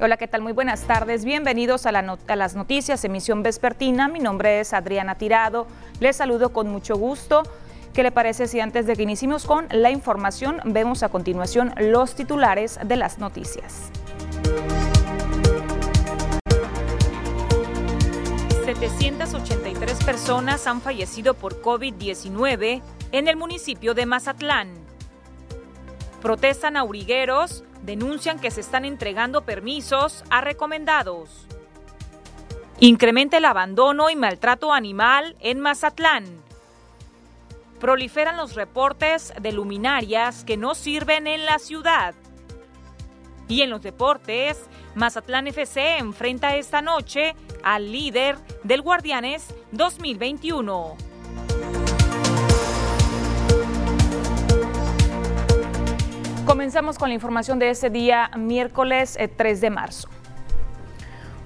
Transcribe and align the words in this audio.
Hola, 0.00 0.16
¿qué 0.16 0.28
tal? 0.28 0.42
Muy 0.42 0.52
buenas 0.52 0.82
tardes. 0.82 1.24
Bienvenidos 1.24 1.84
a, 1.84 1.90
las 1.90 2.54
noticias, 2.54 3.04
emisión 3.04 3.42
vespertina. 3.42 4.06
Mi 4.06 4.20
nombre 4.20 4.60
es 4.60 4.72
Adriana 4.72 5.16
Tirado. 5.16 5.66
Les 5.98 6.14
saludo 6.14 6.52
con 6.52 6.68
mucho 6.68 6.96
gusto. 6.96 7.42
¿Qué 7.94 8.04
le 8.04 8.12
parece 8.12 8.46
si 8.46 8.60
antes 8.60 8.86
de 8.86 8.94
que 8.94 9.02
iniciemos 9.02 9.44
con 9.44 9.66
la 9.72 9.90
información 9.90 10.60
vemos 10.64 11.02
a 11.02 11.08
continuación 11.08 11.74
los 11.78 12.14
titulares 12.14 12.78
de 12.84 12.94
las 12.94 13.18
noticias? 13.18 13.90
783 18.66 20.04
personas 20.04 20.68
han 20.68 20.80
fallecido 20.80 21.34
por 21.34 21.60
COVID-19 21.60 22.82
en 23.10 23.26
el 23.26 23.36
municipio 23.36 23.94
de 23.94 24.06
Mazatlán. 24.06 24.70
Protestan 26.22 26.76
aurigueros 26.76 27.64
denuncian 27.88 28.38
que 28.38 28.50
se 28.50 28.60
están 28.60 28.84
entregando 28.84 29.46
permisos 29.46 30.22
a 30.28 30.42
recomendados. 30.42 31.46
Incrementa 32.80 33.38
el 33.38 33.46
abandono 33.46 34.10
y 34.10 34.14
maltrato 34.14 34.74
animal 34.74 35.36
en 35.40 35.58
Mazatlán. 35.58 36.26
Proliferan 37.80 38.36
los 38.36 38.54
reportes 38.54 39.32
de 39.40 39.52
luminarias 39.52 40.44
que 40.44 40.58
no 40.58 40.74
sirven 40.74 41.26
en 41.26 41.46
la 41.46 41.58
ciudad. 41.58 42.14
Y 43.48 43.62
en 43.62 43.70
los 43.70 43.80
deportes, 43.80 44.66
Mazatlán 44.94 45.46
FC 45.46 45.96
enfrenta 45.96 46.56
esta 46.56 46.82
noche 46.82 47.34
al 47.62 47.90
líder 47.90 48.36
del 48.64 48.82
Guardianes 48.82 49.46
2021. 49.72 50.94
Comenzamos 56.48 56.96
con 56.96 57.10
la 57.10 57.14
información 57.14 57.58
de 57.58 57.68
ese 57.68 57.90
día, 57.90 58.30
miércoles 58.34 59.18
3 59.36 59.58
eh, 59.58 59.60
de 59.60 59.68
marzo. 59.68 60.08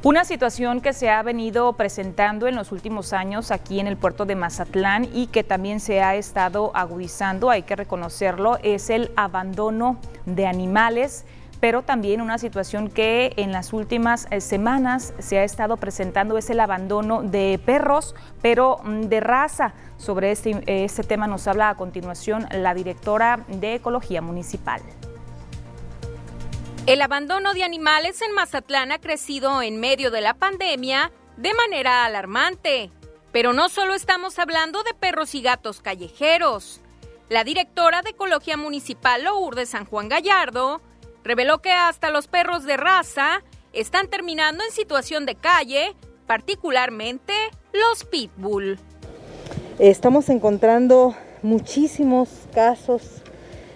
Una 0.04 0.24
situación 0.24 0.80
que 0.80 0.92
se 0.92 1.10
ha 1.10 1.20
venido 1.24 1.72
presentando 1.72 2.46
en 2.46 2.54
los 2.54 2.70
últimos 2.70 3.12
años 3.12 3.50
aquí 3.50 3.80
en 3.80 3.88
el 3.88 3.96
puerto 3.96 4.26
de 4.26 4.36
Mazatlán 4.36 5.08
y 5.12 5.26
que 5.26 5.42
también 5.42 5.80
se 5.80 6.02
ha 6.02 6.14
estado 6.14 6.70
agudizando, 6.76 7.50
hay 7.50 7.64
que 7.64 7.74
reconocerlo, 7.74 8.58
es 8.62 8.90
el 8.90 9.10
abandono 9.16 9.98
de 10.24 10.46
animales 10.46 11.24
pero 11.62 11.82
también 11.82 12.20
una 12.20 12.38
situación 12.38 12.90
que 12.90 13.34
en 13.36 13.52
las 13.52 13.72
últimas 13.72 14.26
eh, 14.32 14.40
semanas 14.40 15.14
se 15.20 15.38
ha 15.38 15.44
estado 15.44 15.76
presentando 15.76 16.36
es 16.36 16.50
el 16.50 16.58
abandono 16.58 17.22
de 17.22 17.60
perros, 17.64 18.16
pero 18.42 18.78
mm, 18.82 19.02
de 19.02 19.20
raza. 19.20 19.72
Sobre 19.96 20.32
este, 20.32 20.60
este 20.66 21.04
tema 21.04 21.28
nos 21.28 21.46
habla 21.46 21.68
a 21.68 21.76
continuación 21.76 22.48
la 22.50 22.74
directora 22.74 23.44
de 23.46 23.76
Ecología 23.76 24.20
Municipal. 24.20 24.82
El 26.86 27.00
abandono 27.00 27.54
de 27.54 27.62
animales 27.62 28.20
en 28.22 28.34
Mazatlán 28.34 28.90
ha 28.90 28.98
crecido 28.98 29.62
en 29.62 29.78
medio 29.78 30.10
de 30.10 30.20
la 30.20 30.34
pandemia 30.34 31.12
de 31.36 31.54
manera 31.54 32.04
alarmante. 32.04 32.90
Pero 33.30 33.52
no 33.52 33.68
solo 33.68 33.94
estamos 33.94 34.40
hablando 34.40 34.82
de 34.82 34.94
perros 34.94 35.36
y 35.36 35.42
gatos 35.42 35.80
callejeros. 35.80 36.80
La 37.28 37.44
directora 37.44 38.02
de 38.02 38.10
Ecología 38.10 38.56
Municipal 38.56 39.22
Lourdes 39.22 39.68
San 39.68 39.84
Juan 39.84 40.08
Gallardo 40.08 40.82
reveló 41.24 41.60
que 41.60 41.72
hasta 41.72 42.10
los 42.10 42.28
perros 42.28 42.64
de 42.64 42.76
raza 42.76 43.42
están 43.72 44.08
terminando 44.08 44.64
en 44.64 44.72
situación 44.72 45.26
de 45.26 45.34
calle, 45.34 45.94
particularmente 46.26 47.32
los 47.72 48.04
pitbull. 48.04 48.78
Estamos 49.78 50.28
encontrando 50.28 51.14
muchísimos 51.42 52.28
casos 52.54 53.22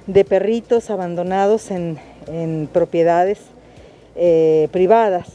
de 0.07 0.25
perritos 0.25 0.91
abandonados 0.91 1.71
en, 1.71 1.99
propiedades 2.73 3.39
eh, 4.17 4.69
privadas, 4.73 5.29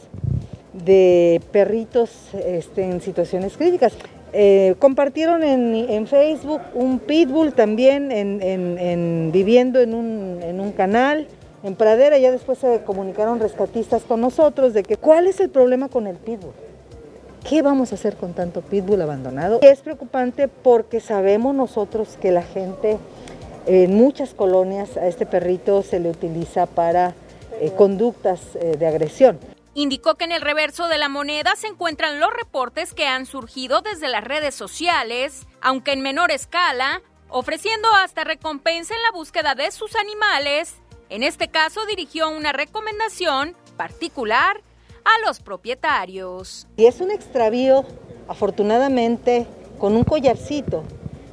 de 0.73 1.41
perritos 1.51 2.11
este, 2.45 2.83
en 2.83 3.01
situaciones 3.01 3.57
críticas. 3.57 3.93
Eh, 4.33 4.75
compartieron 4.79 5.43
en, 5.43 6.07
Facebook 6.07 6.61
un 6.73 6.99
pitbull 6.99 7.53
también 7.53 8.11
en, 8.11 9.31
viviendo 9.31 9.81
en 9.81 9.93
un 9.93 10.71
canal 10.75 11.27
en 11.63 11.75
Pradera, 11.75 12.17
ya 12.17 12.31
después 12.31 12.57
se 12.57 12.83
comunicaron 12.83 13.39
rescatistas 13.39 14.03
con 14.03 14.21
nosotros 14.21 14.73
de 14.73 14.83
que 14.83 14.97
cuál 14.97 15.27
es 15.27 15.39
el 15.39 15.49
problema 15.49 15.89
con 15.89 16.07
el 16.07 16.17
pitbull. 16.17 16.53
¿Qué 17.47 17.61
vamos 17.61 17.91
a 17.91 17.95
hacer 17.95 18.15
con 18.17 18.33
tanto 18.33 18.61
pitbull 18.61 19.01
abandonado? 19.01 19.59
Es 19.61 19.81
preocupante 19.81 20.47
porque 20.47 20.99
sabemos 20.99 21.55
nosotros 21.55 22.17
que 22.21 22.31
la 22.31 22.43
gente 22.43 22.97
en 23.65 23.95
muchas 23.95 24.33
colonias 24.33 24.97
a 24.97 25.07
este 25.07 25.25
perrito 25.25 25.81
se 25.83 25.99
le 25.99 26.09
utiliza 26.09 26.65
para 26.65 27.13
eh, 27.59 27.71
conductas 27.75 28.41
eh, 28.55 28.75
de 28.77 28.87
agresión. 28.87 29.39
Indicó 29.73 30.15
que 30.15 30.25
en 30.25 30.31
el 30.31 30.41
reverso 30.41 30.87
de 30.87 30.97
la 30.97 31.09
moneda 31.09 31.55
se 31.55 31.67
encuentran 31.67 32.19
los 32.19 32.31
reportes 32.33 32.93
que 32.93 33.07
han 33.07 33.25
surgido 33.25 33.81
desde 33.81 34.09
las 34.09 34.23
redes 34.23 34.53
sociales, 34.53 35.47
aunque 35.61 35.93
en 35.93 36.01
menor 36.01 36.31
escala, 36.31 37.01
ofreciendo 37.29 37.87
hasta 37.95 38.23
recompensa 38.23 38.93
en 38.93 39.01
la 39.01 39.11
búsqueda 39.11 39.55
de 39.55 39.71
sus 39.71 39.95
animales 39.95 40.80
en 41.11 41.23
este 41.23 41.49
caso 41.49 41.85
dirigió 41.85 42.29
una 42.29 42.53
recomendación 42.53 43.53
particular 43.75 44.61
a 45.03 45.27
los 45.27 45.41
propietarios. 45.41 46.67
Y 46.77 46.85
es 46.85 47.01
un 47.01 47.11
extravío, 47.11 47.83
afortunadamente, 48.29 49.45
con 49.77 49.97
un 49.97 50.05
collarcito, 50.05 50.83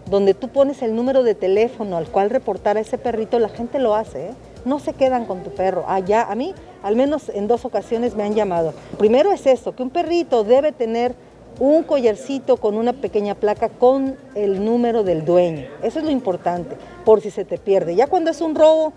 donde 0.07 0.35
tú 0.35 0.49
pones 0.49 0.83
el 0.83 0.97
número 0.97 1.23
de 1.23 1.37
teléfono 1.37 1.97
al 1.97 2.09
cual 2.09 2.29
reportar 2.29 2.77
a 2.77 2.81
ese 2.81 2.99
perrito, 2.99 3.39
la 3.39 3.51
gente 3.51 3.79
lo 3.79 3.95
hace. 3.95 4.31
¿eh? 4.31 4.35
No 4.65 4.81
se 4.81 4.95
quedan 4.95 5.27
con 5.27 5.45
tu 5.45 5.51
perro. 5.51 5.85
Allá, 5.87 6.25
a 6.25 6.35
mí, 6.35 6.55
al 6.83 6.97
menos 6.97 7.29
en 7.29 7.47
dos 7.47 7.65
ocasiones 7.65 8.17
me 8.17 8.25
han 8.25 8.35
llamado. 8.35 8.75
Primero 8.99 9.31
es 9.31 9.47
esto, 9.47 9.77
que 9.77 9.85
un 9.85 9.91
perrito 9.91 10.43
debe 10.43 10.73
tener 10.73 11.15
un 11.61 11.85
collarcito 11.85 12.57
con 12.57 12.77
una 12.77 12.95
pequeña 12.95 13.37
placa 13.37 13.69
con 13.69 14.17
el 14.35 14.65
número 14.65 15.05
del 15.05 15.25
dueño. 15.25 15.69
Eso 15.85 16.01
es 16.01 16.05
lo 16.05 16.11
importante, 16.11 16.77
por 17.05 17.21
si 17.21 17.31
se 17.31 17.45
te 17.45 17.59
pierde. 17.59 17.95
Ya 17.95 18.09
cuando 18.09 18.31
es 18.31 18.41
un 18.41 18.57
robo, 18.57 18.93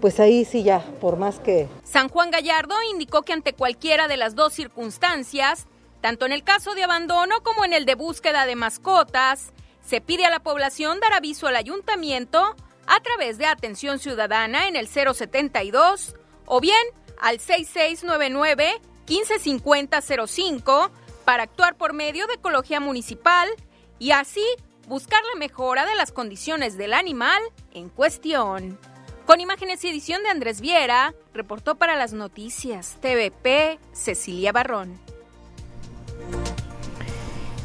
pues 0.00 0.18
ahí 0.20 0.44
sí 0.44 0.62
ya, 0.62 0.80
por 1.00 1.16
más 1.16 1.38
que... 1.38 1.68
San 1.84 2.08
Juan 2.08 2.30
Gallardo 2.30 2.74
indicó 2.90 3.22
que 3.22 3.32
ante 3.32 3.52
cualquiera 3.52 4.08
de 4.08 4.16
las 4.16 4.34
dos 4.34 4.52
circunstancias, 4.52 5.66
tanto 6.00 6.26
en 6.26 6.32
el 6.32 6.42
caso 6.42 6.74
de 6.74 6.84
abandono 6.84 7.42
como 7.42 7.64
en 7.64 7.72
el 7.72 7.84
de 7.84 7.94
búsqueda 7.94 8.46
de 8.46 8.56
mascotas, 8.56 9.52
se 9.84 10.00
pide 10.00 10.24
a 10.24 10.30
la 10.30 10.40
población 10.40 11.00
dar 11.00 11.12
aviso 11.12 11.46
al 11.46 11.56
ayuntamiento 11.56 12.56
a 12.86 13.00
través 13.00 13.38
de 13.38 13.46
atención 13.46 13.98
ciudadana 13.98 14.68
en 14.68 14.76
el 14.76 14.88
072 14.88 16.14
o 16.46 16.60
bien 16.60 16.76
al 17.20 17.38
6699 17.38 18.80
155005 19.06 20.90
para 21.24 21.44
actuar 21.44 21.76
por 21.76 21.92
medio 21.92 22.26
de 22.26 22.34
ecología 22.34 22.80
municipal 22.80 23.48
y 23.98 24.12
así 24.12 24.44
buscar 24.88 25.20
la 25.32 25.38
mejora 25.38 25.86
de 25.86 25.94
las 25.94 26.12
condiciones 26.12 26.76
del 26.76 26.94
animal 26.94 27.42
en 27.72 27.88
cuestión. 27.88 28.78
Con 29.30 29.38
imágenes 29.38 29.84
y 29.84 29.88
edición 29.88 30.24
de 30.24 30.28
Andrés 30.28 30.60
Viera, 30.60 31.14
reportó 31.32 31.76
para 31.76 31.94
las 31.94 32.12
noticias 32.12 32.98
TVP 33.00 33.78
Cecilia 33.92 34.50
Barrón. 34.50 34.98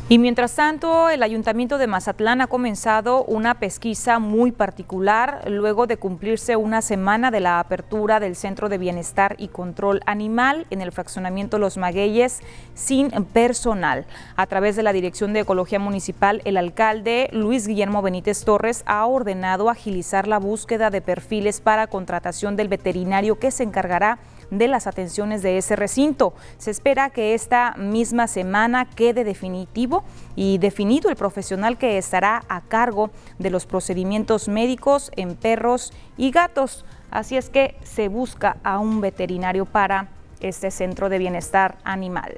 Y 0.08 0.20
mientras 0.20 0.54
tanto, 0.54 1.10
el 1.10 1.24
Ayuntamiento 1.24 1.80
de 1.80 1.88
Mazatlán 1.88 2.40
ha 2.40 2.46
comenzado 2.46 3.24
una 3.24 3.56
pesquisa 3.56 4.20
muy 4.20 4.52
particular 4.52 5.50
luego 5.50 5.88
de 5.88 5.98
cumplirse 5.98 6.56
una 6.56 6.84
semana 6.84 7.32
de 7.32 7.40
la 7.40 7.60
apertura 7.60 8.20
del 8.20 8.36
Centro 8.36 8.70
de 8.70 8.78
Bienestar 8.78 9.36
y 9.40 9.48
Control 9.48 10.02
Animal 10.06 10.68
en 10.70 10.82
el 10.82 10.92
fraccionamiento 10.92 11.58
Los 11.58 11.78
Magueyes 11.78 12.42
sin 12.76 13.10
personal. 13.34 14.06
A 14.36 14.46
través 14.46 14.76
de 14.76 14.84
la 14.84 14.94
Dirección 14.94 15.34
de 15.34 15.40
Ecología 15.40 15.80
Municipal, 15.80 16.44
el 16.46 16.58
alcalde 16.58 17.28
Luis 17.32 17.66
Guillermo 17.66 18.04
Benítez 18.04 18.46
Torres 18.46 18.84
ha 18.86 19.08
ordenado 19.08 19.72
agilizar 19.72 20.28
la 20.28 20.38
búsqueda 20.38 20.92
de 20.92 21.02
perfiles 21.02 21.62
para 21.62 21.88
contratación 21.88 22.56
del 22.56 22.68
veterinario 22.68 23.40
que 23.40 23.50
se 23.50 23.64
encargará 23.64 24.20
de 24.20 24.35
las 24.50 24.88
atenciones 24.88 25.42
de 25.42 25.58
ese 25.58 25.76
recinto. 25.76 26.34
Se 26.58 26.72
espera 26.72 27.10
que 27.10 27.34
esta 27.34 27.74
misma 27.78 28.28
semana 28.28 28.86
quede 28.86 29.24
definitivo 29.24 30.04
y 30.36 30.58
definido 30.58 31.10
el 31.10 31.16
profesional 31.16 31.78
que 31.78 31.98
estará 31.98 32.44
a 32.48 32.62
cargo 32.62 33.12
de 33.40 33.50
los 33.50 33.66
procedimientos 33.66 34.48
médicos 34.48 35.12
en 35.16 35.36
perros 35.36 35.94
y 36.18 36.32
gatos. 36.32 36.86
Así 37.12 37.38
es 37.38 37.50
que 37.50 37.76
se 37.84 38.08
busca 38.08 38.58
a 38.64 38.80
un 38.80 39.02
veterinario 39.02 39.66
para 39.66 40.10
este 40.40 40.72
centro 40.72 41.10
de 41.10 41.18
bienestar 41.18 41.78
animal. 41.84 42.38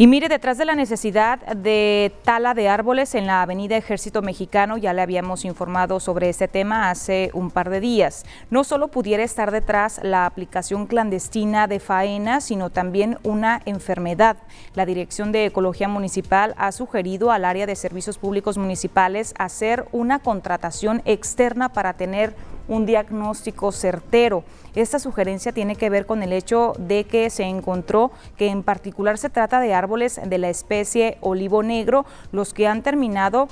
Y 0.00 0.06
mire, 0.06 0.28
detrás 0.28 0.58
de 0.58 0.64
la 0.64 0.76
necesidad 0.76 1.40
de 1.40 2.12
tala 2.22 2.54
de 2.54 2.68
árboles 2.68 3.16
en 3.16 3.26
la 3.26 3.42
Avenida 3.42 3.76
Ejército 3.76 4.22
Mexicano, 4.22 4.76
ya 4.76 4.92
le 4.92 5.02
habíamos 5.02 5.44
informado 5.44 5.98
sobre 5.98 6.28
este 6.28 6.46
tema 6.46 6.88
hace 6.88 7.32
un 7.34 7.50
par 7.50 7.68
de 7.68 7.80
días, 7.80 8.24
no 8.48 8.62
solo 8.62 8.92
pudiera 8.92 9.24
estar 9.24 9.50
detrás 9.50 9.98
la 10.04 10.24
aplicación 10.24 10.86
clandestina 10.86 11.66
de 11.66 11.80
faena, 11.80 12.40
sino 12.40 12.70
también 12.70 13.18
una 13.24 13.60
enfermedad. 13.64 14.36
La 14.76 14.86
Dirección 14.86 15.32
de 15.32 15.46
Ecología 15.46 15.88
Municipal 15.88 16.54
ha 16.58 16.70
sugerido 16.70 17.32
al 17.32 17.44
área 17.44 17.66
de 17.66 17.74
servicios 17.74 18.18
públicos 18.18 18.56
municipales 18.56 19.34
hacer 19.36 19.86
una 19.90 20.20
contratación 20.20 21.02
externa 21.06 21.70
para 21.72 21.94
tener 21.94 22.36
un 22.68 22.86
diagnóstico 22.86 23.72
certero. 23.72 24.44
Esta 24.74 24.98
sugerencia 24.98 25.52
tiene 25.52 25.74
que 25.74 25.90
ver 25.90 26.06
con 26.06 26.22
el 26.22 26.32
hecho 26.32 26.74
de 26.78 27.04
que 27.04 27.30
se 27.30 27.44
encontró 27.44 28.12
que 28.36 28.48
en 28.48 28.62
particular 28.62 29.18
se 29.18 29.30
trata 29.30 29.60
de 29.60 29.74
árboles 29.74 30.20
de 30.24 30.38
la 30.38 30.50
especie 30.50 31.18
olivo 31.20 31.62
negro, 31.62 32.06
los 32.30 32.54
que 32.54 32.68
han 32.68 32.82
terminado 32.82 33.48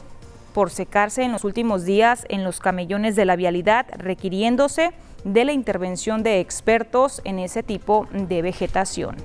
por 0.54 0.70
secarse 0.70 1.22
en 1.22 1.32
los 1.32 1.44
últimos 1.44 1.84
días 1.84 2.24
en 2.28 2.44
los 2.44 2.60
camellones 2.60 3.16
de 3.16 3.24
la 3.24 3.36
vialidad, 3.36 3.86
requiriéndose 3.96 4.92
de 5.24 5.44
la 5.44 5.52
intervención 5.52 6.22
de 6.22 6.40
expertos 6.40 7.20
en 7.24 7.38
ese 7.40 7.62
tipo 7.62 8.06
de 8.12 8.42
vegetación. 8.42 9.16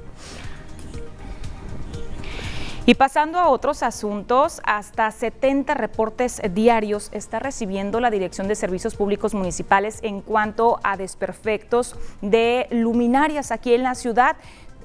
Y 2.91 2.95
pasando 2.95 3.39
a 3.39 3.47
otros 3.47 3.83
asuntos, 3.83 4.59
hasta 4.65 5.09
70 5.09 5.75
reportes 5.75 6.41
diarios 6.53 7.07
está 7.13 7.39
recibiendo 7.39 8.01
la 8.01 8.11
Dirección 8.11 8.49
de 8.49 8.55
Servicios 8.55 8.95
Públicos 8.95 9.33
Municipales 9.33 9.99
en 10.01 10.19
cuanto 10.19 10.77
a 10.83 10.97
desperfectos 10.97 11.95
de 12.21 12.67
luminarias 12.69 13.53
aquí 13.53 13.73
en 13.73 13.83
la 13.83 13.95
ciudad. 13.95 14.35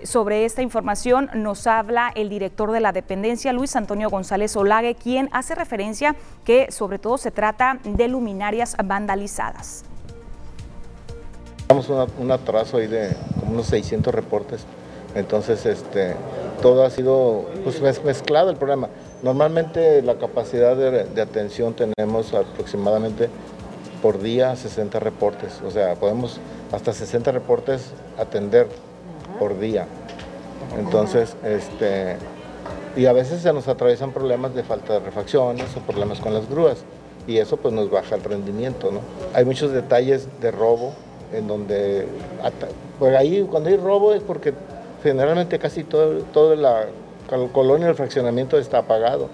Sobre 0.04 0.44
esta 0.44 0.62
información 0.62 1.30
nos 1.34 1.66
habla 1.66 2.12
el 2.14 2.28
director 2.28 2.70
de 2.70 2.78
la 2.78 2.92
dependencia, 2.92 3.52
Luis 3.52 3.74
Antonio 3.74 4.08
González 4.08 4.54
Olague, 4.56 4.94
quien 4.94 5.28
hace 5.32 5.56
referencia 5.56 6.14
que 6.44 6.70
sobre 6.70 7.00
todo 7.00 7.18
se 7.18 7.32
trata 7.32 7.80
de 7.82 8.06
luminarias 8.06 8.76
vandalizadas. 8.84 9.84
Tenemos 11.66 11.90
un 12.20 12.30
atraso 12.30 12.76
ahí 12.76 12.86
de 12.86 13.16
como 13.40 13.54
unos 13.54 13.66
600 13.66 14.14
reportes 14.14 14.64
entonces, 15.16 15.64
este, 15.64 16.14
todo 16.60 16.84
ha 16.84 16.90
sido 16.90 17.46
pues, 17.64 18.04
mezclado 18.04 18.50
el 18.50 18.56
problema. 18.56 18.88
Normalmente 19.22 20.02
la 20.02 20.16
capacidad 20.16 20.76
de, 20.76 21.20
atención 21.22 21.74
tenemos 21.74 22.34
aproximadamente 22.34 23.30
por 24.02 24.20
día 24.20 24.54
60 24.54 25.00
reportes, 25.00 25.62
o 25.66 25.70
sea, 25.70 25.94
podemos 25.94 26.38
hasta 26.70 26.92
60 26.92 27.32
reportes 27.32 27.92
atender 28.18 28.68
por 29.38 29.58
día. 29.58 29.86
Entonces, 30.78 31.34
este, 31.44 32.16
y 32.94 33.06
a 33.06 33.12
veces 33.14 33.40
se 33.40 33.52
nos 33.54 33.68
atraviesan 33.68 34.12
problemas 34.12 34.54
de 34.54 34.64
falta 34.64 34.92
de 34.92 35.00
refacciones 35.00 35.74
o 35.76 35.80
problemas 35.80 36.20
con 36.20 36.34
las 36.34 36.48
grúas 36.48 36.84
y 37.26 37.38
eso 37.38 37.56
pues 37.56 37.72
nos 37.72 37.90
baja 37.90 38.16
el 38.16 38.22
rendimiento, 38.22 38.92
¿no? 38.92 39.00
Hay 39.32 39.46
muchos 39.46 39.72
detalles 39.72 40.28
de 40.42 40.50
robo 40.50 40.92
en 41.32 41.48
donde, 41.48 42.06
pues 42.98 43.16
ahí 43.16 43.46
cuando 43.50 43.70
hay 43.70 43.76
robo 43.78 44.12
es 44.12 44.22
porque 44.22 44.52
generalmente 45.08 45.58
casi 45.58 45.84
todo, 45.84 46.20
todo 46.32 46.54
la 46.56 46.86
colonia 47.52 47.86
del 47.86 47.96
fraccionamiento 47.96 48.58
está 48.58 48.78
apagado. 48.78 49.28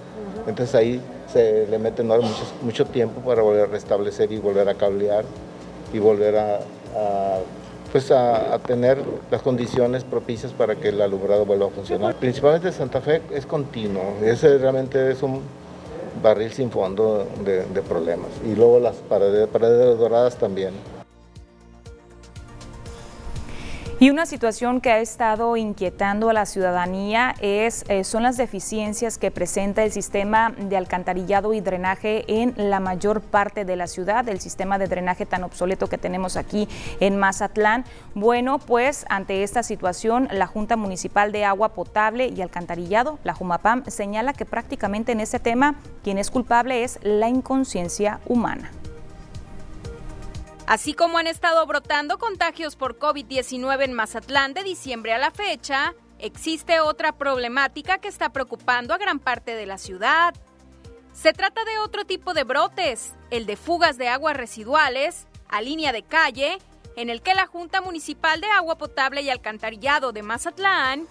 Entonces 0.47 0.75
ahí 0.75 1.01
se 1.33 1.67
le 1.67 1.79
mete 1.79 2.03
mucho, 2.03 2.45
mucho, 2.63 2.85
tiempo 2.87 3.21
para 3.21 3.43
volver 3.43 3.63
a 3.63 3.67
restablecer 3.67 4.31
y 4.33 4.39
volver 4.39 4.69
a 4.69 4.75
cablear 4.75 5.25
y 5.93 5.99
volver 5.99 6.37
a, 6.37 6.59
pues 7.91 8.11
a, 8.11 8.59
tener 8.67 8.99
las 9.31 9.43
condiciones 9.43 10.05
propicias 10.05 10.53
para 10.53 10.75
que 10.77 10.89
el 10.89 11.01
alumbrado 11.01 11.47
vuelva 11.47 11.67
a 11.67 11.71
funcionar. 11.71 12.15
Principalmente 12.17 12.73
Santa 12.73 13.01
Fe 13.01 13.23
es 13.33 13.47
continuo, 13.47 14.17
ese 14.23 14.59
realmente 14.59 15.11
es 15.11 15.23
un 15.23 15.43
barril 16.23 16.53
sin 16.53 16.71
fondo 16.71 17.27
de, 17.45 17.83
problemas. 17.83 18.29
Y 18.45 18.55
luego 18.55 18.81
las 18.81 18.97
paredes, 18.97 19.49
paredes 19.49 19.99
doradas 19.99 20.37
también. 20.37 20.73
Y 24.03 24.11
una 24.11 24.27
situación 24.27 24.81
que 24.81 24.91
ha 24.91 24.99
estado 24.99 25.57
inquietando 25.57 26.29
a 26.29 26.33
la 26.33 26.45
ciudadanía 26.45 27.37
es, 27.41 27.85
eh, 27.87 28.03
son 28.03 28.25
las 28.25 28.37
deficiencias 28.37 29.17
que 29.17 29.31
presenta 29.31 29.85
el 29.85 29.93
sistema 29.93 30.51
de 30.59 30.77
alcantarillado 30.77 31.55
y 31.55 31.61
drenaje 31.61 32.25
en 32.27 32.53
la 32.57 32.81
mayor 32.81 33.21
parte 33.21 33.65
de 33.65 33.77
la 33.77 33.87
ciudad, 33.87 34.29
el 34.29 34.41
sistema 34.41 34.77
de 34.77 34.89
drenaje 34.89 35.25
tan 35.25 35.45
obsoleto 35.45 35.87
que 35.87 35.99
tenemos 35.99 36.37
aquí 36.37 36.67
en 36.99 37.17
Mazatlán. 37.17 37.85
Bueno, 38.17 38.59
pues 38.59 39.07
ante 39.09 39.45
esta 39.45 39.63
situación, 39.63 40.27
la 40.33 40.49
Junta 40.49 40.77
Municipal 40.77 41.31
de 41.31 41.45
Agua 41.45 41.69
Potable 41.69 42.27
y 42.27 42.43
Alcantarillado, 42.43 43.21
la 43.23 43.35
JUMAPAM, 43.35 43.85
señala 43.87 44.33
que 44.33 44.45
prácticamente 44.45 45.13
en 45.13 45.21
este 45.21 45.39
tema 45.39 45.77
quien 46.03 46.19
es 46.19 46.33
culpable 46.33 46.83
es 46.83 46.99
la 47.05 47.29
inconsciencia 47.29 48.19
humana. 48.27 48.73
Así 50.67 50.95
como 50.95 51.19
han 51.19 51.27
estado 51.27 51.67
brotando 51.67 52.19
contagios 52.19 52.77
por 52.77 52.99
COVID-19 52.99 53.85
en 53.85 53.93
Mazatlán 53.93 54.55
de 54.55 54.63
diciembre 54.63 55.13
a 55.13 55.19
la 55.19 55.31
fecha, 55.31 55.95
existe 56.19 56.81
otra 56.81 57.13
problemática 57.13 57.99
que 57.99 58.09
está 58.09 58.31
preocupando 58.31 58.95
a 58.95 58.99
gran 58.99 59.19
parte 59.19 59.57
de 59.57 59.67
la 59.67 59.77
ciudad. 59.77 60.35
Se 61.13 61.33
trata 61.33 61.65
de 61.65 61.79
otro 61.81 62.05
tipo 62.05 62.33
de 62.33 62.45
brotes, 62.45 63.13
el 63.31 63.45
de 63.45 63.57
fugas 63.57 63.99
de 63.99 64.09
aguas 64.09 64.37
residuales 64.37 65.27
a 65.49 65.61
línea 65.61 65.93
de 65.93 66.05
calle, 66.05 66.59
en 66.97 67.11
el 67.11 67.23
que 67.23 67.35
la 67.35 67.47
Junta 67.47 67.81
Municipal 67.81 68.41
de 68.41 68.49
Agua 68.49 68.79
Potable 68.79 69.23
y 69.23 69.31
Alcantarillado 69.31 70.13
de 70.13 70.23
Mazatlán 70.23 71.07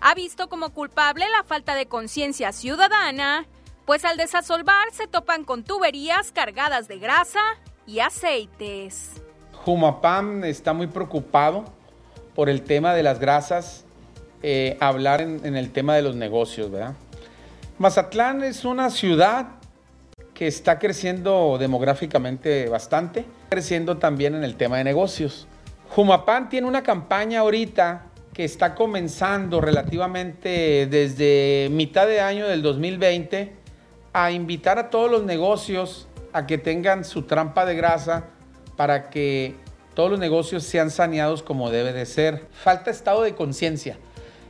ha 0.00 0.14
visto 0.14 0.48
como 0.48 0.70
culpable 0.70 1.28
la 1.30 1.44
falta 1.44 1.74
de 1.74 1.86
conciencia 1.86 2.52
ciudadana, 2.52 3.46
pues 3.86 4.04
al 4.04 4.16
desasolvar 4.16 4.92
se 4.92 5.06
topan 5.06 5.44
con 5.44 5.64
tuberías 5.64 6.30
cargadas 6.30 6.88
de 6.88 6.98
grasa 6.98 7.42
y 7.86 8.00
aceites. 8.00 9.22
Jumapam 9.64 10.44
está 10.44 10.72
muy 10.72 10.86
preocupado 10.86 11.64
por 12.34 12.48
el 12.48 12.62
tema 12.62 12.94
de 12.94 13.02
las 13.02 13.18
grasas, 13.18 13.84
eh, 14.42 14.76
hablar 14.80 15.20
en, 15.20 15.56
el 15.56 15.70
tema 15.70 15.94
de 15.94 16.02
los 16.02 16.16
negocios, 16.16 16.70
¿verdad? 16.70 16.94
Mazatlán 17.78 18.44
es 18.44 18.64
una 18.64 18.90
ciudad 18.90 19.46
que 20.34 20.46
está 20.46 20.78
creciendo 20.78 21.56
demográficamente 21.58 22.68
bastante, 22.68 23.24
creciendo 23.48 23.98
también 23.98 24.34
en 24.34 24.44
el 24.44 24.56
tema 24.56 24.78
de 24.78 24.84
negocios. 24.84 25.46
Jumapán 25.90 26.48
tiene 26.48 26.66
una 26.66 26.82
campaña 26.82 27.40
ahorita 27.40 28.06
que 28.32 28.44
está 28.44 28.74
comenzando 28.74 29.60
relativamente 29.60 30.88
desde 30.90 31.68
mitad 31.70 32.06
de 32.06 32.20
año 32.20 32.48
del 32.48 32.62
2020 32.62 33.52
a 34.12 34.30
invitar 34.32 34.78
a 34.78 34.90
todos 34.90 35.10
los 35.10 35.22
negocios 35.22 36.08
a 36.34 36.46
que 36.46 36.58
tengan 36.58 37.04
su 37.04 37.22
trampa 37.22 37.64
de 37.64 37.76
grasa 37.76 38.24
para 38.76 39.08
que 39.08 39.54
todos 39.94 40.10
los 40.10 40.18
negocios 40.18 40.64
sean 40.64 40.90
saneados 40.90 41.42
como 41.42 41.70
debe 41.70 41.92
de 41.92 42.04
ser. 42.04 42.48
Falta 42.52 42.90
estado 42.90 43.22
de 43.22 43.34
conciencia. 43.34 43.96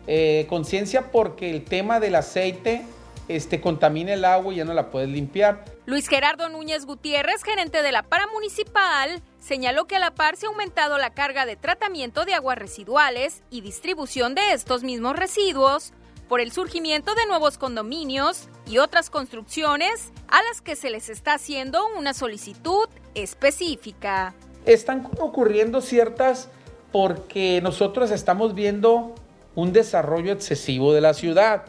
Eh, 0.06 0.46
conciencia 0.48 1.12
porque 1.12 1.50
el 1.50 1.64
tema 1.64 2.00
del 2.00 2.14
aceite 2.14 2.82
este, 3.28 3.60
contamina 3.60 4.14
el 4.14 4.24
agua 4.24 4.52
y 4.52 4.56
ya 4.56 4.64
no 4.64 4.72
la 4.72 4.90
puedes 4.90 5.10
limpiar. 5.10 5.64
Luis 5.84 6.08
Gerardo 6.08 6.48
Núñez 6.48 6.86
Gutiérrez, 6.86 7.42
gerente 7.42 7.82
de 7.82 7.92
la 7.92 8.02
Para 8.02 8.26
Municipal, 8.28 9.22
señaló 9.38 9.84
que 9.84 9.96
a 9.96 9.98
la 9.98 10.14
par 10.14 10.36
se 10.36 10.46
ha 10.46 10.48
aumentado 10.48 10.96
la 10.96 11.10
carga 11.10 11.44
de 11.44 11.56
tratamiento 11.56 12.24
de 12.24 12.32
aguas 12.32 12.56
residuales 12.56 13.42
y 13.50 13.60
distribución 13.60 14.34
de 14.34 14.52
estos 14.52 14.82
mismos 14.82 15.16
residuos 15.16 15.92
por 16.34 16.40
el 16.40 16.50
surgimiento 16.50 17.14
de 17.14 17.26
nuevos 17.26 17.58
condominios 17.58 18.48
y 18.66 18.78
otras 18.78 19.08
construcciones 19.08 20.10
a 20.26 20.42
las 20.42 20.60
que 20.60 20.74
se 20.74 20.90
les 20.90 21.08
está 21.08 21.34
haciendo 21.34 21.86
una 21.96 22.12
solicitud 22.12 22.88
específica. 23.14 24.34
Están 24.66 25.08
ocurriendo 25.20 25.80
ciertas 25.80 26.48
porque 26.90 27.60
nosotros 27.62 28.10
estamos 28.10 28.56
viendo 28.56 29.14
un 29.54 29.72
desarrollo 29.72 30.32
excesivo 30.32 30.92
de 30.92 31.02
la 31.02 31.14
ciudad. 31.14 31.66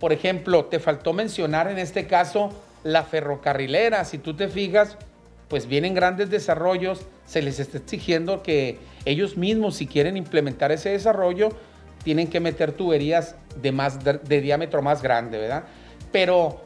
Por 0.00 0.12
ejemplo, 0.12 0.64
te 0.64 0.80
faltó 0.80 1.12
mencionar 1.12 1.70
en 1.70 1.78
este 1.78 2.08
caso 2.08 2.50
la 2.82 3.04
ferrocarrilera. 3.04 4.04
Si 4.04 4.18
tú 4.18 4.34
te 4.34 4.48
fijas, 4.48 4.98
pues 5.46 5.68
vienen 5.68 5.94
grandes 5.94 6.28
desarrollos, 6.28 7.02
se 7.24 7.40
les 7.40 7.60
está 7.60 7.78
exigiendo 7.78 8.42
que 8.42 8.80
ellos 9.04 9.36
mismos, 9.36 9.76
si 9.76 9.86
quieren 9.86 10.16
implementar 10.16 10.72
ese 10.72 10.88
desarrollo, 10.88 11.50
tienen 12.08 12.28
que 12.28 12.40
meter 12.40 12.72
tuberías 12.72 13.34
de, 13.60 13.70
más, 13.70 14.02
de, 14.02 14.40
diámetro 14.40 14.80
más 14.80 15.02
grande, 15.02 15.36
¿verdad? 15.36 15.64
Pero 16.10 16.58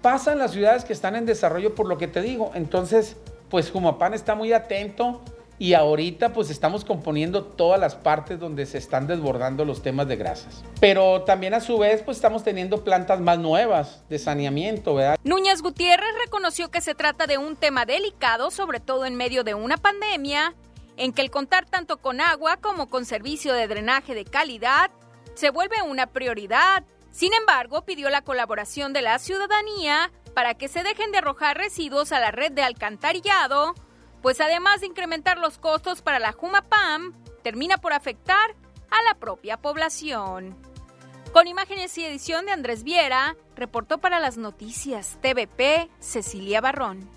pasan 0.00 0.38
las 0.38 0.52
ciudades 0.52 0.84
que 0.84 0.92
están 0.92 1.16
en 1.16 1.26
desarrollo 1.26 1.74
por 1.74 1.88
lo 1.88 1.98
que 1.98 2.06
te 2.06 2.22
digo. 2.22 2.52
Entonces, 2.54 3.16
pues 3.50 3.68
Jumapán 3.68 4.14
está 4.14 4.36
muy 4.36 4.52
atento 4.52 5.22
y 5.58 5.74
ahorita 5.74 6.32
pues 6.32 6.50
estamos 6.50 6.84
componiendo 6.84 7.42
todas 7.42 7.80
las 7.80 7.96
partes 7.96 8.38
donde 8.38 8.64
se 8.64 8.78
están 8.78 9.08
desbordando 9.08 9.64
los 9.64 9.82
temas 9.82 10.06
de 10.06 10.14
grasas. 10.14 10.62
Pero 10.78 11.22
también 11.22 11.54
a 11.54 11.58
su 11.58 11.78
vez 11.78 12.02
pues 12.02 12.18
estamos 12.18 12.44
teniendo 12.44 12.84
plantas 12.84 13.18
más 13.18 13.40
nuevas 13.40 14.04
de 14.08 14.20
saneamiento, 14.20 14.94
¿verdad? 14.94 15.18
Núñez 15.24 15.62
Gutiérrez 15.62 16.14
reconoció 16.24 16.70
que 16.70 16.80
se 16.80 16.94
trata 16.94 17.26
de 17.26 17.38
un 17.38 17.56
tema 17.56 17.86
delicado, 17.86 18.52
sobre 18.52 18.78
todo 18.78 19.04
en 19.04 19.16
medio 19.16 19.42
de 19.42 19.54
una 19.54 19.78
pandemia, 19.78 20.54
en 20.96 21.12
que 21.12 21.22
el 21.22 21.30
contar 21.30 21.66
tanto 21.66 21.98
con 21.98 22.20
agua 22.20 22.56
como 22.58 22.88
con 22.88 23.04
servicio 23.04 23.52
de 23.52 23.68
drenaje 23.68 24.14
de 24.14 24.24
calidad 24.24 24.90
se 25.34 25.50
vuelve 25.50 25.82
una 25.82 26.06
prioridad. 26.06 26.84
Sin 27.10 27.32
embargo, 27.32 27.84
pidió 27.84 28.10
la 28.10 28.22
colaboración 28.22 28.92
de 28.92 29.02
la 29.02 29.18
ciudadanía 29.18 30.10
para 30.34 30.54
que 30.54 30.68
se 30.68 30.82
dejen 30.82 31.12
de 31.12 31.18
arrojar 31.18 31.56
residuos 31.56 32.12
a 32.12 32.20
la 32.20 32.30
red 32.30 32.52
de 32.52 32.62
alcantarillado, 32.62 33.74
pues 34.22 34.40
además 34.40 34.80
de 34.80 34.86
incrementar 34.86 35.38
los 35.38 35.58
costos 35.58 36.02
para 36.02 36.18
la 36.18 36.32
Jumapam, 36.32 37.14
termina 37.42 37.78
por 37.78 37.92
afectar 37.92 38.54
a 38.90 39.02
la 39.04 39.14
propia 39.14 39.56
población. 39.56 40.56
Con 41.32 41.46
imágenes 41.46 41.96
y 41.98 42.04
edición 42.04 42.46
de 42.46 42.52
Andrés 42.52 42.82
Viera, 42.82 43.36
reportó 43.54 43.98
para 43.98 44.20
las 44.20 44.36
noticias 44.36 45.18
TVP 45.20 45.90
Cecilia 46.00 46.60
Barrón. 46.60 47.10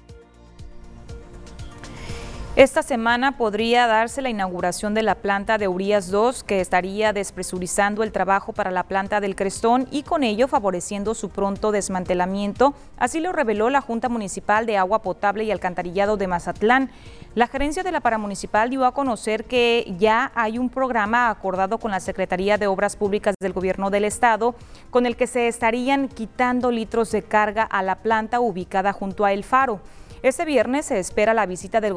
Esta 2.56 2.82
semana 2.82 3.38
podría 3.38 3.86
darse 3.86 4.24
la 4.24 4.30
inauguración 4.30 4.96
de 4.96 5.04
la 5.04 5.16
planta 5.16 5.60
de 5.60 5.68
Urias 5.68 6.10
2, 6.10 6.44
que 6.44 6.60
estaría 6.60 7.14
despresurizando 7.14 8.02
el 8.02 8.12
trabajo 8.12 8.54
para 8.54 8.72
la 8.72 8.84
planta 8.84 9.22
del 9.22 9.36
Crestón 9.36 9.88
y 9.92 10.02
con 10.02 10.24
ello 10.24 10.48
favoreciendo 10.48 11.14
su 11.14 11.30
pronto 11.30 11.72
desmantelamiento. 11.72 12.74
Así 12.98 13.20
lo 13.20 13.32
reveló 13.32 13.70
la 13.70 13.82
Junta 13.82 14.10
Municipal 14.10 14.66
de 14.66 14.78
Agua 14.78 15.04
Potable 15.04 15.44
y 15.44 15.52
Alcantarillado 15.52 16.18
de 16.18 16.28
Mazatlán. 16.28 16.90
La 17.36 17.48
gerencia 17.48 17.84
de 17.84 17.92
la 17.92 18.02
paramunicipal 18.02 18.72
dio 18.72 18.84
a 18.86 18.94
conocer 18.96 19.46
que 19.46 19.94
ya 20.00 20.32
hay 20.34 20.58
un 20.58 20.70
programa 20.70 21.30
acordado 21.30 21.78
con 21.78 21.92
la 21.92 22.00
Secretaría 22.00 22.58
de 22.58 22.68
Obras 22.68 22.96
Públicas 22.96 23.36
del 23.40 23.54
Gobierno 23.54 23.92
del 23.92 24.06
Estado, 24.06 24.56
con 24.90 25.06
el 25.06 25.16
que 25.16 25.28
se 25.28 25.48
estarían 25.48 26.10
quitando 26.10 26.72
litros 26.72 27.12
de 27.12 27.22
carga 27.22 27.64
a 27.64 27.84
la 27.84 28.00
planta 28.00 28.40
ubicada 28.40 28.92
junto 28.92 29.24
a 29.24 29.34
El 29.34 29.44
Faro. 29.44 29.80
Este 30.22 30.44
viernes 30.44 30.88
se 30.88 31.00
espera 31.00 31.34
la 31.34 31.46
visita 31.46 31.80
del, 31.80 31.96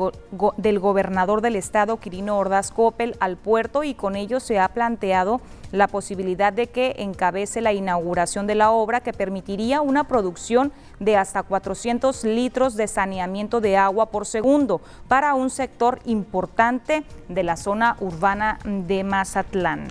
del, 0.57 0.79
gobernador 0.79 1.41
del 1.41 1.57
estado, 1.57 1.99
Quirino 1.99 2.38
Ordaz 2.38 2.71
Coppel, 2.71 3.17
al 3.19 3.37
puerto 3.37 3.83
y 3.83 3.95
con 3.95 4.14
ello 4.14 4.38
se 4.38 4.61
ha 4.61 4.69
planteado 4.69 5.41
la 5.73 5.88
posibilidad 5.88 6.52
de 6.52 6.69
que 6.69 6.95
encabece 6.99 7.61
la 7.61 7.73
inauguración 7.73 8.47
de 8.47 8.55
la 8.55 8.71
obra 8.71 9.00
que 9.00 9.12
permitiría 9.12 9.81
una 9.81 10.05
producción 10.05 10.71
de 11.00 11.17
hasta 11.17 11.43
400 11.43 12.23
litros 12.23 12.76
de 12.76 12.87
saneamiento 12.87 13.61
de 13.61 13.76
agua 13.76 14.11
por 14.11 14.25
segundo 14.25 14.81
para 15.09 15.35
un 15.35 15.50
sector 15.50 15.99
importante 16.05 17.02
de 17.29 17.43
la 17.43 17.57
zona 17.57 17.97
urbana 17.99 18.61
de 18.64 19.02
Mazatlán. 19.02 19.88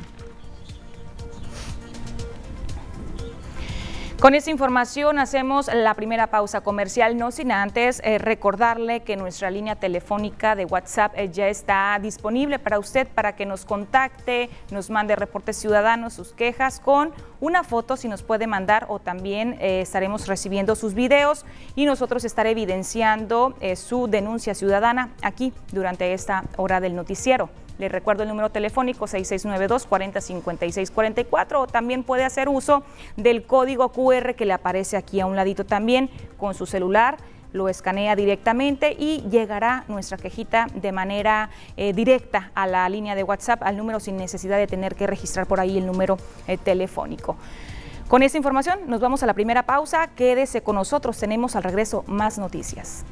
Con 4.22 4.36
esta 4.36 4.52
información 4.52 5.18
hacemos 5.18 5.68
la 5.74 5.96
primera 5.96 6.28
pausa 6.28 6.62
comercial, 6.62 7.18
no 7.18 7.32
sin 7.32 7.52
antes 7.52 8.00
eh, 8.04 8.20
recordarle 8.20 9.00
que 9.00 9.18
nuestra 9.18 9.50
línea 9.50 9.78
telefónica 9.78 10.56
de 10.56 10.66
WhatsApp 10.66 11.14
eh, 11.16 11.30
ya 11.32 11.48
está 11.48 11.98
disponible 12.00 12.60
para 12.60 12.78
usted 12.78 13.08
para 13.08 13.36
que 13.36 13.48
nos 13.48 13.66
contacte, 13.66 14.52
nos 14.70 14.92
mande 14.92 15.16
reportes 15.16 15.58
ciudadanos, 15.58 16.14
sus 16.14 16.34
quejas 16.34 16.80
con 16.80 17.12
una 17.40 17.64
foto 17.64 17.98
si 17.98 18.08
nos 18.08 18.22
puede 18.22 18.46
mandar 18.46 18.86
o 18.90 19.00
también 19.00 19.58
eh, 19.60 19.82
estaremos 19.82 20.28
recibiendo 20.28 20.76
sus 20.76 20.94
videos 20.94 21.44
y 21.76 21.88
nosotros 21.88 22.24
estaré 22.24 22.52
evidenciando 22.52 23.56
su 23.76 24.06
denuncia 24.06 24.54
ciudadana 24.54 25.10
aquí 25.24 25.52
durante 25.72 26.14
esta 26.14 26.44
hora 26.58 26.80
del 26.80 26.96
noticiero. 26.96 27.50
Le 27.82 27.90
recuerdo 27.90 28.22
el 28.22 28.30
número 28.30 28.52
telefónico 28.52 29.08
6692 29.08 29.88
405644 29.88 31.62
o 31.62 31.66
también 31.66 32.04
puede 32.04 32.24
hacer 32.24 32.48
uso 32.48 32.84
del 33.18 33.42
código 33.42 33.90
QR 33.90 34.36
que 34.36 34.46
le 34.46 34.54
aparece 34.54 34.98
aquí 34.98 35.20
a 35.20 35.26
un 35.26 35.36
ladito 35.36 35.66
también 35.66 36.12
con 36.38 36.54
su 36.54 36.68
celular 36.68 37.18
lo 37.54 37.70
escanea 37.70 38.16
directamente 38.16 38.96
y 38.98 39.24
llegará 39.32 39.84
nuestra 39.88 40.18
quejita 40.18 40.68
de 40.76 40.92
manera 40.92 41.50
eh, 41.76 41.92
directa 41.92 42.52
a 42.54 42.68
la 42.68 42.88
línea 42.88 43.16
de 43.16 43.24
WhatsApp, 43.24 43.64
al 43.64 43.78
número 43.78 44.00
sin 44.00 44.16
necesidad 44.16 44.60
de 44.60 44.68
tener 44.68 44.96
que 44.96 45.08
registrar 45.08 45.48
por 45.48 45.60
ahí 45.60 45.80
el 45.80 45.88
número 45.88 46.20
eh, 46.48 46.58
telefónico. 46.58 47.36
Con 48.08 48.22
esta 48.22 48.38
información 48.38 48.82
nos 48.86 49.02
vamos 49.02 49.24
a 49.24 49.26
la 49.26 49.34
primera 49.34 49.64
pausa. 49.64 50.08
Quédese 50.16 50.62
con 50.62 50.76
nosotros, 50.76 51.18
tenemos 51.18 51.56
al 51.56 51.64
regreso 51.64 52.06
más 52.08 52.38
noticias. 52.38 53.04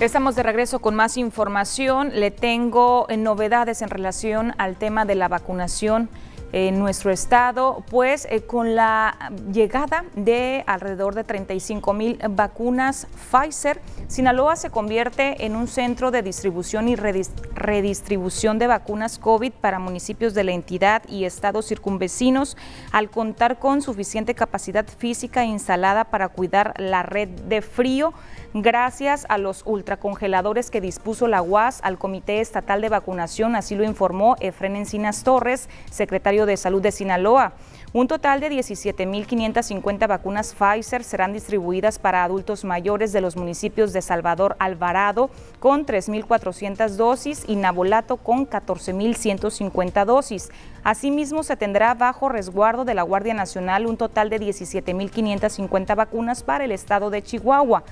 Estamos 0.00 0.36
de 0.36 0.44
regreso 0.44 0.78
con 0.78 0.94
más 0.94 1.16
información. 1.16 2.12
Le 2.14 2.30
tengo 2.30 3.06
eh, 3.08 3.16
novedades 3.16 3.82
en 3.82 3.90
relación 3.90 4.54
al 4.56 4.76
tema 4.76 5.04
de 5.04 5.16
la 5.16 5.26
vacunación 5.26 6.08
en 6.52 6.78
nuestro 6.78 7.10
estado, 7.10 7.84
pues 7.90 8.26
eh, 8.30 8.42
con 8.42 8.74
la 8.74 9.32
llegada 9.52 10.04
de 10.14 10.64
alrededor 10.66 11.14
de 11.14 11.24
35 11.24 11.92
mil 11.92 12.18
vacunas 12.30 13.06
Pfizer, 13.30 13.80
Sinaloa 14.06 14.56
se 14.56 14.70
convierte 14.70 15.44
en 15.44 15.56
un 15.56 15.68
centro 15.68 16.10
de 16.10 16.22
distribución 16.22 16.88
y 16.88 16.96
redistribución 16.96 18.58
de 18.58 18.66
vacunas 18.66 19.18
COVID 19.18 19.52
para 19.52 19.78
municipios 19.78 20.32
de 20.32 20.44
la 20.44 20.52
entidad 20.52 21.02
y 21.08 21.24
estados 21.24 21.66
circunvecinos, 21.66 22.56
al 22.92 23.10
contar 23.10 23.58
con 23.58 23.82
suficiente 23.82 24.34
capacidad 24.34 24.86
física 24.86 25.44
instalada 25.44 26.04
para 26.04 26.28
cuidar 26.28 26.72
la 26.78 27.02
red 27.02 27.28
de 27.28 27.60
frío 27.60 28.14
gracias 28.54 29.26
a 29.28 29.38
los 29.38 29.62
ultracongeladores 29.66 30.70
que 30.70 30.80
dispuso 30.80 31.28
la 31.28 31.42
UAS 31.42 31.80
al 31.82 31.98
Comité 31.98 32.40
Estatal 32.40 32.80
de 32.80 32.88
Vacunación, 32.88 33.56
así 33.56 33.74
lo 33.74 33.84
informó 33.84 34.36
Efren 34.40 34.76
Encinas 34.76 35.24
Torres, 35.24 35.68
secretario 35.90 36.46
de 36.46 36.56
Salud 36.56 36.82
de 36.82 36.92
Sinaloa. 36.92 37.52
Un 37.94 38.06
total 38.06 38.40
de 38.40 38.50
17.550 38.50 40.06
vacunas 40.06 40.54
Pfizer 40.54 41.02
serán 41.02 41.32
distribuidas 41.32 41.98
para 41.98 42.22
adultos 42.22 42.62
mayores 42.64 43.12
de 43.12 43.22
los 43.22 43.36
municipios 43.36 43.94
de 43.94 44.02
Salvador 44.02 44.56
Alvarado 44.58 45.30
con 45.58 45.86
3.400 45.86 46.96
dosis 46.96 47.44
y 47.46 47.56
Nabolato 47.56 48.18
con 48.18 48.46
14.150 48.46 50.04
dosis. 50.04 50.50
Asimismo, 50.84 51.42
se 51.42 51.56
tendrá 51.56 51.94
bajo 51.94 52.28
resguardo 52.28 52.84
de 52.84 52.94
la 52.94 53.02
Guardia 53.02 53.32
Nacional 53.32 53.86
un 53.86 53.96
total 53.96 54.28
de 54.28 54.38
17.550 54.40 55.96
vacunas 55.96 56.42
para 56.42 56.64
el 56.64 56.72
estado 56.72 57.08
de 57.08 57.22
Chihuahua. 57.22 57.84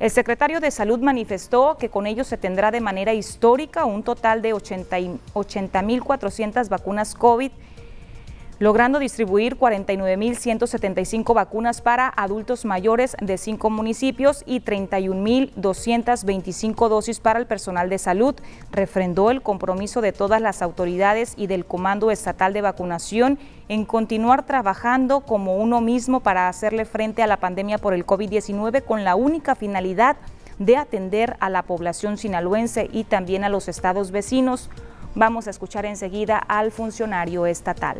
El 0.00 0.10
secretario 0.10 0.60
de 0.60 0.70
Salud 0.70 1.00
manifestó 1.00 1.76
que 1.78 1.90
con 1.90 2.06
ello 2.06 2.24
se 2.24 2.38
tendrá 2.38 2.70
de 2.70 2.80
manera 2.80 3.12
histórica 3.12 3.84
un 3.84 4.02
total 4.02 4.40
de 4.40 4.54
80.400 4.54 6.70
vacunas 6.70 7.14
COVID 7.14 7.52
logrando 8.60 9.00
distribuir 9.00 9.58
49.175 9.58 11.34
vacunas 11.34 11.80
para 11.80 12.08
adultos 12.08 12.66
mayores 12.66 13.16
de 13.20 13.38
cinco 13.38 13.70
municipios 13.70 14.44
y 14.46 14.60
31.225 14.60 16.88
dosis 16.90 17.20
para 17.20 17.38
el 17.38 17.46
personal 17.46 17.88
de 17.88 17.96
salud. 17.96 18.34
Refrendó 18.70 19.30
el 19.30 19.40
compromiso 19.40 20.02
de 20.02 20.12
todas 20.12 20.42
las 20.42 20.60
autoridades 20.60 21.32
y 21.38 21.46
del 21.46 21.64
Comando 21.64 22.10
Estatal 22.10 22.52
de 22.52 22.60
Vacunación 22.60 23.38
en 23.68 23.86
continuar 23.86 24.44
trabajando 24.44 25.20
como 25.20 25.56
uno 25.56 25.80
mismo 25.80 26.20
para 26.20 26.46
hacerle 26.46 26.84
frente 26.84 27.22
a 27.22 27.26
la 27.26 27.38
pandemia 27.38 27.78
por 27.78 27.94
el 27.94 28.04
COVID-19 28.04 28.84
con 28.84 29.04
la 29.04 29.14
única 29.14 29.54
finalidad 29.54 30.18
de 30.58 30.76
atender 30.76 31.38
a 31.40 31.48
la 31.48 31.62
población 31.62 32.18
sinaloense 32.18 32.90
y 32.92 33.04
también 33.04 33.42
a 33.42 33.48
los 33.48 33.68
estados 33.68 34.10
vecinos. 34.10 34.68
Vamos 35.14 35.46
a 35.46 35.50
escuchar 35.50 35.86
enseguida 35.86 36.36
al 36.36 36.72
funcionario 36.72 37.46
estatal. 37.46 37.96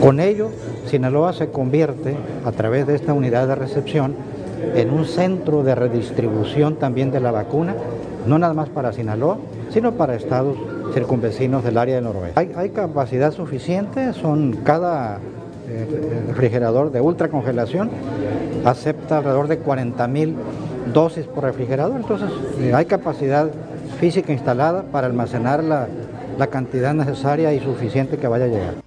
Con 0.00 0.20
ello, 0.20 0.50
Sinaloa 0.86 1.32
se 1.32 1.48
convierte, 1.48 2.16
a 2.44 2.52
través 2.52 2.86
de 2.86 2.94
esta 2.94 3.12
unidad 3.12 3.48
de 3.48 3.54
recepción, 3.54 4.14
en 4.74 4.90
un 4.90 5.04
centro 5.04 5.62
de 5.62 5.74
redistribución 5.74 6.76
también 6.76 7.10
de 7.10 7.20
la 7.20 7.30
vacuna, 7.30 7.74
no 8.26 8.38
nada 8.38 8.54
más 8.54 8.68
para 8.68 8.92
Sinaloa, 8.92 9.38
sino 9.70 9.92
para 9.92 10.14
estados 10.14 10.56
circunvecinos 10.94 11.64
del 11.64 11.78
área 11.78 11.96
del 11.96 12.04
noroeste. 12.04 12.48
Hay, 12.54 12.70
capacidad 12.70 13.32
suficiente, 13.32 14.12
son 14.12 14.58
cada 14.64 15.18
eh, 15.68 16.24
refrigerador 16.28 16.92
de 16.92 17.00
ultracongelación 17.00 17.90
acepta 18.64 19.18
alrededor 19.18 19.48
de 19.48 19.58
40 19.58 20.08
mil 20.08 20.36
dosis 20.92 21.26
por 21.26 21.44
refrigerador, 21.44 21.96
entonces 21.96 22.30
eh, 22.60 22.72
hay 22.74 22.84
capacidad 22.86 23.48
física 23.98 24.32
instalada 24.32 24.82
para 24.84 25.06
almacenar 25.06 25.62
la 25.64 26.46
cantidad 26.48 26.94
necesaria 26.94 27.52
y 27.52 27.60
suficiente 27.60 28.16
que 28.16 28.28
vaya 28.28 28.44
a 28.44 28.48
llegar. 28.48 28.85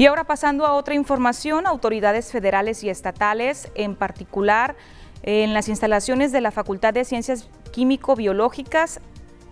Y 0.00 0.06
ahora 0.06 0.24
pasando 0.24 0.64
a 0.64 0.72
otra 0.72 0.94
información, 0.94 1.66
autoridades 1.66 2.32
federales 2.32 2.82
y 2.84 2.88
estatales, 2.88 3.70
en 3.74 3.94
particular 3.94 4.74
en 5.22 5.52
las 5.52 5.68
instalaciones 5.68 6.32
de 6.32 6.40
la 6.40 6.50
Facultad 6.50 6.94
de 6.94 7.04
Ciencias 7.04 7.50
Químico-Biológicas, 7.70 9.00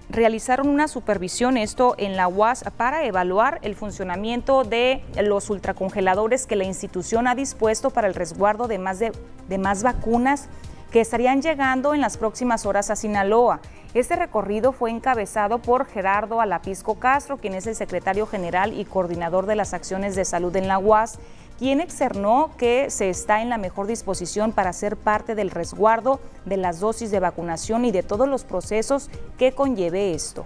realizaron 0.09 0.71
una 0.71 0.89
supervisión, 0.89 1.59
esto 1.59 1.97
en 1.99 2.17
la 2.17 2.29
UAS, 2.29 2.65
para 2.79 3.05
evaluar 3.05 3.59
el 3.61 3.75
funcionamiento 3.75 4.65
de 4.65 5.05
los 5.23 5.51
ultracongeladores 5.51 6.47
que 6.47 6.57
la 6.57 6.65
institución 6.65 7.27
ha 7.27 7.35
dispuesto 7.35 7.91
para 7.91 8.09
el 8.09 8.15
resguardo 8.15 8.69
de 8.69 8.79
más, 8.79 9.01
de, 9.01 9.13
de 9.51 9.59
más 9.59 9.83
vacunas 9.83 10.49
que 10.91 11.01
estarían 11.01 11.43
llegando 11.43 11.95
en 11.95 12.01
las 12.01 12.17
próximas 12.17 12.67
horas 12.67 12.91
a 12.91 12.97
Sinaloa. 12.97 13.61
Este 13.95 14.17
recorrido 14.17 14.73
fue 14.73 14.91
encabezado 14.91 15.59
por 15.59 15.87
Gerardo 15.87 16.41
Alapisco 16.41 16.97
Castro, 16.97 17.39
quien 17.39 17.55
es 17.55 17.67
el 17.67 17.75
secretario 17.75 18.27
general 18.27 18.79
y 18.79 18.85
coordinador 18.85 19.47
de 19.47 19.57
las 19.57 19.75
acciones 19.75 20.15
de 20.15 20.25
salud 20.25 20.55
en 20.57 20.69
la 20.69 20.79
UAS, 20.79 21.19
quien 21.59 21.81
externó 21.81 22.51
que 22.57 22.91
se 22.91 23.11
está 23.11 23.43
en 23.43 23.49
la 23.49 23.59
mejor 23.59 23.87
disposición 23.87 24.53
para 24.53 24.73
ser 24.73 24.97
parte 24.97 25.35
del 25.35 25.51
resguardo 25.51 26.21
de 26.45 26.57
las 26.57 26.81
dosis 26.81 27.11
de 27.11 27.19
vacunación 27.19 27.85
y 27.85 27.91
de 27.91 28.03
todos 28.03 28.29
los 28.29 28.45
procesos 28.45 29.11
que 29.39 29.53
conlleve 29.53 30.15
esto. 30.15 30.45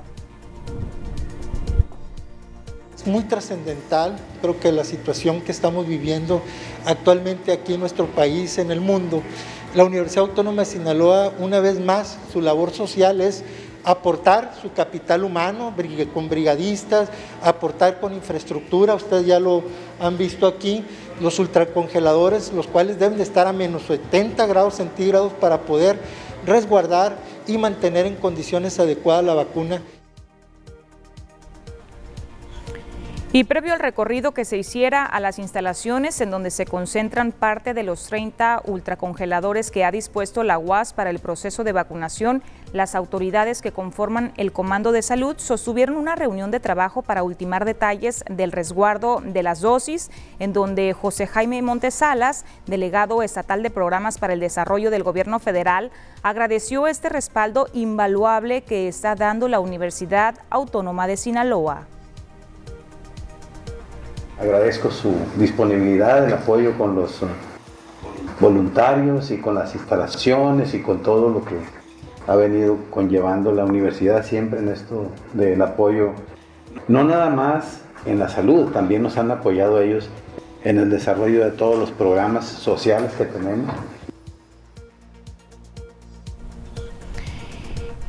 Es 2.97 3.07
muy 3.07 3.25
trascendental, 3.25 4.17
creo 4.41 4.59
que 4.61 4.71
la 4.71 4.85
situación 4.85 5.41
que 5.41 5.51
estamos 5.51 5.87
viviendo 5.87 6.41
actualmente 6.87 7.53
aquí 7.53 7.75
en 7.75 7.81
nuestro 7.81 8.07
país, 8.07 8.59
en 8.59 8.71
el 8.71 8.81
mundo, 8.81 9.23
la 9.75 9.85
Universidad 9.85 10.25
Autónoma 10.25 10.63
de 10.63 10.67
Sinaloa, 10.67 11.33
una 11.39 11.61
vez 11.61 11.81
más, 11.81 12.19
su 12.33 12.43
labor 12.43 12.73
social 12.73 13.21
es 13.23 13.43
aportar 13.85 14.55
su 14.61 14.73
capital 14.73 15.25
humano 15.25 15.75
con 16.13 16.29
brigadistas, 16.29 17.09
aportar 17.43 17.99
con 17.99 18.13
infraestructura, 18.13 18.95
ustedes 18.95 19.27
ya 19.27 19.41
lo 19.41 19.63
han 19.99 20.19
visto 20.19 20.47
aquí, 20.47 20.85
los 21.21 21.39
ultracongeladores, 21.39 22.53
los 22.53 22.67
cuales 22.67 22.99
deben 22.99 23.17
de 23.17 23.25
estar 23.25 23.47
a 23.47 23.53
menos 23.53 23.83
70 23.83 24.47
grados 24.47 24.75
centígrados 24.75 25.33
para 25.33 25.63
poder 25.63 25.99
resguardar 26.47 27.17
y 27.47 27.57
mantener 27.57 28.07
en 28.07 28.17
condiciones 28.17 28.79
adecuadas 28.79 29.25
la 29.25 29.35
vacuna. 29.35 29.81
Y 33.35 33.45
previo 33.45 33.73
al 33.73 33.81
recorrido 33.81 34.33
que 34.33 34.45
se 34.45 34.59
hiciera 34.59 35.07
a 35.07 35.19
las 35.19 35.39
instalaciones 35.39 36.21
en 36.21 36.31
donde 36.31 36.51
se 36.51 36.67
concentran 36.67 37.33
parte 37.33 37.73
de 37.73 37.83
los 37.83 38.05
30 38.09 38.61
ultracongeladores 38.67 39.71
que 39.71 39.87
ha 39.87 39.91
dispuesto 39.91 40.43
la 40.43 40.59
UAS 40.59 40.93
para 40.93 41.09
el 41.09 41.19
proceso 41.19 41.65
de 41.65 41.73
vacunación, 41.73 42.43
las 42.75 42.95
autoridades 42.95 43.63
que 43.63 43.73
conforman 43.73 44.35
el 44.37 44.53
Comando 44.53 44.93
de 44.93 45.01
Salud 45.01 45.37
sostuvieron 45.39 45.97
una 45.97 46.15
reunión 46.15 46.51
de 46.51 46.61
trabajo 46.61 47.01
para 47.01 47.23
ultimar 47.23 47.65
detalles 47.65 48.23
del 48.29 48.53
resguardo 48.53 49.23
de 49.25 49.43
las 49.43 49.63
dosis, 49.63 50.11
en 50.39 50.53
donde 50.53 50.93
José 50.93 51.27
Jaime 51.27 51.63
Montesalas, 51.63 52.45
delegado 52.67 53.23
estatal 53.23 53.63
de 53.63 53.71
programas 53.71 54.19
para 54.19 54.35
el 54.35 54.41
desarrollo 54.41 54.91
del 54.91 55.05
gobierno 55.05 55.39
federal, 55.39 55.91
agradeció 56.23 56.87
este 56.87 57.09
respaldo 57.09 57.67
invaluable 57.73 58.61
que 58.61 58.89
está 58.89 59.15
dando 59.15 59.49
la 59.49 59.61
Universidad 59.61 60.35
Autónoma 60.51 61.07
de 61.07 61.17
Sinaloa. 61.17 61.87
Agradezco 64.43 64.91
su 64.91 65.15
disponibilidad, 65.37 66.27
el 66.27 66.33
apoyo 66.33 66.77
con 66.77 66.97
los 66.97 67.23
uh, 67.23 67.29
voluntarios 68.41 69.31
y 69.31 69.39
con 69.39 69.55
las 69.55 69.73
instalaciones 69.77 70.75
y 70.75 70.83
con 70.83 71.01
todo 71.01 71.31
lo 71.31 71.45
que 71.45 71.55
ha 72.27 72.35
venido 72.35 72.77
conllevando 72.91 73.53
la 73.53 73.65
universidad 73.65 74.25
siempre 74.25 74.59
en 74.59 74.69
esto 74.69 75.07
del 75.33 75.63
apoyo, 75.63 76.11
no 76.89 77.05
nada 77.05 77.31
más 77.31 77.83
en 78.05 78.19
la 78.19 78.29
salud, 78.29 78.73
también 78.73 79.05
nos 79.05 79.17
han 79.17 79.31
apoyado 79.31 79.81
ellos 79.81 80.11
en 80.65 80.79
el 80.79 80.91
desarrollo 80.91 81.45
de 81.45 81.53
todos 81.53 81.79
los 81.79 81.93
programas 81.93 82.45
sociales 82.45 83.13
que 83.17 83.27
tenemos 83.27 83.71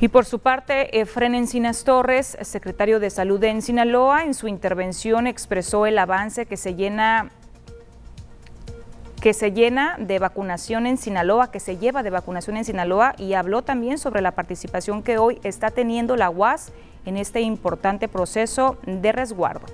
Y 0.03 0.09
por 0.09 0.25
su 0.25 0.39
parte, 0.39 0.99
Efren 0.99 1.33
Encinas 1.33 1.85
Torres, 1.85 2.37
secretario 2.41 2.99
de 2.99 3.09
Salud 3.09 3.39
de 3.39 3.61
Sinaloa, 3.61 4.25
en 4.25 4.33
su 4.33 4.49
intervención 4.49 5.27
expresó 5.27 5.85
el 5.85 5.97
avance 5.97 6.45
que 6.45 6.57
se 6.57 6.75
llena 6.75 7.29
que 9.21 9.33
se 9.33 9.53
llena 9.53 9.95
de 9.97 10.19
vacunación 10.19 10.87
en 10.87 10.97
Sinaloa, 10.97 11.51
que 11.51 11.61
se 11.61 11.77
lleva 11.77 12.03
de 12.03 12.09
vacunación 12.09 12.57
en 12.57 12.65
Sinaloa 12.65 13.13
y 13.17 13.35
habló 13.35 13.61
también 13.61 13.97
sobre 13.97 14.19
la 14.19 14.31
participación 14.31 15.03
que 15.03 15.17
hoy 15.17 15.39
está 15.45 15.71
teniendo 15.71 16.17
la 16.17 16.29
UAS 16.29 16.73
en 17.05 17.15
este 17.15 17.39
importante 17.39 18.09
proceso 18.09 18.75
de 18.85 19.09
resguardo. 19.13 19.67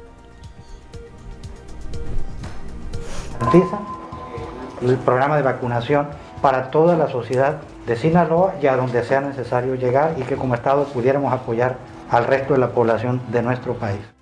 El 4.84 4.98
programa 4.98 5.38
de 5.38 5.42
vacunación 5.42 6.08
para 6.44 6.70
toda 6.70 6.96
la 6.96 7.08
sociedad 7.08 7.62
de 7.89 7.96
Sinaloa 7.96 8.53
y 8.62 8.67
a 8.67 8.75
donde 8.75 9.03
sea 9.03 9.19
necesario 9.19 9.74
llegar 9.74 10.13
y 10.19 10.22
que 10.22 10.36
como 10.36 10.53
Estado 10.53 10.86
pudiéramos 10.86 11.34
apoyar 11.34 11.77
al 12.12 12.27
resto 12.27 12.53
de 12.53 12.60
la 12.60 12.69
población 12.69 13.19
de 13.31 13.41
nuestro 13.41 13.74
país. 13.74 14.19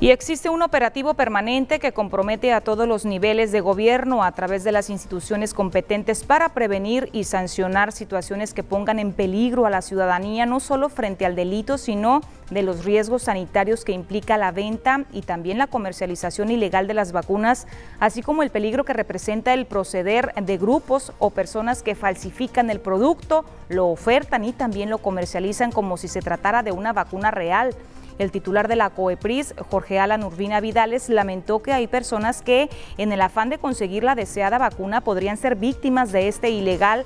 Y 0.00 0.12
existe 0.12 0.48
un 0.48 0.62
operativo 0.62 1.14
permanente 1.14 1.80
que 1.80 1.90
compromete 1.90 2.52
a 2.52 2.60
todos 2.60 2.86
los 2.86 3.04
niveles 3.04 3.50
de 3.50 3.60
gobierno 3.60 4.22
a 4.22 4.30
través 4.30 4.62
de 4.62 4.70
las 4.70 4.90
instituciones 4.90 5.54
competentes 5.54 6.22
para 6.22 6.50
prevenir 6.50 7.08
y 7.12 7.24
sancionar 7.24 7.90
situaciones 7.90 8.54
que 8.54 8.62
pongan 8.62 9.00
en 9.00 9.12
peligro 9.12 9.66
a 9.66 9.70
la 9.70 9.82
ciudadanía, 9.82 10.46
no 10.46 10.60
solo 10.60 10.88
frente 10.88 11.26
al 11.26 11.34
delito, 11.34 11.78
sino 11.78 12.20
de 12.50 12.62
los 12.62 12.84
riesgos 12.84 13.24
sanitarios 13.24 13.84
que 13.84 13.90
implica 13.90 14.38
la 14.38 14.52
venta 14.52 15.04
y 15.12 15.22
también 15.22 15.58
la 15.58 15.66
comercialización 15.66 16.52
ilegal 16.52 16.86
de 16.86 16.94
las 16.94 17.10
vacunas, 17.10 17.66
así 17.98 18.22
como 18.22 18.44
el 18.44 18.50
peligro 18.50 18.84
que 18.84 18.92
representa 18.92 19.52
el 19.52 19.66
proceder 19.66 20.32
de 20.32 20.58
grupos 20.58 21.12
o 21.18 21.30
personas 21.30 21.82
que 21.82 21.96
falsifican 21.96 22.70
el 22.70 22.78
producto, 22.78 23.44
lo 23.68 23.88
ofertan 23.88 24.44
y 24.44 24.52
también 24.52 24.90
lo 24.90 24.98
comercializan 24.98 25.72
como 25.72 25.96
si 25.96 26.06
se 26.06 26.22
tratara 26.22 26.62
de 26.62 26.70
una 26.70 26.92
vacuna 26.92 27.32
real. 27.32 27.74
El 28.18 28.32
titular 28.32 28.66
de 28.68 28.76
la 28.76 28.90
COEPRIS, 28.90 29.54
Jorge 29.70 29.98
Alan 29.98 30.24
Urbina 30.24 30.60
Vidales, 30.60 31.08
lamentó 31.08 31.62
que 31.62 31.72
hay 31.72 31.86
personas 31.86 32.42
que, 32.42 32.68
en 32.96 33.12
el 33.12 33.20
afán 33.20 33.48
de 33.48 33.58
conseguir 33.58 34.02
la 34.02 34.14
deseada 34.14 34.58
vacuna, 34.58 35.02
podrían 35.02 35.36
ser 35.36 35.54
víctimas 35.54 36.10
de 36.10 36.28
este 36.28 36.50
ilegal 36.50 37.04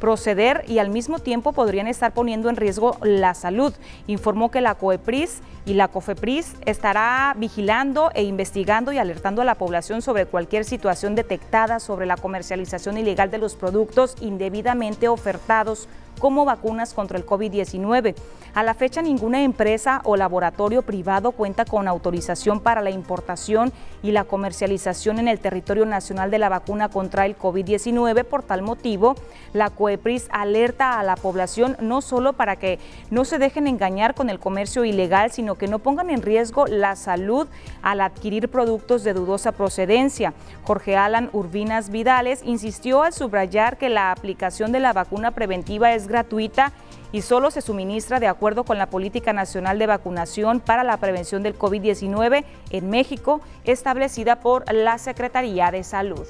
proceder 0.00 0.64
y 0.68 0.78
al 0.78 0.90
mismo 0.90 1.18
tiempo 1.18 1.52
podrían 1.52 1.86
estar 1.86 2.12
poniendo 2.12 2.50
en 2.50 2.56
riesgo 2.56 2.98
la 3.02 3.34
salud. 3.34 3.72
Informó 4.06 4.50
que 4.50 4.60
la 4.60 4.74
COEPRIS 4.74 5.40
y 5.66 5.74
la 5.74 5.88
COFEPRIS 5.88 6.54
estará 6.66 7.34
vigilando 7.36 8.10
e 8.14 8.22
investigando 8.22 8.92
y 8.92 8.98
alertando 8.98 9.42
a 9.42 9.44
la 9.44 9.54
población 9.54 10.02
sobre 10.02 10.26
cualquier 10.26 10.64
situación 10.64 11.14
detectada 11.14 11.80
sobre 11.80 12.06
la 12.06 12.16
comercialización 12.16 12.98
ilegal 12.98 13.30
de 13.30 13.38
los 13.38 13.54
productos 13.54 14.16
indebidamente 14.20 15.08
ofertados 15.08 15.88
como 16.18 16.44
vacunas 16.44 16.94
contra 16.94 17.18
el 17.18 17.26
COVID-19. 17.26 18.14
A 18.54 18.62
la 18.62 18.74
fecha, 18.74 19.02
ninguna 19.02 19.42
empresa 19.42 20.00
o 20.04 20.16
laboratorio 20.16 20.82
privado 20.82 21.32
cuenta 21.32 21.64
con 21.64 21.88
autorización 21.88 22.60
para 22.60 22.82
la 22.82 22.90
importación 22.90 23.72
y 24.02 24.12
la 24.12 24.24
comercialización 24.24 25.18
en 25.18 25.26
el 25.26 25.40
territorio 25.40 25.86
nacional 25.86 26.30
de 26.30 26.38
la 26.38 26.48
vacuna 26.48 26.88
contra 26.88 27.26
el 27.26 27.36
COVID-19. 27.36 28.24
Por 28.24 28.44
tal 28.44 28.62
motivo, 28.62 29.16
la 29.52 29.70
COEPRIS 29.70 30.28
alerta 30.30 31.00
a 31.00 31.02
la 31.02 31.16
población 31.16 31.76
no 31.80 32.00
solo 32.00 32.34
para 32.34 32.56
que 32.56 32.78
no 33.10 33.24
se 33.24 33.38
dejen 33.38 33.66
engañar 33.66 34.14
con 34.14 34.30
el 34.30 34.38
comercio 34.38 34.84
ilegal, 34.84 35.32
sino 35.32 35.53
que 35.56 35.68
no 35.68 35.78
pongan 35.78 36.10
en 36.10 36.22
riesgo 36.22 36.66
la 36.66 36.96
salud 36.96 37.46
al 37.82 38.00
adquirir 38.00 38.48
productos 38.48 39.04
de 39.04 39.14
dudosa 39.14 39.52
procedencia. 39.52 40.34
Jorge 40.62 40.96
Alan 40.96 41.30
Urbinas 41.32 41.90
Vidales 41.90 42.42
insistió 42.44 43.02
al 43.02 43.12
subrayar 43.12 43.76
que 43.76 43.88
la 43.88 44.10
aplicación 44.10 44.72
de 44.72 44.80
la 44.80 44.92
vacuna 44.92 45.30
preventiva 45.30 45.94
es 45.94 46.08
gratuita 46.08 46.72
y 47.12 47.22
solo 47.22 47.50
se 47.50 47.60
suministra 47.60 48.18
de 48.18 48.26
acuerdo 48.26 48.64
con 48.64 48.76
la 48.76 48.90
Política 48.90 49.32
Nacional 49.32 49.78
de 49.78 49.86
Vacunación 49.86 50.60
para 50.60 50.82
la 50.82 50.96
Prevención 50.96 51.44
del 51.44 51.56
COVID-19 51.56 52.44
en 52.70 52.90
México, 52.90 53.40
establecida 53.62 54.40
por 54.40 54.64
la 54.72 54.98
Secretaría 54.98 55.70
de 55.70 55.84
Salud. 55.84 56.26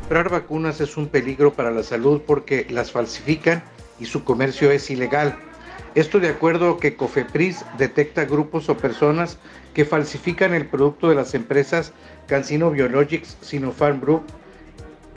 Comprar 0.00 0.30
vacunas 0.30 0.80
es 0.80 0.96
un 0.96 1.08
peligro 1.08 1.52
para 1.52 1.70
la 1.72 1.82
salud 1.82 2.22
porque 2.24 2.66
las 2.70 2.92
falsifican 2.92 3.62
y 3.98 4.06
su 4.06 4.24
comercio 4.24 4.70
es 4.70 4.88
ilegal. 4.88 5.36
Esto 5.96 6.20
de 6.20 6.28
acuerdo 6.28 6.76
que 6.76 6.94
COFEPRIS 6.94 7.64
detecta 7.78 8.26
grupos 8.26 8.68
o 8.68 8.76
personas 8.76 9.38
que 9.72 9.86
falsifican 9.86 10.52
el 10.52 10.66
producto 10.66 11.08
de 11.08 11.14
las 11.14 11.32
empresas 11.32 11.94
Cancino 12.26 12.70
Biologics, 12.70 13.38
Sinopharm 13.40 14.02
Group, 14.02 14.24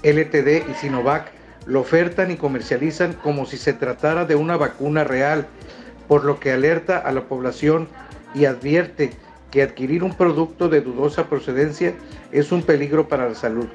LTD 0.03 0.69
y 0.69 0.73
Sinovac 0.79 1.33
lo 1.65 1.81
ofertan 1.81 2.31
y 2.31 2.37
comercializan 2.37 3.11
como 3.11 3.45
si 3.45 3.57
se 3.57 3.73
tratara 3.73 4.23
de 4.23 4.35
una 4.35 4.55
vacuna 4.55 5.03
real, 5.03 5.47
por 6.07 6.23
lo 6.23 6.39
que 6.39 6.53
alerta 6.53 6.97
a 6.97 7.11
la 7.11 7.25
población 7.25 7.89
y 8.33 8.45
advierte 8.45 9.11
que 9.51 9.63
adquirir 9.63 10.01
un 10.01 10.13
producto 10.13 10.69
de 10.69 10.79
dudosa 10.79 11.27
procedencia 11.27 11.93
es 12.31 12.53
un 12.53 12.63
peligro 12.63 13.09
para 13.09 13.27
la 13.27 13.35
salud. 13.35 13.67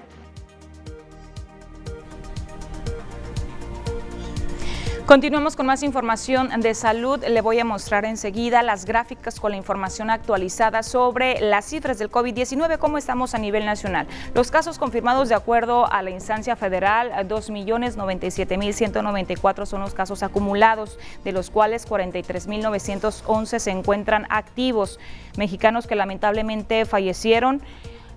Continuamos 5.07 5.55
con 5.55 5.67
más 5.67 5.83
información 5.83 6.49
de 6.63 6.75
salud. 6.75 7.23
Le 7.29 7.43
voy 7.43 7.59
a 7.59 7.65
mostrar 7.65 8.07
enseguida 8.07 8.63
las 8.63 8.87
gráficas 8.87 9.39
con 9.39 9.51
la 9.51 9.59
información 9.59 10.09
actualizada 10.09 10.83
sobre 10.83 11.43
las 11.43 11.67
cifras 11.67 11.99
del 11.99 12.11
COVID-19, 12.11 12.79
cómo 12.79 12.97
estamos 12.97 13.35
a 13.35 13.39
nivel 13.39 13.67
nacional. 13.67 14.07
Los 14.35 14.51
casos 14.51 14.79
confirmados 14.79 15.29
de 15.29 15.35
acuerdo 15.35 15.93
a 15.93 16.01
la 16.01 16.09
instancia 16.09 16.57
federal, 16.57 17.13
2.097.194 17.29 19.67
son 19.67 19.83
los 19.83 19.93
casos 19.93 20.23
acumulados, 20.23 20.99
de 21.23 21.33
los 21.33 21.51
cuales 21.51 21.87
43.911 21.87 23.59
se 23.59 23.71
encuentran 23.71 24.27
activos. 24.31 24.99
Mexicanos 25.37 25.87
que 25.87 25.97
lamentablemente 25.97 26.87
fallecieron. 26.87 27.61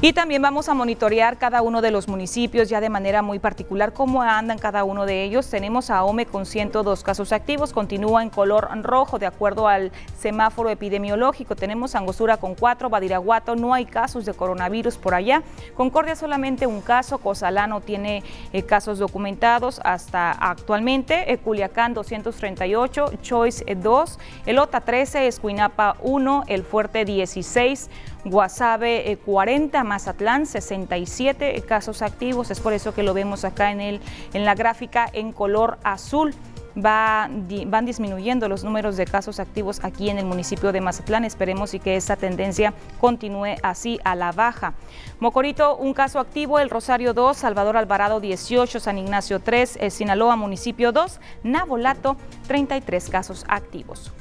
Y 0.00 0.12
también 0.12 0.40
vamos 0.40 0.68
a 0.68 0.74
monitorear 0.74 1.38
cada 1.38 1.60
uno 1.60 1.80
de 1.82 1.90
los 1.90 2.06
municipios 2.06 2.68
ya 2.68 2.80
de 2.80 2.88
manera 2.88 3.20
muy 3.20 3.40
particular 3.40 3.92
cómo 3.92 4.22
andan 4.22 4.56
cada 4.56 4.84
uno 4.84 5.06
de 5.06 5.24
ellos. 5.24 5.50
Tenemos 5.50 5.90
a 5.90 6.04
OME 6.04 6.24
con 6.24 6.46
102 6.46 7.02
casos 7.02 7.32
activos, 7.32 7.72
continúa 7.72 8.22
en 8.22 8.30
color 8.30 8.68
rojo 8.84 9.18
de 9.18 9.26
acuerdo 9.26 9.66
al 9.66 9.90
semáforo 10.16 10.70
epidemiológico. 10.70 11.56
Tenemos 11.56 11.96
Angostura 11.96 12.36
con 12.36 12.54
4, 12.54 12.88
Badiraguato, 12.88 13.56
no 13.56 13.74
hay 13.74 13.86
casos 13.86 14.24
de 14.24 14.34
coronavirus 14.34 14.98
por 14.98 15.16
allá. 15.16 15.42
Concordia 15.74 16.14
solamente 16.14 16.68
un 16.68 16.80
caso, 16.80 17.18
Cosalano 17.18 17.80
tiene 17.80 18.22
eh, 18.52 18.62
casos 18.62 19.00
documentados 19.00 19.80
hasta 19.82 20.30
actualmente, 20.30 21.32
eh, 21.32 21.38
Culiacán 21.38 21.94
238, 21.94 23.14
Choice 23.20 23.64
2, 23.74 24.18
el 24.46 24.60
OTA 24.60 24.80
13, 24.80 25.26
Escuinapa 25.26 25.96
1, 26.02 26.44
El 26.46 26.62
Fuerte 26.62 27.04
16, 27.04 27.90
Guasave 28.24 29.18
40, 29.24 29.78
eh, 29.78 29.84
Mazatlán 29.84 30.46
67 30.46 31.62
casos 31.66 32.02
activos, 32.02 32.50
es 32.50 32.60
por 32.60 32.72
eso 32.72 32.94
que 32.94 33.02
lo 33.02 33.14
vemos 33.14 33.44
acá 33.44 33.70
en, 33.70 33.80
el, 33.80 34.00
en 34.32 34.44
la 34.44 34.54
gráfica 34.54 35.08
en 35.12 35.32
color 35.32 35.78
azul. 35.84 36.34
Va, 36.76 37.28
van 37.66 37.86
disminuyendo 37.86 38.48
los 38.48 38.62
números 38.62 38.96
de 38.96 39.04
casos 39.04 39.40
activos 39.40 39.80
aquí 39.82 40.10
en 40.10 40.18
el 40.18 40.26
municipio 40.26 40.70
de 40.70 40.80
Mazatlán. 40.80 41.24
Esperemos 41.24 41.74
y 41.74 41.80
que 41.80 41.96
esta 41.96 42.14
tendencia 42.14 42.72
continúe 43.00 43.56
así 43.64 43.98
a 44.04 44.14
la 44.14 44.30
baja. 44.30 44.74
Mocorito, 45.18 45.76
un 45.76 45.92
caso 45.92 46.20
activo, 46.20 46.60
el 46.60 46.70
Rosario 46.70 47.14
2, 47.14 47.36
Salvador 47.36 47.76
Alvarado 47.76 48.20
18, 48.20 48.78
San 48.78 48.96
Ignacio 48.96 49.40
3, 49.40 49.78
el 49.80 49.90
Sinaloa 49.90 50.36
municipio 50.36 50.92
2, 50.92 51.18
Nabolato 51.42 52.16
33 52.46 53.08
casos 53.08 53.44
activos. 53.48 54.12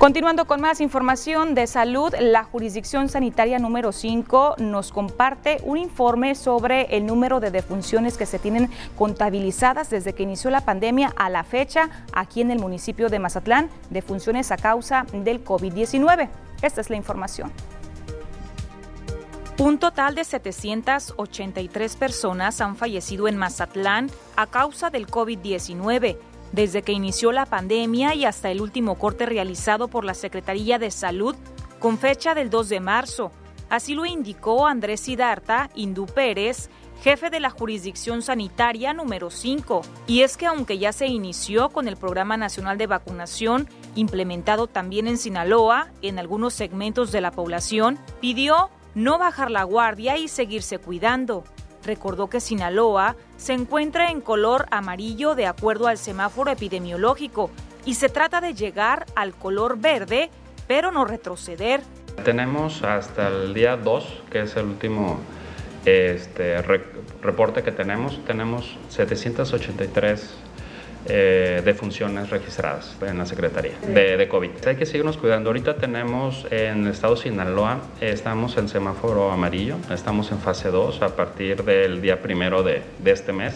Continuando 0.00 0.46
con 0.46 0.62
más 0.62 0.80
información 0.80 1.54
de 1.54 1.66
salud, 1.66 2.14
la 2.18 2.42
jurisdicción 2.42 3.10
sanitaria 3.10 3.58
número 3.58 3.92
5 3.92 4.54
nos 4.56 4.92
comparte 4.92 5.58
un 5.62 5.76
informe 5.76 6.34
sobre 6.34 6.96
el 6.96 7.04
número 7.04 7.38
de 7.38 7.50
defunciones 7.50 8.16
que 8.16 8.24
se 8.24 8.38
tienen 8.38 8.70
contabilizadas 8.96 9.90
desde 9.90 10.14
que 10.14 10.22
inició 10.22 10.48
la 10.48 10.64
pandemia 10.64 11.12
a 11.16 11.28
la 11.28 11.44
fecha 11.44 11.90
aquí 12.14 12.40
en 12.40 12.50
el 12.50 12.58
municipio 12.58 13.10
de 13.10 13.18
Mazatlán, 13.18 13.68
defunciones 13.90 14.50
a 14.52 14.56
causa 14.56 15.04
del 15.12 15.44
COVID-19. 15.44 16.30
Esta 16.62 16.80
es 16.80 16.88
la 16.88 16.96
información. 16.96 17.52
Un 19.58 19.78
total 19.78 20.14
de 20.14 20.24
783 20.24 21.96
personas 21.96 22.62
han 22.62 22.76
fallecido 22.76 23.28
en 23.28 23.36
Mazatlán 23.36 24.10
a 24.34 24.46
causa 24.46 24.88
del 24.88 25.06
COVID-19 25.06 26.16
desde 26.52 26.82
que 26.82 26.92
inició 26.92 27.32
la 27.32 27.46
pandemia 27.46 28.14
y 28.14 28.24
hasta 28.24 28.50
el 28.50 28.60
último 28.60 28.96
corte 28.96 29.26
realizado 29.26 29.88
por 29.88 30.04
la 30.04 30.14
Secretaría 30.14 30.78
de 30.78 30.90
Salud 30.90 31.36
con 31.78 31.98
fecha 31.98 32.34
del 32.34 32.50
2 32.50 32.68
de 32.68 32.80
marzo. 32.80 33.32
Así 33.68 33.94
lo 33.94 34.04
indicó 34.04 34.66
Andrés 34.66 35.00
Sidarta 35.00 35.70
Indú 35.74 36.06
Pérez, 36.06 36.68
jefe 37.02 37.30
de 37.30 37.40
la 37.40 37.50
jurisdicción 37.50 38.20
sanitaria 38.20 38.92
número 38.92 39.30
5. 39.30 39.82
Y 40.06 40.22
es 40.22 40.36
que 40.36 40.46
aunque 40.46 40.78
ya 40.78 40.92
se 40.92 41.06
inició 41.06 41.70
con 41.70 41.86
el 41.86 41.96
Programa 41.96 42.36
Nacional 42.36 42.78
de 42.78 42.88
Vacunación, 42.88 43.68
implementado 43.94 44.66
también 44.66 45.06
en 45.06 45.18
Sinaloa, 45.18 45.88
en 46.02 46.18
algunos 46.18 46.52
segmentos 46.52 47.12
de 47.12 47.20
la 47.20 47.30
población, 47.30 47.98
pidió 48.20 48.70
no 48.94 49.18
bajar 49.18 49.50
la 49.50 49.62
guardia 49.62 50.18
y 50.18 50.26
seguirse 50.26 50.78
cuidando 50.78 51.44
recordó 51.84 52.28
que 52.28 52.40
Sinaloa 52.40 53.16
se 53.36 53.52
encuentra 53.52 54.10
en 54.10 54.20
color 54.20 54.66
amarillo 54.70 55.34
de 55.34 55.46
acuerdo 55.46 55.86
al 55.86 55.98
semáforo 55.98 56.50
epidemiológico 56.50 57.50
y 57.84 57.94
se 57.94 58.08
trata 58.08 58.40
de 58.40 58.54
llegar 58.54 59.06
al 59.14 59.34
color 59.34 59.78
verde, 59.78 60.30
pero 60.66 60.90
no 60.92 61.04
retroceder. 61.04 61.80
Tenemos 62.24 62.82
hasta 62.82 63.28
el 63.28 63.54
día 63.54 63.76
2, 63.76 64.22
que 64.30 64.42
es 64.42 64.56
el 64.56 64.66
último 64.66 65.18
este, 65.84 66.60
reporte 67.22 67.62
que 67.62 67.72
tenemos, 67.72 68.22
tenemos 68.26 68.76
783 68.90 70.49
eh, 71.06 71.62
de 71.64 71.74
funciones 71.74 72.28
registradas 72.28 72.94
en 73.00 73.16
la 73.16 73.24
Secretaría 73.24 73.72
de, 73.80 74.28
COVID. 74.28 74.50
Hay 74.66 74.76
que 74.76 74.84
seguirnos 74.84 75.16
cuidando. 75.16 75.48
Ahorita 75.48 75.76
tenemos 75.76 76.46
en 76.50 76.84
el 76.84 76.88
estado 76.88 77.14
de 77.14 77.22
Sinaloa, 77.22 77.80
estamos 78.02 78.58
en 78.58 78.68
semáforo 78.68 79.32
amarillo, 79.32 79.76
estamos 79.90 80.30
en 80.30 80.38
fase 80.38 80.68
2 80.68 81.00
a 81.00 81.16
partir 81.16 81.64
del 81.64 82.02
día 82.02 82.20
primero 82.20 82.62
de, 82.62 82.82
este 83.04 83.32
mes 83.32 83.54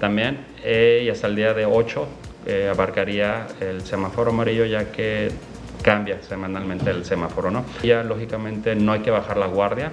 también 0.00 0.40
eh, 0.64 1.02
y 1.04 1.08
hasta 1.08 1.28
el 1.28 1.36
día 1.36 1.54
de 1.54 1.66
8 1.66 2.06
eh, 2.46 2.68
abarcaría 2.68 3.46
el 3.60 3.82
semáforo 3.82 4.32
amarillo 4.32 4.64
ya 4.66 4.90
que 4.90 5.30
cambia 5.82 6.20
semanalmente 6.22 6.90
el 6.90 7.04
semáforo, 7.04 7.52
¿no? 7.52 7.64
Ya 7.84 8.02
lógicamente 8.02 8.74
no 8.74 8.90
hay 8.92 9.00
que 9.00 9.12
bajar 9.12 9.36
la 9.36 9.46
guardia, 9.46 9.92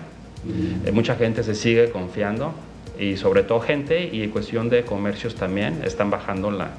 mucha 0.92 1.16
gente 1.16 1.44
se 1.44 1.54
sigue 1.54 1.92
confiando, 1.92 2.54
y 2.98 3.18
sobre 3.18 3.44
todo 3.44 3.60
gente 3.60 4.10
y 4.12 4.24
en 4.24 4.30
cuestión 4.30 4.70
de 4.70 4.84
comercios 4.84 5.36
también 5.36 5.82
están 5.84 6.10
bajando 6.10 6.52
la, 6.52 6.72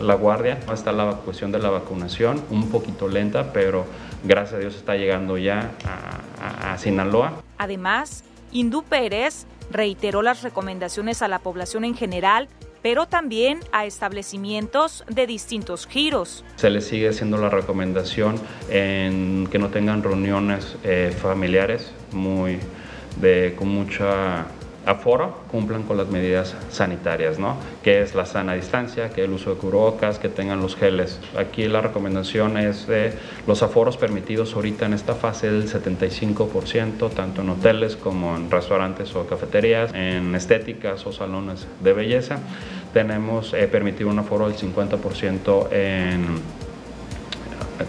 la 0.00 0.14
guardia. 0.14 0.58
Está 0.72 0.92
la 0.92 1.12
cuestión 1.24 1.52
de 1.52 1.58
la 1.58 1.70
vacunación, 1.70 2.42
un 2.50 2.70
poquito 2.70 3.08
lenta, 3.08 3.52
pero 3.52 3.84
gracias 4.24 4.54
a 4.54 4.58
Dios 4.58 4.76
está 4.76 4.96
llegando 4.96 5.38
ya 5.38 5.72
a, 5.84 6.72
a, 6.72 6.78
Sinaloa. 6.78 7.42
Además, 7.58 8.24
Hindú 8.52 8.82
Pérez 8.82 9.46
reiteró 9.70 10.22
las 10.22 10.42
recomendaciones 10.42 11.22
a 11.22 11.28
la 11.28 11.40
población 11.40 11.84
en 11.84 11.94
general 11.94 12.48
pero 12.80 13.06
también 13.06 13.58
a 13.72 13.86
establecimientos 13.86 15.04
de 15.08 15.26
distintos 15.26 15.86
giros. 15.86 16.44
Se 16.56 16.70
les 16.70 16.86
sigue 16.86 17.08
haciendo 17.08 17.36
la 17.36 17.48
recomendación 17.48 18.36
en 18.70 19.48
que 19.50 19.58
no 19.58 19.68
tengan 19.68 20.02
reuniones 20.02 20.76
eh, 20.84 21.12
familiares 21.20 21.90
muy 22.12 22.58
de, 23.20 23.54
con 23.58 23.68
mucha 23.68 24.46
aforo 24.88 25.36
cumplan 25.50 25.82
con 25.82 25.98
las 25.98 26.08
medidas 26.08 26.56
sanitarias, 26.70 27.38
¿no? 27.38 27.56
Que 27.82 28.00
es 28.00 28.14
la 28.14 28.24
sana 28.24 28.54
distancia, 28.54 29.10
que 29.10 29.22
el 29.22 29.32
uso 29.32 29.50
de 29.50 29.56
cubrebocas, 29.56 30.18
que 30.18 30.30
tengan 30.30 30.60
los 30.60 30.76
geles. 30.76 31.20
Aquí 31.36 31.68
la 31.68 31.82
recomendación 31.82 32.56
es 32.56 32.86
de 32.86 33.12
los 33.46 33.62
aforos 33.62 33.98
permitidos 33.98 34.54
ahorita 34.54 34.86
en 34.86 34.94
esta 34.94 35.14
fase 35.14 35.50
del 35.50 35.68
75%, 35.68 37.10
tanto 37.10 37.42
en 37.42 37.50
hoteles 37.50 37.96
como 37.96 38.34
en 38.34 38.50
restaurantes 38.50 39.14
o 39.14 39.26
cafeterías, 39.26 39.92
en 39.92 40.34
estéticas 40.34 41.06
o 41.06 41.12
salones 41.12 41.66
de 41.80 41.92
belleza. 41.92 42.38
Tenemos 42.94 43.52
eh, 43.52 43.68
permitido 43.68 44.08
un 44.08 44.18
aforo 44.18 44.48
del 44.48 44.56
50% 44.56 45.70
en 45.70 46.40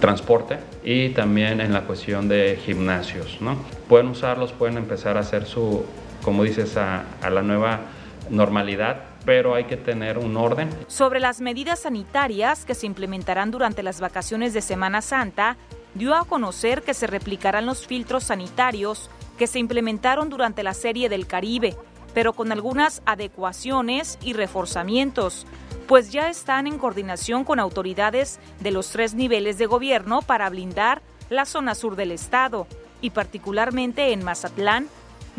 transporte 0.01 0.57
y 0.83 1.09
también 1.09 1.61
en 1.61 1.71
la 1.71 1.83
cuestión 1.83 2.27
de 2.27 2.59
gimnasios. 2.63 3.37
¿no? 3.39 3.55
Pueden 3.87 4.07
usarlos, 4.07 4.51
pueden 4.51 4.77
empezar 4.77 5.15
a 5.15 5.21
hacer 5.21 5.45
su 5.45 5.85
como 6.23 6.43
dices, 6.43 6.77
a, 6.77 7.03
la 7.29 7.41
nueva 7.41 7.81
normalidad, 8.29 9.03
pero 9.25 9.55
hay 9.55 9.65
que 9.65 9.77
tener 9.77 10.17
un 10.17 10.37
orden. 10.37 10.69
Sobre 10.87 11.19
las 11.19 11.41
medidas 11.41 11.79
sanitarias 11.79 12.65
que 12.65 12.75
se 12.75 12.85
implementarán 12.85 13.51
durante 13.51 13.83
las 13.83 13.99
vacaciones 13.99 14.53
de 14.53 14.61
Semana 14.61 15.01
Santa, 15.01 15.57
dio 15.93 16.15
a 16.15 16.25
conocer 16.25 16.83
que 16.83 16.93
se 16.93 17.07
replicarán 17.07 17.65
los 17.65 17.87
filtros 17.87 18.25
sanitarios 18.25 19.09
que 19.37 19.47
se 19.47 19.59
implementaron 19.59 20.29
durante 20.29 20.63
la 20.63 20.73
Serie 20.73 21.09
del 21.09 21.25
Caribe, 21.25 21.75
pero 22.13 22.33
con 22.33 22.51
algunas 22.51 23.01
adecuaciones 23.05 24.17
y 24.21 24.33
reforzamientos, 24.33 25.45
pues 25.87 26.11
ya 26.11 26.29
están 26.29 26.67
en 26.67 26.77
coordinación 26.77 27.43
con 27.43 27.59
autoridades 27.59 28.39
de 28.59 28.71
los 28.71 28.89
tres 28.89 29.13
niveles 29.13 29.57
de 29.57 29.65
gobierno 29.65 30.21
para 30.21 30.49
blindar 30.49 31.01
la 31.29 31.45
zona 31.45 31.75
sur 31.75 31.95
del 31.95 32.11
estado 32.11 32.67
y 33.01 33.11
particularmente 33.11 34.11
en 34.11 34.23
Mazatlán, 34.23 34.87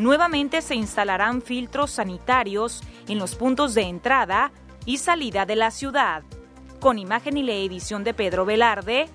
nuevamente 0.01 0.63
se 0.63 0.75
instalarán 0.75 1.43
filtros 1.43 1.93
sanitarios 1.93 2.83
en 3.07 3.19
los 3.19 3.35
puntos 3.35 3.75
de 3.75 3.83
entrada 3.83 4.51
y 4.87 4.99
salida 4.99 5.47
de 5.47 5.57
la 5.57 5.71
ciudad. 5.71 6.23
Con 6.81 6.99
imagen 6.99 7.37
y 7.37 7.43
la 7.43 7.53
edición 7.53 8.03
de 8.03 8.15
Pedro 8.15 8.45
Velarde, 8.45 9.09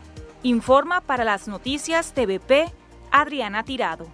informa 0.44 1.02
para 1.02 1.24
las 1.24 1.48
noticias 1.48 2.14
TVP 2.14 2.72
Adriana 3.12 3.64
Tirado. 3.64 4.06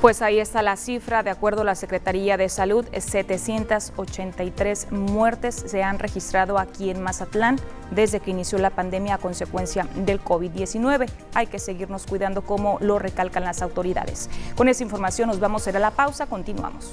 Pues 0.00 0.20
ahí 0.20 0.38
está 0.38 0.60
la 0.60 0.76
cifra, 0.76 1.22
de 1.22 1.30
acuerdo 1.30 1.62
a 1.62 1.64
la 1.64 1.74
Secretaría 1.74 2.36
de 2.36 2.50
Salud, 2.50 2.84
783 2.92 4.92
muertes 4.92 5.54
se 5.54 5.82
han 5.82 5.98
registrado 5.98 6.58
aquí 6.58 6.90
en 6.90 7.02
Mazatlán 7.02 7.58
desde 7.90 8.20
que 8.20 8.30
inició 8.30 8.58
la 8.58 8.68
pandemia 8.68 9.14
a 9.14 9.18
consecuencia 9.18 9.88
del 9.94 10.22
COVID-19. 10.22 11.08
Hay 11.32 11.46
que 11.46 11.58
seguirnos 11.58 12.04
cuidando 12.04 12.42
como 12.42 12.76
lo 12.80 12.98
recalcan 12.98 13.44
las 13.44 13.62
autoridades. 13.62 14.28
Con 14.54 14.68
esa 14.68 14.82
información 14.82 15.28
nos 15.28 15.40
vamos 15.40 15.66
a 15.66 15.70
ir 15.70 15.78
a 15.78 15.80
la 15.80 15.90
pausa, 15.90 16.26
continuamos. 16.26 16.92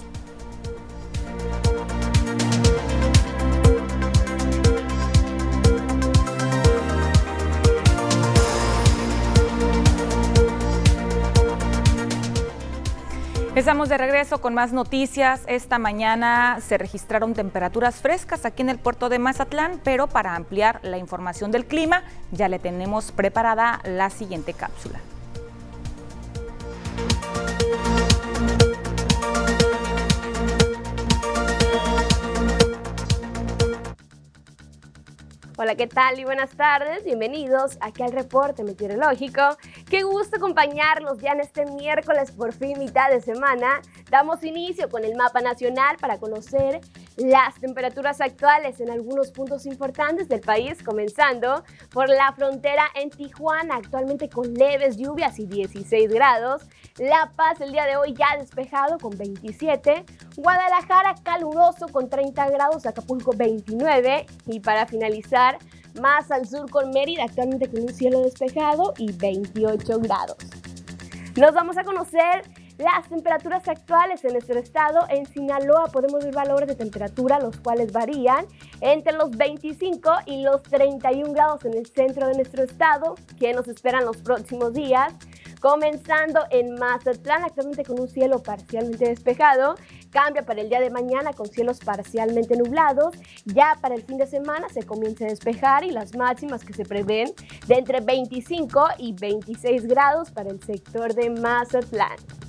Estamos 13.55 13.87
de 13.87 13.99
regreso 13.99 14.41
con 14.41 14.55
más 14.55 14.73
noticias. 14.73 15.41
Esta 15.45 15.77
mañana 15.77 16.57
se 16.59 16.79
registraron 16.79 17.35
temperaturas 17.35 17.97
frescas 17.97 18.45
aquí 18.45 18.63
en 18.63 18.69
el 18.69 18.79
puerto 18.79 19.09
de 19.09 19.19
Mazatlán, 19.19 19.79
pero 19.83 20.07
para 20.07 20.35
ampliar 20.35 20.79
la 20.81 20.97
información 20.97 21.51
del 21.51 21.67
clima 21.67 22.01
ya 22.31 22.49
le 22.49 22.57
tenemos 22.57 23.11
preparada 23.11 23.79
la 23.83 24.09
siguiente 24.09 24.53
cápsula. 24.53 24.99
Hola, 35.55 35.75
¿qué 35.75 35.85
tal? 35.85 36.19
Y 36.19 36.23
buenas 36.23 36.49
tardes. 36.57 37.03
Bienvenidos 37.05 37.77
aquí 37.79 38.01
al 38.01 38.11
reporte 38.11 38.63
meteorológico. 38.63 39.55
Qué 39.87 40.01
gusto 40.01 40.37
acompañarlos 40.37 41.19
ya 41.19 41.33
en 41.33 41.41
este 41.41 41.67
miércoles, 41.67 42.31
por 42.31 42.53
fin 42.53 42.79
mitad 42.79 43.11
de 43.11 43.21
semana. 43.21 43.79
Damos 44.09 44.43
inicio 44.43 44.89
con 44.89 45.05
el 45.05 45.15
mapa 45.15 45.41
nacional 45.41 45.97
para 46.01 46.17
conocer 46.17 46.81
las 47.17 47.55
temperaturas 47.55 48.21
actuales 48.21 48.79
en 48.79 48.89
algunos 48.89 49.31
puntos 49.31 49.65
importantes 49.65 50.27
del 50.27 50.41
país, 50.41 50.81
comenzando 50.83 51.63
por 51.91 52.09
la 52.09 52.33
frontera 52.33 52.87
en 52.95 53.09
Tijuana, 53.09 53.75
actualmente 53.75 54.29
con 54.29 54.53
leves 54.53 54.97
lluvias 54.97 55.39
y 55.39 55.45
16 55.45 56.11
grados. 56.11 56.63
La 56.97 57.31
Paz 57.35 57.61
el 57.61 57.71
día 57.71 57.85
de 57.85 57.97
hoy 57.97 58.13
ya 58.13 58.37
despejado 58.37 58.97
con 58.97 59.17
27. 59.17 60.05
Guadalajara 60.37 61.15
caluroso 61.23 61.87
con 61.87 62.09
30 62.09 62.49
grados. 62.49 62.85
Acapulco 62.85 63.31
29. 63.35 64.25
Y 64.47 64.59
para 64.59 64.85
finalizar, 64.85 65.57
más 66.01 66.31
al 66.31 66.47
sur 66.47 66.69
con 66.69 66.89
Mérida, 66.91 67.23
actualmente 67.23 67.69
con 67.69 67.81
un 67.81 67.93
cielo 67.93 68.21
despejado 68.21 68.93
y 68.97 69.11
28 69.11 69.99
grados. 69.99 70.37
Nos 71.35 71.53
vamos 71.53 71.77
a 71.77 71.83
conocer 71.83 72.43
las 72.77 73.07
temperaturas 73.07 73.67
actuales 73.67 74.25
en 74.25 74.33
nuestro 74.33 74.57
estado, 74.59 75.01
en 75.09 75.27
Sinaloa 75.27 75.85
podemos 75.91 76.23
ver 76.23 76.33
valores 76.33 76.67
de 76.67 76.75
temperatura 76.75 77.39
los 77.39 77.57
cuales 77.57 77.91
varían 77.91 78.45
entre 78.81 79.13
los 79.13 79.29
25 79.31 80.11
y 80.25 80.41
los 80.41 80.63
31 80.63 81.33
grados 81.33 81.65
en 81.65 81.75
el 81.75 81.85
centro 81.85 82.27
de 82.27 82.33
nuestro 82.33 82.63
estado, 82.63 83.15
que 83.39 83.53
nos 83.53 83.67
esperan 83.67 84.05
los 84.05 84.17
próximos 84.17 84.73
días. 84.73 85.13
Comenzando 85.59 86.41
en 86.49 86.73
Mazatlán, 86.75 87.43
actualmente 87.43 87.85
con 87.85 87.99
un 87.99 88.09
cielo 88.09 88.43
parcialmente 88.43 89.05
despejado, 89.05 89.75
cambia 90.09 90.41
para 90.41 90.59
el 90.59 90.67
día 90.67 90.81
de 90.81 90.89
mañana 90.89 91.31
con 91.31 91.45
cielos 91.45 91.79
parcialmente 91.79 92.57
nublados. 92.57 93.15
Ya 93.45 93.77
para 93.79 93.95
el 93.95 94.03
fin 94.03 94.17
de 94.17 94.27
semana 94.27 94.67
se 94.67 94.83
comienza 94.83 95.23
a 95.23 95.29
despejar 95.29 95.85
y 95.85 95.91
las 95.91 96.15
máximas 96.17 96.65
que 96.65 96.73
se 96.73 96.83
prevén 96.83 97.31
de 97.67 97.75
entre 97.75 98.01
25 98.01 98.87
y 98.97 99.13
26 99.13 99.87
grados 99.87 100.31
para 100.31 100.49
el 100.49 100.61
sector 100.61 101.13
de 101.13 101.29
Mazatlán. 101.29 102.42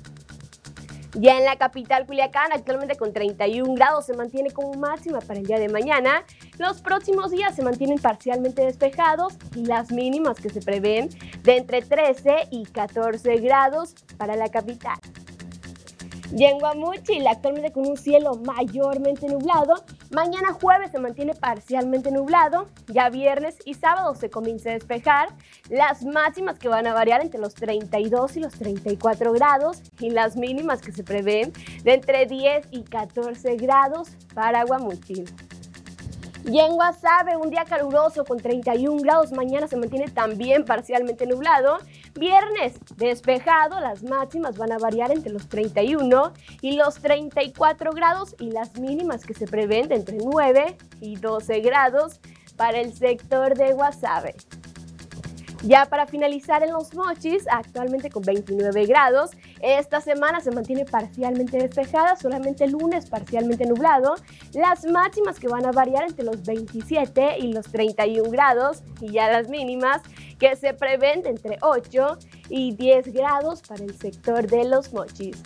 Ya 1.14 1.38
en 1.38 1.44
la 1.44 1.56
capital 1.56 2.06
Culiacán, 2.06 2.52
actualmente 2.52 2.96
con 2.96 3.12
31 3.12 3.74
grados, 3.74 4.06
se 4.06 4.14
mantiene 4.14 4.50
como 4.50 4.74
máxima 4.74 5.20
para 5.20 5.38
el 5.38 5.46
día 5.46 5.60
de 5.60 5.68
mañana. 5.68 6.24
Los 6.58 6.80
próximos 6.80 7.30
días 7.30 7.54
se 7.54 7.62
mantienen 7.62 7.98
parcialmente 7.98 8.64
despejados 8.64 9.34
y 9.54 9.64
las 9.64 9.92
mínimas 9.92 10.40
que 10.40 10.50
se 10.50 10.60
prevén 10.60 11.08
de 11.44 11.58
entre 11.58 11.82
13 11.82 12.48
y 12.50 12.64
14 12.64 13.36
grados 13.36 13.94
para 14.18 14.34
la 14.34 14.48
capital. 14.48 14.98
Y 16.36 16.46
en 16.46 16.58
Guamuchil, 16.58 17.28
actualmente 17.28 17.70
con 17.70 17.86
un 17.86 17.96
cielo 17.96 18.34
mayormente 18.44 19.28
nublado, 19.28 19.84
mañana 20.14 20.52
jueves 20.52 20.92
se 20.92 21.00
mantiene 21.00 21.34
parcialmente 21.34 22.10
nublado, 22.10 22.68
ya 22.86 23.10
viernes 23.10 23.58
y 23.64 23.74
sábado 23.74 24.14
se 24.14 24.30
comienza 24.30 24.70
a 24.70 24.74
despejar, 24.74 25.28
las 25.68 26.04
máximas 26.04 26.58
que 26.58 26.68
van 26.68 26.86
a 26.86 26.94
variar 26.94 27.20
entre 27.20 27.40
los 27.40 27.54
32 27.54 28.36
y 28.36 28.40
los 28.40 28.52
34 28.54 29.32
grados 29.32 29.82
y 29.98 30.10
las 30.10 30.36
mínimas 30.36 30.80
que 30.80 30.92
se 30.92 31.02
prevén 31.02 31.52
de 31.82 31.94
entre 31.94 32.26
10 32.26 32.68
y 32.70 32.84
14 32.84 33.56
grados 33.56 34.10
para 34.34 34.64
Guamuchil. 34.64 35.28
Y 36.46 36.58
en 36.58 36.74
Guasave, 36.74 37.36
un 37.36 37.48
día 37.48 37.64
caluroso 37.64 38.24
con 38.26 38.38
31 38.38 39.00
grados, 39.00 39.32
mañana 39.32 39.66
se 39.66 39.78
mantiene 39.78 40.08
también 40.08 40.66
parcialmente 40.66 41.26
nublado. 41.26 41.78
Viernes 42.18 42.78
despejado, 42.96 43.80
las 43.80 44.04
máximas 44.04 44.56
van 44.56 44.70
a 44.70 44.78
variar 44.78 45.10
entre 45.10 45.32
los 45.32 45.48
31 45.48 46.32
y 46.60 46.76
los 46.76 47.00
34 47.00 47.92
grados 47.92 48.36
y 48.38 48.52
las 48.52 48.78
mínimas 48.78 49.24
que 49.24 49.34
se 49.34 49.46
prevén 49.48 49.88
de 49.88 49.96
entre 49.96 50.18
9 50.18 50.76
y 51.00 51.16
12 51.16 51.60
grados 51.60 52.20
para 52.56 52.78
el 52.78 52.94
sector 52.94 53.56
de 53.56 53.72
Guasave. 53.72 54.36
Ya 55.66 55.86
para 55.86 56.06
finalizar 56.06 56.62
en 56.62 56.72
los 56.72 56.92
mochis, 56.92 57.46
actualmente 57.50 58.10
con 58.10 58.22
29 58.22 58.84
grados, 58.84 59.30
esta 59.62 60.02
semana 60.02 60.40
se 60.40 60.50
mantiene 60.50 60.84
parcialmente 60.84 61.56
despejada, 61.56 62.16
solamente 62.16 62.64
el 62.64 62.72
lunes 62.72 63.08
parcialmente 63.08 63.64
nublado. 63.64 64.14
Las 64.52 64.84
máximas 64.84 65.40
que 65.40 65.48
van 65.48 65.64
a 65.64 65.72
variar 65.72 66.04
entre 66.06 66.26
los 66.26 66.44
27 66.44 67.38
y 67.38 67.54
los 67.54 67.64
31 67.72 68.30
grados 68.30 68.82
y 69.00 69.12
ya 69.12 69.32
las 69.32 69.48
mínimas 69.48 70.02
que 70.38 70.54
se 70.54 70.74
prevén 70.74 71.22
entre 71.24 71.56
8 71.62 72.18
y 72.50 72.74
10 72.74 73.14
grados 73.14 73.62
para 73.62 73.84
el 73.84 73.98
sector 73.98 74.46
de 74.46 74.66
los 74.66 74.92
mochis. 74.92 75.42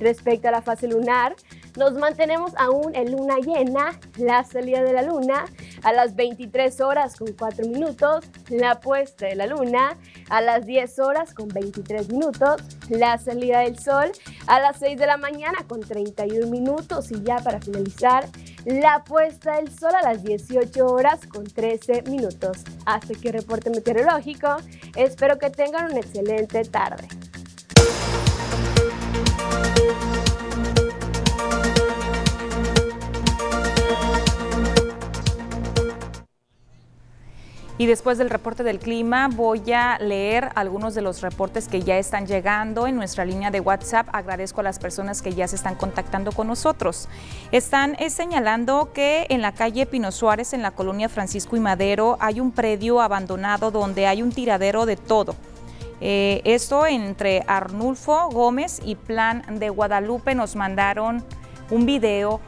Respecto 0.00 0.48
a 0.48 0.50
la 0.50 0.62
fase 0.62 0.88
lunar, 0.88 1.36
nos 1.76 1.94
mantenemos 1.94 2.52
aún 2.56 2.94
en 2.94 3.12
luna 3.12 3.36
llena, 3.38 3.98
la 4.16 4.44
salida 4.44 4.82
de 4.82 4.92
la 4.92 5.02
luna 5.02 5.46
a 5.82 5.92
las 5.92 6.14
23 6.14 6.80
horas 6.80 7.16
con 7.16 7.32
4 7.32 7.66
minutos, 7.66 8.24
la 8.48 8.80
puesta 8.80 9.26
de 9.26 9.34
la 9.34 9.46
luna 9.46 9.98
a 10.30 10.40
las 10.40 10.66
10 10.66 10.98
horas 11.00 11.34
con 11.34 11.48
23 11.48 12.08
minutos, 12.10 12.62
la 12.88 13.18
salida 13.18 13.60
del 13.60 13.78
sol 13.78 14.12
a 14.46 14.60
las 14.60 14.78
6 14.78 14.98
de 14.98 15.06
la 15.06 15.16
mañana 15.16 15.58
con 15.68 15.80
31 15.80 16.46
minutos 16.46 17.10
y 17.10 17.22
ya 17.22 17.36
para 17.38 17.60
finalizar, 17.60 18.28
la 18.64 19.04
puesta 19.04 19.56
del 19.56 19.70
sol 19.70 19.94
a 19.94 20.02
las 20.02 20.22
18 20.22 20.86
horas 20.86 21.26
con 21.26 21.44
13 21.44 22.02
minutos. 22.02 22.58
Hasta 22.86 23.14
que 23.14 23.30
reporte 23.30 23.70
meteorológico, 23.70 24.56
espero 24.96 25.38
que 25.38 25.50
tengan 25.50 25.90
una 25.90 26.00
excelente 26.00 26.64
tarde. 26.64 27.08
Y 37.76 37.86
después 37.86 38.18
del 38.18 38.30
reporte 38.30 38.62
del 38.62 38.78
clima 38.78 39.28
voy 39.28 39.72
a 39.72 39.98
leer 39.98 40.50
algunos 40.54 40.94
de 40.94 41.02
los 41.02 41.22
reportes 41.22 41.66
que 41.66 41.82
ya 41.82 41.98
están 41.98 42.24
llegando 42.24 42.86
en 42.86 42.94
nuestra 42.94 43.24
línea 43.24 43.50
de 43.50 43.58
WhatsApp. 43.58 44.08
Agradezco 44.12 44.60
a 44.60 44.62
las 44.64 44.78
personas 44.78 45.22
que 45.22 45.32
ya 45.32 45.48
se 45.48 45.56
están 45.56 45.74
contactando 45.74 46.30
con 46.30 46.46
nosotros. 46.46 47.08
Están 47.50 47.96
eh, 47.98 48.10
señalando 48.10 48.92
que 48.92 49.26
en 49.28 49.42
la 49.42 49.52
calle 49.52 49.86
Pino 49.86 50.12
Suárez, 50.12 50.52
en 50.52 50.62
la 50.62 50.70
colonia 50.70 51.08
Francisco 51.08 51.56
y 51.56 51.60
Madero, 51.60 52.16
hay 52.20 52.38
un 52.38 52.52
predio 52.52 53.00
abandonado 53.00 53.72
donde 53.72 54.06
hay 54.06 54.22
un 54.22 54.30
tiradero 54.30 54.86
de 54.86 54.96
todo. 54.96 55.34
Eh, 56.00 56.42
esto 56.44 56.86
entre 56.86 57.42
Arnulfo 57.48 58.28
Gómez 58.28 58.80
y 58.84 58.94
Plan 58.94 59.42
de 59.58 59.70
Guadalupe 59.70 60.36
nos 60.36 60.54
mandaron 60.54 61.24
un 61.70 61.86
video 61.86 62.40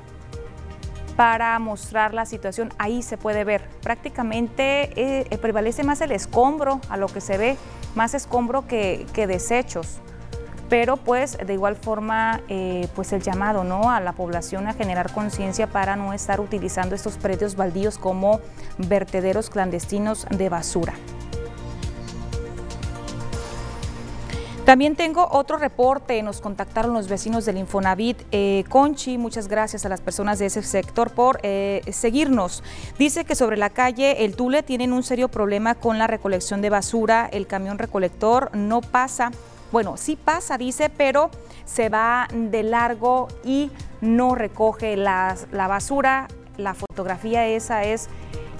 para 1.17 1.59
mostrar 1.59 2.15
la 2.15 2.27
situación. 2.27 2.73
Ahí 2.79 3.03
se 3.03 3.17
puede 3.17 3.45
ver. 3.45 3.63
Prácticamente 3.83 4.91
eh, 5.01 5.27
eh, 5.31 5.39
prevalece 5.39 5.83
más 5.83 6.01
el 6.03 6.13
escombro 6.13 6.81
a 6.89 6.97
lo 6.97 7.09
que 7.09 7.21
se 7.21 7.39
ve, 7.39 7.57
más 7.95 8.15
escombro 8.15 8.67
que, 8.67 9.07
desechos. 9.15 9.99
Pero 10.69 10.97
pues 10.97 11.39
de 11.39 11.55
igual 11.55 11.77
forma 11.77 12.41
eh, 12.49 12.89
pues 12.97 13.13
el 13.13 13.23
llamado 13.23 13.63
¿no? 13.63 13.91
a 13.91 14.01
la 14.01 14.13
población 14.13 14.67
a 14.67 14.75
generar 14.75 15.13
conciencia 15.13 15.69
para 15.69 15.95
no 15.95 16.13
estar 16.13 16.41
utilizando 16.41 16.95
estos 16.95 17.17
predios 17.17 17.55
baldíos 17.55 17.99
como 17.99 18.41
vertederos 18.77 19.49
clandestinos 19.49 20.27
de 20.29 20.49
basura. 20.49 20.95
También 24.67 24.97
tengo 24.97 25.29
otro 25.31 25.59
reporte, 25.59 26.21
nos 26.25 26.41
contactaron 26.41 26.93
los 26.93 27.09
vecinos 27.09 27.45
del 27.45 27.57
Infonavit. 27.57 28.21
Eh, 28.33 28.65
Conchi, 28.69 29.17
muchas 29.17 29.47
gracias 29.47 29.87
a 29.87 29.89
las 29.89 30.01
personas 30.01 30.41
de 30.41 30.47
ese 30.47 30.61
sector 30.65 31.13
por 31.13 31.39
eh, 31.45 31.83
seguirnos. 31.93 32.65
Dice 32.99 33.25
que 33.25 33.37
sobre 33.37 33.59
la 33.59 33.71
calle 33.71 34.25
El 34.25 34.35
Tule 34.35 34.65
tienen 34.65 34.93
un 34.93 35.05
serio 35.05 35.29
problema 35.29 35.77
con 35.77 35.99
la 35.99 36.09
recolección 36.09 36.63
de 36.63 36.71
basura. 36.71 37.29
El 37.31 37.47
camión 37.47 37.79
recolector 37.79 38.51
no 38.57 38.81
pasa. 38.81 39.31
Bueno, 39.71 39.97
sí 39.97 40.17
pasa, 40.17 40.59
dice, 40.59 40.91
pero 40.91 41.31
se 41.65 41.89
va 41.89 42.27
de 42.35 42.65
largo 42.65 43.29
y 43.45 43.71
no 44.01 44.35
recoge 44.35 44.97
la 44.97 45.37
basura. 45.53 46.27
La 46.57 46.75
fotografía 46.75 47.47
esa 47.47 47.85
es 47.85 48.09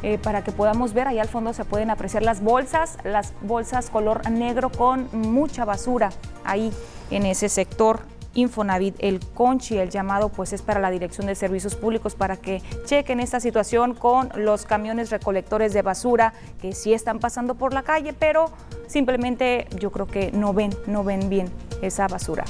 eh, 0.03 0.19
para 0.19 0.45
que 0.45 0.53
podamos 0.53 0.93
ver. 0.93 1.09
Ahí 1.09 1.19
al 1.19 1.29
fondo 1.29 1.53
se 1.53 1.65
pueden 1.65 1.91
apreciar 1.91 2.23
las 2.23 2.43
bolsas, 2.43 2.99
las 3.05 3.33
bolsas 3.43 3.91
color 3.91 4.31
negro 4.31 4.71
con 4.71 5.09
mucha 5.13 5.65
basura 5.65 6.11
ahí 6.45 6.73
en 7.11 7.27
ese 7.27 7.49
sector. 7.49 8.01
Infonavit, 8.35 8.95
el 8.99 9.21
conchi, 9.21 9.79
el 9.79 9.89
llamado 9.89 10.29
pues 10.29 10.53
es 10.53 10.61
para 10.61 10.79
la 10.79 10.91
Dirección 10.91 11.27
de 11.27 11.35
Servicios 11.35 11.75
Públicos 11.75 12.15
para 12.15 12.37
que 12.37 12.63
chequen 12.85 13.19
esta 13.19 13.41
situación 13.41 13.95
con 13.95 14.29
los 14.37 14.67
camiones 14.67 15.11
recolectores 15.11 15.73
de 15.73 15.81
basura 15.81 16.35
que 16.61 16.73
sí 16.73 16.93
están 16.93 17.19
pasando 17.19 17.55
por 17.55 17.73
la 17.73 17.83
calle, 17.83 18.13
pero 18.13 18.51
simplemente 18.89 19.67
yo 19.79 19.91
creo 19.91 20.07
que 20.07 20.33
no 20.33 20.53
ven, 20.53 20.75
no 20.87 21.03
ven 21.03 21.31
bien 21.31 21.51
esa 21.81 22.09
basura. 22.09 22.45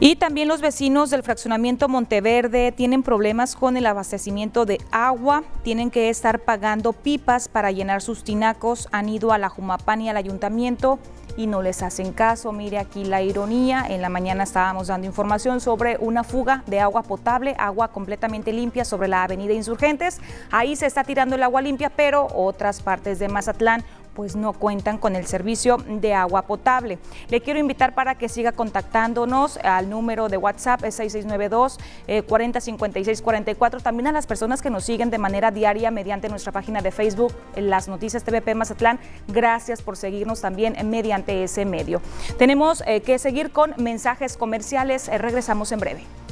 Y 0.00 0.16
también 0.16 0.48
los 0.48 0.60
vecinos 0.60 1.10
del 1.10 1.22
fraccionamiento 1.22 1.88
Monteverde 1.88 2.72
tienen 2.72 3.04
problemas 3.04 3.54
con 3.54 3.76
el 3.76 3.86
abastecimiento 3.86 4.66
de 4.66 4.80
agua, 4.90 5.44
tienen 5.62 5.90
que 5.90 6.10
estar 6.10 6.40
pagando 6.40 6.92
pipas 6.92 7.48
para 7.48 7.70
llenar 7.70 8.02
sus 8.02 8.24
tinacos, 8.24 8.88
han 8.90 9.08
ido 9.08 9.32
a 9.32 9.38
la 9.38 9.48
Jumapán 9.48 10.00
y 10.00 10.10
al 10.10 10.16
ayuntamiento 10.16 10.98
y 11.36 11.46
no 11.46 11.62
les 11.62 11.82
hacen 11.82 12.12
caso. 12.12 12.52
Mire 12.52 12.78
aquí 12.78 13.04
la 13.04 13.22
ironía, 13.22 13.84
en 13.88 14.02
la 14.02 14.08
mañana 14.08 14.42
estábamos 14.42 14.88
dando 14.88 15.06
información 15.06 15.60
sobre 15.60 15.96
una 15.98 16.24
fuga 16.24 16.64
de 16.66 16.80
agua 16.80 17.04
potable, 17.04 17.54
agua 17.56 17.88
completamente 17.88 18.52
limpia 18.52 18.84
sobre 18.84 19.06
la 19.06 19.22
avenida 19.22 19.52
Insurgentes. 19.52 20.20
Ahí 20.50 20.74
se 20.74 20.86
está 20.86 21.04
tirando 21.04 21.36
el 21.36 21.42
agua 21.42 21.62
limpia, 21.62 21.88
pero 21.90 22.26
otras 22.34 22.82
partes 22.82 23.20
de 23.20 23.28
Mazatlán 23.28 23.84
pues 24.14 24.36
no 24.36 24.52
cuentan 24.52 24.98
con 24.98 25.16
el 25.16 25.26
servicio 25.26 25.76
de 25.76 26.14
agua 26.14 26.42
potable. 26.42 26.98
Le 27.28 27.40
quiero 27.40 27.58
invitar 27.58 27.94
para 27.94 28.14
que 28.16 28.28
siga 28.28 28.52
contactándonos 28.52 29.58
al 29.58 29.90
número 29.90 30.28
de 30.28 30.36
WhatsApp 30.36 30.84
es 30.84 30.94
6692 30.94 31.78
405644 32.26 33.34
44. 33.34 33.80
También 33.80 34.06
a 34.06 34.12
las 34.12 34.26
personas 34.26 34.62
que 34.62 34.70
nos 34.70 34.84
siguen 34.84 35.10
de 35.10 35.18
manera 35.18 35.50
diaria 35.50 35.90
mediante 35.90 36.28
nuestra 36.28 36.52
página 36.52 36.80
de 36.80 36.92
Facebook, 36.92 37.32
Las 37.56 37.88
Noticias 37.88 38.22
TVP 38.22 38.54
Mazatlán. 38.54 39.00
Gracias 39.28 39.82
por 39.82 39.96
seguirnos 39.96 40.40
también 40.40 40.76
mediante 40.88 41.42
ese 41.42 41.64
medio. 41.64 42.00
Tenemos 42.38 42.82
eh, 42.86 43.00
que 43.00 43.18
seguir 43.18 43.50
con 43.50 43.74
mensajes 43.78 44.36
comerciales. 44.36 45.08
Eh, 45.08 45.18
regresamos 45.18 45.72
en 45.72 45.80
breve. 45.80 46.23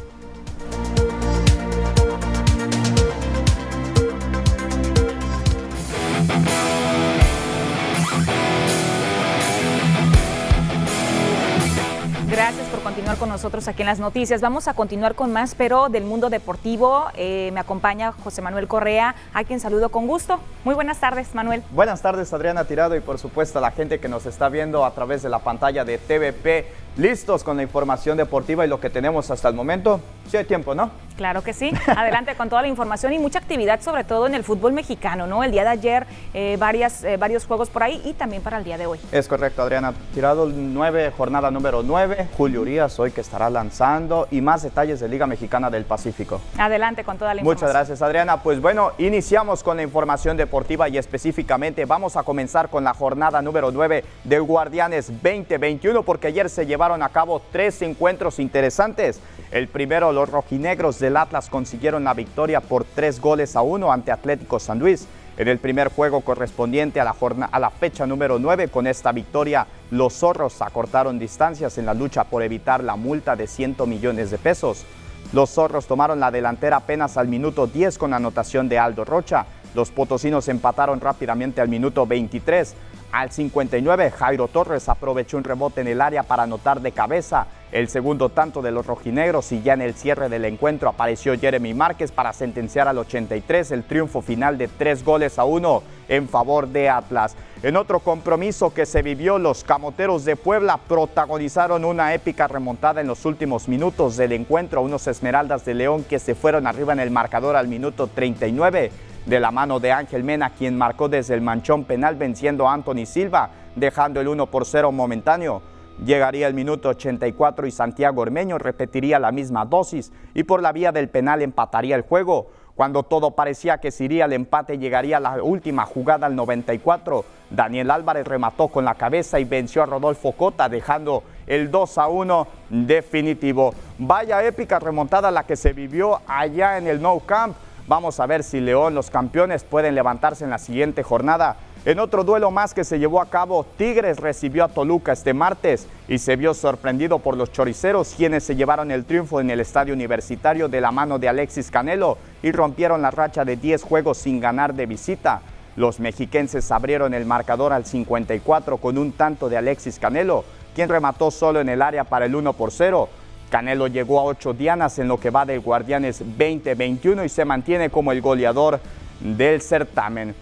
Continuar 12.83 13.17
con 13.17 13.29
nosotros 13.29 13.69
aquí 13.69 13.83
en 13.83 13.87
las 13.87 14.01
noticias. 14.01 14.41
Vamos 14.41 14.67
a 14.67 14.75
continuar 14.75 15.15
con 15.15 15.33
más, 15.33 15.55
pero 15.55 15.89
del 15.89 16.05
mundo 16.05 16.31
deportivo. 16.31 17.07
Eh, 17.15 17.51
me 17.53 17.61
acompaña 17.61 18.13
José 18.13 18.43
Manuel 18.43 18.67
Correa, 18.67 19.15
a 19.33 19.45
quien 19.45 19.61
saludo 19.61 19.91
con 19.91 20.07
gusto. 20.09 20.41
Muy 20.65 20.75
buenas 20.75 20.99
tardes, 20.99 21.35
Manuel. 21.35 21.63
Buenas 21.71 22.03
tardes, 22.03 22.33
Adriana 22.33 22.65
Tirado, 22.65 22.97
y 22.97 23.01
por 23.01 23.19
supuesto 23.19 23.59
a 23.59 23.63
la 23.63 23.71
gente 23.71 24.01
que 24.01 24.09
nos 24.09 24.27
está 24.27 24.49
viendo 24.49 24.85
a 24.85 24.91
través 24.93 25.23
de 25.23 25.29
la 25.29 25.39
pantalla 25.39 25.85
de 25.85 25.99
TVP. 25.99 26.83
Listos 26.97 27.43
con 27.43 27.57
la 27.57 27.63
información 27.63 28.19
deportiva 28.19 28.67
y 28.67 28.69
lo 28.69 28.79
que 28.79 28.91
tenemos 28.91 29.31
hasta 29.31 29.49
el 29.49 29.55
momento. 29.55 30.01
Sí 30.31 30.37
hay 30.37 30.45
tiempo, 30.45 30.75
¿no? 30.75 30.91
Claro 31.17 31.43
que 31.43 31.55
sí. 31.55 31.73
Adelante 31.87 32.35
con 32.35 32.51
toda 32.51 32.61
la 32.61 32.69
información 32.69 33.15
y 33.15 33.19
mucha 33.19 33.39
actividad, 33.39 33.81
sobre 33.81 34.05
todo 34.05 34.27
en 34.27 34.35
el 34.35 34.45
fútbol 34.45 34.75
mexicano, 34.75 35.27
¿no? 35.27 35.43
El 35.43 35.53
día 35.53 35.63
de 35.63 35.71
ayer, 35.71 36.07
eh, 36.35 36.57
varias, 36.59 37.03
eh, 37.05 37.17
varios 37.17 37.47
juegos 37.47 37.71
por 37.71 37.83
ahí 37.83 38.03
y 38.05 38.13
también 38.13 38.43
para 38.43 38.59
el 38.59 38.65
día 38.65 38.77
de 38.77 38.85
hoy. 38.85 38.99
Es 39.11 39.27
correcto, 39.27 39.63
Adriana. 39.63 39.95
Tirado 40.13 40.47
9, 40.47 41.13
jornada 41.17 41.51
número 41.51 41.83
9. 41.83 42.29
Julio 42.37 42.63
Hoy 42.73 43.11
que 43.11 43.21
estará 43.21 43.51
lanzando 43.51 44.29
y 44.31 44.41
más 44.41 44.63
detalles 44.63 44.99
de 44.99 45.07
Liga 45.07 45.27
Mexicana 45.27 45.69
del 45.69 45.85
Pacífico. 45.85 46.41
Adelante 46.57 47.05
con 47.05 47.19
toda 47.19 47.35
la 47.35 47.43
información. 47.43 47.69
Muchas 47.69 47.71
gracias, 47.71 48.01
Adriana. 48.01 48.43
Pues 48.43 48.63
bueno, 48.63 48.93
iniciamos 48.97 49.63
con 49.63 49.77
la 49.77 49.83
información 49.83 50.39
deportiva 50.39 50.89
y 50.89 50.97
específicamente 50.97 51.85
vamos 51.85 52.17
a 52.17 52.23
comenzar 52.23 52.71
con 52.71 52.83
la 52.83 52.95
jornada 52.95 53.43
número 53.43 53.71
9 53.71 54.05
de 54.25 54.39
Guardianes 54.39 55.09
2021 55.09 56.03
porque 56.03 56.29
ayer 56.29 56.49
se 56.49 56.65
llevaron 56.65 57.03
a 57.03 57.11
cabo 57.11 57.43
tres 57.53 57.83
encuentros 57.83 58.39
interesantes. 58.39 59.21
El 59.51 59.69
primero, 59.69 60.11
los 60.11 60.31
rojinegros 60.31 60.99
del 60.99 61.19
Atlas 61.19 61.51
consiguieron 61.51 62.05
la 62.05 62.15
victoria 62.15 62.63
por 62.63 62.85
tres 62.85 63.21
goles 63.21 63.55
a 63.55 63.61
uno 63.61 63.93
ante 63.93 64.13
Atlético 64.13 64.59
San 64.59 64.79
Luis. 64.79 65.07
En 65.43 65.49
el 65.49 65.59
primer 65.59 65.89
juego 65.89 66.21
correspondiente 66.21 67.01
a 67.01 67.05
la, 67.05 67.17
a 67.51 67.59
la 67.59 67.71
fecha 67.71 68.07
número 68.07 68.39
9, 68.39 68.69
con 68.69 68.87
esta 68.87 69.11
victoria, 69.11 69.67
los 69.91 70.13
zorros 70.13 70.63
acortaron 70.63 71.19
distancias 71.19 71.79
en 71.79 71.87
la 71.87 71.95
lucha 71.95 72.23
por 72.23 72.45
evitar 72.45 72.85
la 72.85 72.95
multa 72.95 73.35
de 73.35 73.49
100 73.49 73.75
millones 73.89 74.31
de 74.31 74.39
pesos. 74.39 74.87
Los 75.33 75.51
zorros 75.51 75.89
tomaron 75.89 76.21
la 76.21 76.31
delantera 76.31 76.77
apenas 76.77 77.17
al 77.17 77.27
minuto 77.27 77.67
10 77.67 77.99
con 77.99 78.15
anotación 78.15 78.69
de 78.69 78.79
Aldo 78.79 79.05
Rocha. 79.05 79.47
Los 79.75 79.91
potosinos 79.91 80.47
empataron 80.47 81.01
rápidamente 81.01 81.61
al 81.61 81.69
minuto 81.69 82.07
23. 82.07 82.77
Al 83.11 83.33
59, 83.33 84.13
Jairo 84.13 84.47
Torres 84.47 84.89
aprovechó 84.89 85.39
un 85.39 85.45
rebote 85.45 85.81
en 85.81 85.89
el 85.89 86.01
área 86.03 86.23
para 86.23 86.45
anotar 86.45 86.81
de 86.81 86.93
cabeza 86.93 87.49
el 87.73 87.89
segundo 87.89 88.29
tanto 88.29 88.61
de 88.61 88.71
los 88.71 88.87
rojinegros 88.87 89.51
y 89.51 89.63
ya 89.63 89.73
en 89.73 89.81
el 89.81 89.95
cierre 89.95 90.29
del 90.29 90.45
encuentro 90.45 90.91
apareció 90.91 91.39
Jeremy 91.39 91.73
Márquez 91.73 92.13
para 92.13 92.35
sentenciar 92.35 92.87
al 92.87 92.99
83 92.99 93.73
el 93.73 93.85
triunfo 93.85 94.21
final 94.21 94.59
de 94.59 94.69
tres 94.69 95.03
goles 95.03 95.39
a 95.39 95.45
uno 95.45 95.83
en 96.09 96.29
favor 96.29 96.69
de 96.69 96.91
Atlas. 96.91 97.35
En 97.63 97.77
otro 97.77 98.01
compromiso 98.01 98.75
que 98.75 98.85
se 98.85 99.01
vivió, 99.01 99.39
los 99.39 99.65
Camoteros 99.65 100.27
de 100.27 100.37
Puebla 100.37 100.77
protagonizaron 100.77 101.85
una 101.87 102.13
épica 102.13 102.47
remontada 102.47 103.01
en 103.01 103.07
los 103.07 103.25
últimos 103.25 103.69
minutos 103.69 104.19
del 104.19 104.33
encuentro 104.33 104.81
a 104.81 104.83
unos 104.83 105.07
Esmeraldas 105.07 105.65
de 105.65 105.75
León 105.75 106.05
que 106.05 106.19
se 106.19 106.35
fueron 106.35 106.67
arriba 106.67 106.93
en 106.93 107.01
el 107.01 107.11
marcador 107.11 107.57
al 107.57 107.69
minuto 107.69 108.07
39 108.07 108.93
de 109.25 109.41
la 109.41 109.51
mano 109.51 109.81
de 109.81 109.93
Ángel 109.93 110.25
Mena, 110.25 110.51
quien 110.51 110.77
marcó 110.77 111.09
desde 111.09 111.35
el 111.35 111.41
manchón 111.41 111.85
penal 111.85 112.17
venciendo 112.17 112.69
a 112.69 112.75
Anthony 112.75 113.07
Silva, 113.07 113.51
dejando 113.77 114.21
el 114.21 114.29
1 114.29 114.47
por 114.47 114.67
0 114.67 114.93
momentáneo. 114.93 115.63
Llegaría 116.05 116.49
el 116.49 116.55
minuto 116.55 116.89
84 116.89 117.67
y 117.67 117.71
Santiago 117.71 118.23
Ormeño 118.23 118.59
repetiría 118.59 119.19
la 119.19 119.31
misma 119.31 119.65
dosis 119.65 120.13
y 120.35 120.43
por 120.43 120.63
la 120.63 120.73
vía 120.73 120.91
del 120.91 121.09
penal 121.09 121.43
empataría 121.43 121.95
el 121.95 122.03
juego. 122.03 122.49
Cuando 122.75 123.03
todo 123.03 123.33
parecía 123.33 123.79
que 123.79 123.91
se 123.91 124.05
iría 124.05 124.25
al 124.25 124.33
empate, 124.33 124.79
llegaría 124.79 125.21
la 125.21 125.43
última 125.43 125.85
jugada 125.85 126.27
al 126.27 126.35
94. 126.35 127.25
Daniel 127.51 127.91
Álvarez 127.91 128.27
remató 128.27 128.69
con 128.69 128.85
la 128.85 128.95
cabeza 128.95 129.39
y 129.39 129.45
venció 129.45 129.83
a 129.83 129.87
Rodolfo 129.87 130.33
Cota, 130.33 130.71
dejando 130.71 131.23
el 131.47 131.71
2 131.71 131.99
a 131.99 132.09
1 132.09 132.47
definitivo. 132.71 133.75
Vaya 133.99 134.43
épica 134.43 134.79
remontada 134.79 135.31
la 135.31 135.45
que 135.45 135.57
se 135.57 135.75
vivió 135.75 136.21
allá 136.27 136.79
en 136.79 136.87
el 136.87 137.03
No 137.03 137.21
Camp. 137.21 137.55
Vamos 137.87 138.21
a 138.21 138.27
ver 138.27 138.43
si 138.43 138.59
León, 138.61 138.95
los 138.95 139.11
campeones, 139.11 139.65
pueden 139.65 139.95
levantarse 139.95 140.45
en 140.45 140.51
la 140.51 140.59
siguiente 140.59 141.03
jornada. 141.03 141.57
En 141.85 141.99
otro 141.99 142.23
duelo 142.23 142.53
más 142.53 142.75
que 142.75 142.85
se 142.85 143.01
llevó 143.01 143.21
a 143.21 143.27
cabo, 143.27 143.67
Tigres 143.77 144.21
recibió 144.21 144.63
a 144.63 144.69
Toluca 144.69 145.11
este 145.11 145.35
martes 145.35 145.89
y 146.07 146.19
se 146.19 146.37
vio 146.37 146.55
sorprendido 146.55 147.19
por 147.19 147.37
los 147.37 147.51
choriceros, 147.51 148.15
quienes 148.17 148.45
se 148.45 148.55
llevaron 148.55 148.93
el 148.93 149.05
triunfo 149.05 149.41
en 149.41 149.51
el 149.51 149.59
estadio 149.59 149.93
universitario 149.93 150.69
de 150.69 150.81
la 150.81 150.93
mano 150.93 151.19
de 151.19 151.29
Alexis 151.29 151.73
Canelo 151.73 152.19
y 152.41 152.53
rompieron 152.53 153.03
la 153.03 153.11
racha 153.11 153.45
de 153.45 153.57
10 153.57 153.83
juegos 153.83 154.19
sin 154.19 154.39
ganar 154.39 154.75
de 154.75 154.87
visita. 154.87 155.43
Los 155.75 155.99
mexiquenses 155.99 156.71
abrieron 156.71 157.15
el 157.15 157.27
marcador 157.27 157.73
al 157.73 157.85
54 157.85 158.77
con 158.77 158.97
un 158.97 159.11
tanto 159.11 159.49
de 159.49 159.57
Alexis 159.57 159.99
Canelo, 159.99 160.45
quien 160.77 160.89
remató 160.89 161.33
solo 161.33 161.61
en 161.61 161.69
el 161.69 161.83
área 161.83 162.05
para 162.05 162.27
el 162.27 162.37
1 162.37 162.53
por 162.53 162.71
0. 162.71 163.09
Canelo 163.51 163.89
llegó 163.89 164.21
a 164.21 164.25
ocho 164.25 164.53
dianas 164.53 165.01
en 165.01 165.09
lo 165.09 165.19
que 165.19 165.31
va 165.31 165.45
del 165.45 165.59
Guardianes 165.59 166.21
2021 166.21 167.25
y 167.25 167.29
se 167.29 167.45
mantiene 167.45 167.91
como 167.91 168.13
el 168.13 168.21
goleador 168.21 168.79
del 169.19 169.61
certamen. 169.61 170.33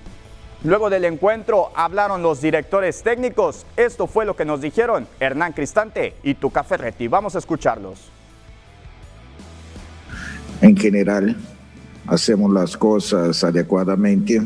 Luego 0.63 0.91
del 0.91 1.07
encuentro 1.07 1.71
hablaron 1.75 2.23
los 2.23 2.43
directores 2.43 3.03
técnicos. 3.03 3.65
Esto 3.79 4.07
fue 4.07 4.27
lo 4.27 4.37
que 4.37 4.45
nos 4.45 4.61
dijeron 4.61 5.07
Hernán 5.19 5.55
Cristante 5.55 6.15
y 6.23 6.35
Tuca 6.35 6.63
Ferretti. 6.65 7.09
Vamos 7.09 7.35
a 7.35 7.39
escucharlos. 7.39 8.11
En 10.61 10.77
general, 10.77 11.35
hacemos 12.07 12.53
las 12.53 12.77
cosas 12.77 13.43
adecuadamente, 13.43 14.43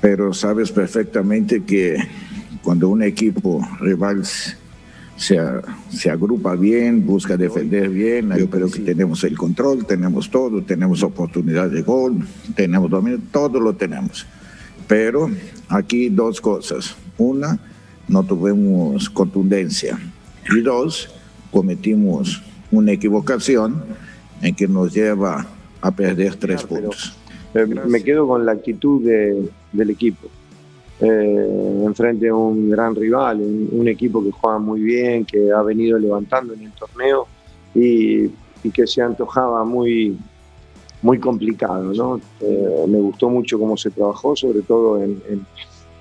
pero 0.00 0.34
sabes 0.34 0.72
perfectamente 0.72 1.62
que 1.62 1.96
cuando 2.64 2.88
un 2.88 3.04
equipo 3.04 3.64
rival 3.78 4.24
se, 4.24 4.58
se, 5.16 6.10
agrupa 6.10 6.56
bien, 6.56 7.06
busca 7.06 7.36
defender 7.36 7.88
bien. 7.88 8.34
Yo 8.36 8.50
creo 8.50 8.68
que 8.68 8.80
tenemos 8.80 9.22
el 9.22 9.38
control, 9.38 9.86
tenemos 9.86 10.28
todo, 10.28 10.60
tenemos 10.64 11.04
oportunidad 11.04 11.70
de 11.70 11.82
gol, 11.82 12.26
tenemos 12.56 12.90
dominio, 12.90 13.20
todo 13.30 13.60
lo 13.60 13.74
tenemos. 13.74 14.26
Pero 14.86 15.30
aquí 15.68 16.08
dos 16.08 16.40
cosas. 16.40 16.96
Una, 17.18 17.58
no 18.08 18.22
tuvimos 18.22 19.08
contundencia. 19.10 19.98
Y 20.54 20.60
dos, 20.60 21.10
cometimos 21.50 22.42
una 22.70 22.92
equivocación 22.92 23.82
en 24.42 24.54
que 24.54 24.68
nos 24.68 24.92
lleva 24.92 25.46
a 25.80 25.90
perder 25.90 26.36
tres 26.36 26.62
puntos. 26.64 27.16
Eh, 27.54 27.66
me 27.66 28.02
quedo 28.02 28.26
con 28.26 28.44
la 28.44 28.52
actitud 28.52 29.02
de, 29.04 29.48
del 29.72 29.90
equipo 29.90 30.28
eh, 31.00 31.82
enfrente 31.84 32.28
a 32.28 32.34
un 32.34 32.70
gran 32.70 32.94
rival, 32.94 33.40
un, 33.40 33.88
equipo 33.88 34.22
que 34.22 34.30
juega 34.30 34.58
muy 34.58 34.80
bien, 34.80 35.24
que 35.24 35.50
ha 35.50 35.62
venido 35.62 35.98
levantando 35.98 36.54
en 36.54 36.62
el 36.62 36.72
torneo 36.72 37.26
y, 37.74 38.30
que 38.72 38.86
se 38.86 39.02
antojaba 39.02 39.64
muy, 39.64 40.16
muy 41.04 41.18
complicado. 41.18 41.92
¿no? 41.92 42.20
Eh, 42.40 42.86
me 42.88 42.98
gustó 42.98 43.28
mucho 43.28 43.58
cómo 43.58 43.76
se 43.76 43.90
trabajó, 43.90 44.34
sobre 44.34 44.62
todo 44.62 45.00
en, 45.02 45.20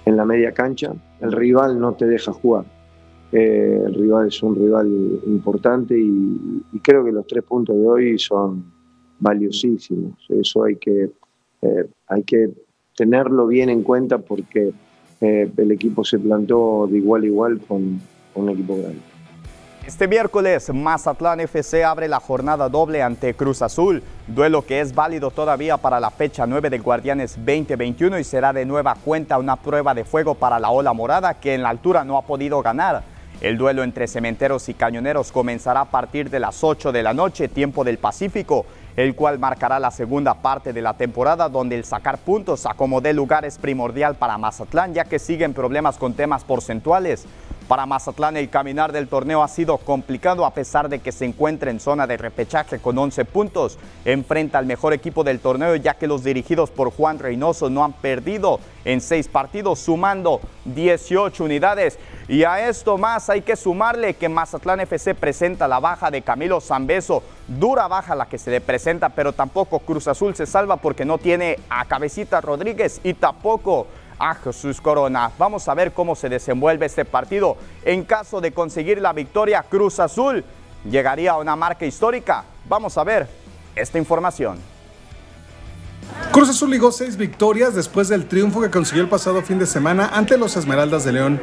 en, 0.06 0.18
la 0.18 0.26
media 0.26 0.54
cancha. 0.54 0.94
El 1.20 1.34
rival 1.34 1.78
no 1.80 1.94
te 1.94 2.08
deja 2.08 2.32
jugar. 2.32 2.66
Eh, 3.34 3.82
el 3.86 3.94
rival 3.94 4.28
es 4.30 4.42
un 4.42 4.56
rival 4.56 4.88
importante 5.28 6.00
y, 6.00 6.62
creo 6.82 7.04
que 7.04 7.12
los 7.12 7.28
tres 7.28 7.44
puntos 7.44 7.76
de 7.76 7.86
hoy 7.86 8.18
son 8.18 8.64
valiosísimos. 9.20 10.14
Eso 10.30 10.64
hay 10.64 10.78
que, 10.78 11.12
eh, 11.62 11.86
hay 12.08 12.24
que 12.24 12.52
tenerlo 12.96 13.48
bien 13.48 13.70
en 13.70 13.84
cuenta 13.84 14.18
porque 14.18 14.72
el 15.20 15.72
equipo 15.72 16.04
se 16.04 16.20
plantó 16.20 16.86
de 16.90 16.98
igual 16.98 17.24
a 17.24 17.26
igual 17.26 17.60
con, 17.62 18.00
un 18.36 18.50
equipo 18.50 18.76
grande. 18.78 19.13
Este 19.86 20.08
miércoles, 20.08 20.74
Mazatlán 20.74 21.42
FC 21.42 21.84
abre 21.84 22.08
la 22.08 22.22
jornada 22.22 22.70
doble 22.70 23.04
ante 23.04 23.34
Cruz 23.34 23.62
Azul, 23.62 24.02
duelo 24.28 24.62
que 24.62 24.80
es 24.80 24.96
válido 24.96 25.30
todavía 25.30 25.76
para 25.76 26.00
la 26.00 26.10
fecha 26.10 26.48
9 26.48 26.70
del 26.70 26.82
Guardianes 26.82 27.36
2021 27.36 28.18
y 28.18 28.24
será 28.24 28.54
de 28.54 28.66
nueva 28.66 28.96
cuenta 29.04 29.38
una 29.38 29.58
prueba 29.58 29.94
de 29.94 30.06
fuego 30.06 30.36
para 30.36 30.58
la 30.58 30.70
ola 30.70 30.94
morada 30.94 31.34
que 31.34 31.54
en 31.54 31.64
la 31.64 31.70
altura 31.70 32.06
no 32.06 32.18
ha 32.18 32.22
podido 32.22 32.62
ganar. 32.62 33.04
El 33.42 33.58
duelo 33.58 33.84
entre 33.84 34.08
cementeros 34.08 34.70
y 34.70 34.74
cañoneros 34.74 35.34
comenzará 35.34 35.82
a 35.82 35.92
partir 35.92 36.30
de 36.30 36.40
las 36.40 36.64
8 36.64 36.94
de 36.94 37.04
la 37.04 37.14
noche, 37.14 37.50
tiempo 37.50 37.84
del 37.84 37.98
Pacífico, 37.98 38.66
el 38.96 39.16
cual 39.16 39.38
marcará 39.38 39.80
la 39.80 39.92
segunda 39.92 40.36
parte 40.36 40.72
de 40.72 40.82
la 40.82 40.94
temporada 40.94 41.50
donde 41.50 41.76
el 41.76 41.84
sacar 41.84 42.20
puntos 42.20 42.66
a 42.66 42.74
como 42.74 43.02
de 43.02 43.12
lugar 43.12 43.44
es 43.44 43.58
primordial 43.58 44.16
para 44.16 44.38
Mazatlán 44.38 44.94
ya 44.94 45.04
que 45.04 45.20
siguen 45.20 45.54
problemas 45.54 45.98
con 45.98 46.14
temas 46.14 46.46
porcentuales. 46.46 47.26
Para 47.74 47.88
Mazatlán 47.88 48.38
el 48.38 48.52
caminar 48.52 48.92
del 48.92 49.08
torneo 49.08 49.42
ha 49.42 49.48
sido 49.48 49.80
complicado 49.80 50.46
a 50.46 50.54
pesar 50.54 50.90
de 50.90 51.00
que 51.00 51.12
se 51.12 51.26
encuentra 51.26 51.72
en 51.72 51.80
zona 51.80 52.06
de 52.06 52.18
repechaje 52.18 52.78
con 52.78 52.96
11 52.96 53.26
puntos. 53.26 53.80
Enfrenta 54.06 54.60
al 54.60 54.68
mejor 54.68 54.94
equipo 54.94 55.24
del 55.24 55.40
torneo 55.40 55.76
ya 55.76 55.96
que 55.96 56.06
los 56.06 56.24
dirigidos 56.24 56.70
por 56.70 56.92
Juan 56.92 57.18
Reynoso 57.18 57.72
no 57.72 57.84
han 57.84 57.94
perdido 57.94 58.60
en 58.86 59.02
seis 59.02 59.28
partidos 59.28 59.80
sumando 59.80 60.40
18 60.66 61.44
unidades. 61.44 61.98
Y 62.28 62.44
a 62.44 62.70
esto 62.70 63.00
más 63.00 63.32
hay 63.32 63.42
que 63.42 63.56
sumarle 63.56 64.14
que 64.14 64.30
Mazatlán 64.30 64.82
FC 64.82 65.16
presenta 65.16 65.68
la 65.68 65.80
baja 65.80 66.12
de 66.12 66.22
Camilo 66.22 66.62
Zambeso. 66.62 67.24
Dura 67.48 67.88
baja 67.88 68.14
la 68.14 68.28
que 68.28 68.38
se 68.38 68.52
le 68.52 68.62
presenta, 68.62 69.10
pero 69.10 69.34
tampoco 69.34 69.80
Cruz 69.80 70.08
Azul 70.08 70.36
se 70.36 70.46
salva 70.46 70.78
porque 70.78 71.06
no 71.06 71.18
tiene 71.18 71.58
a 71.72 71.86
Cabecita 71.86 72.40
Rodríguez 72.40 73.02
y 73.04 73.16
tampoco 73.16 73.88
a 74.24 74.36
Jesús 74.36 74.80
Corona. 74.80 75.32
Vamos 75.38 75.68
a 75.68 75.74
ver 75.74 75.92
cómo 75.92 76.16
se 76.16 76.30
desenvuelve 76.30 76.86
este 76.86 77.04
partido. 77.04 77.58
En 77.84 78.06
caso 78.06 78.40
de 78.40 78.54
conseguir 78.54 79.02
la 79.02 79.12
victoria, 79.12 79.66
Cruz 79.70 80.00
Azul 80.00 80.46
llegaría 80.90 81.32
a 81.32 81.38
una 81.38 81.58
marca 81.58 81.86
histórica. 81.86 82.46
Vamos 82.70 82.98
a 82.98 83.04
ver 83.04 83.28
esta 83.76 83.98
información. 83.98 84.60
Cruz 86.32 86.50
Azul 86.50 86.70
ligó 86.70 86.92
seis 86.94 87.18
victorias 87.18 87.76
después 87.76 88.08
del 88.08 88.26
triunfo 88.26 88.62
que 88.62 88.70
consiguió 88.70 89.04
el 89.04 89.10
pasado 89.10 89.42
fin 89.42 89.60
de 89.60 89.66
semana 89.66 90.10
ante 90.14 90.38
los 90.38 90.56
Esmeraldas 90.56 91.04
de 91.04 91.12
León. 91.12 91.42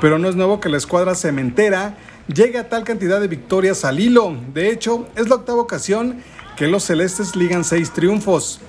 Pero 0.00 0.18
no 0.18 0.28
es 0.28 0.34
nuevo 0.34 0.58
que 0.58 0.68
la 0.68 0.76
escuadra 0.76 1.14
cementera 1.14 1.94
llegue 2.26 2.58
a 2.58 2.68
tal 2.68 2.82
cantidad 2.82 3.20
de 3.20 3.28
victorias 3.28 3.84
al 3.84 4.00
hilo. 4.00 4.36
De 4.52 4.70
hecho, 4.70 5.06
es 5.14 5.28
la 5.28 5.36
octava 5.36 5.60
ocasión 5.60 6.22
que 6.56 6.66
los 6.66 6.82
celestes 6.82 7.36
ligan 7.36 7.62
seis 7.62 7.92
triunfos. 7.92 8.60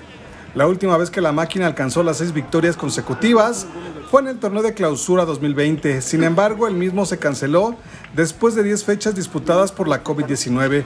La 0.55 0.65
última 0.65 0.97
vez 0.97 1.11
que 1.11 1.21
la 1.21 1.31
máquina 1.31 1.67
alcanzó 1.67 2.01
las 2.01 2.17
seis 2.17 2.33
victorias 2.33 2.75
consecutivas 2.75 3.67
fue 4.09 4.21
en 4.21 4.29
el 4.29 4.39
torneo 4.39 4.63
de 4.63 4.73
clausura 4.73 5.23
2020. 5.25 6.01
Sin 6.01 6.23
embargo, 6.23 6.67
el 6.67 6.73
mismo 6.73 7.05
se 7.05 7.19
canceló 7.19 7.75
después 8.15 8.55
de 8.55 8.63
10 8.63 8.83
fechas 8.83 9.13
disputadas 9.13 9.71
por 9.71 9.87
la 9.87 10.03
COVID-19. 10.03 10.83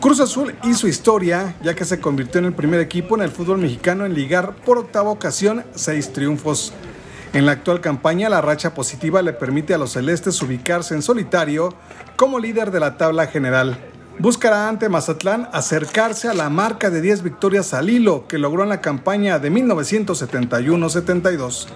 Cruz 0.00 0.18
Azul 0.18 0.54
hizo 0.64 0.88
historia 0.88 1.54
ya 1.62 1.74
que 1.74 1.84
se 1.84 2.00
convirtió 2.00 2.40
en 2.40 2.46
el 2.46 2.54
primer 2.54 2.80
equipo 2.80 3.14
en 3.14 3.22
el 3.22 3.30
fútbol 3.30 3.58
mexicano 3.58 4.04
en 4.04 4.14
ligar 4.14 4.56
por 4.56 4.78
octava 4.78 5.10
ocasión 5.10 5.64
seis 5.76 6.12
triunfos. 6.12 6.72
En 7.32 7.46
la 7.46 7.52
actual 7.52 7.80
campaña, 7.80 8.28
la 8.28 8.40
racha 8.40 8.74
positiva 8.74 9.22
le 9.22 9.32
permite 9.32 9.74
a 9.74 9.78
los 9.78 9.92
celestes 9.92 10.42
ubicarse 10.42 10.94
en 10.94 11.02
solitario 11.02 11.72
como 12.16 12.40
líder 12.40 12.72
de 12.72 12.80
la 12.80 12.96
tabla 12.96 13.28
general 13.28 13.78
buscará 14.18 14.68
ante 14.68 14.88
Mazatlán 14.88 15.48
acercarse 15.52 16.28
a 16.28 16.34
la 16.34 16.50
marca 16.50 16.90
de 16.90 17.00
10 17.00 17.22
victorias 17.22 17.72
al 17.74 17.90
hilo 17.90 18.26
que 18.28 18.38
logró 18.38 18.62
en 18.62 18.70
la 18.70 18.80
campaña 18.80 19.38
de 19.38 19.50
1971-72. 19.50 21.66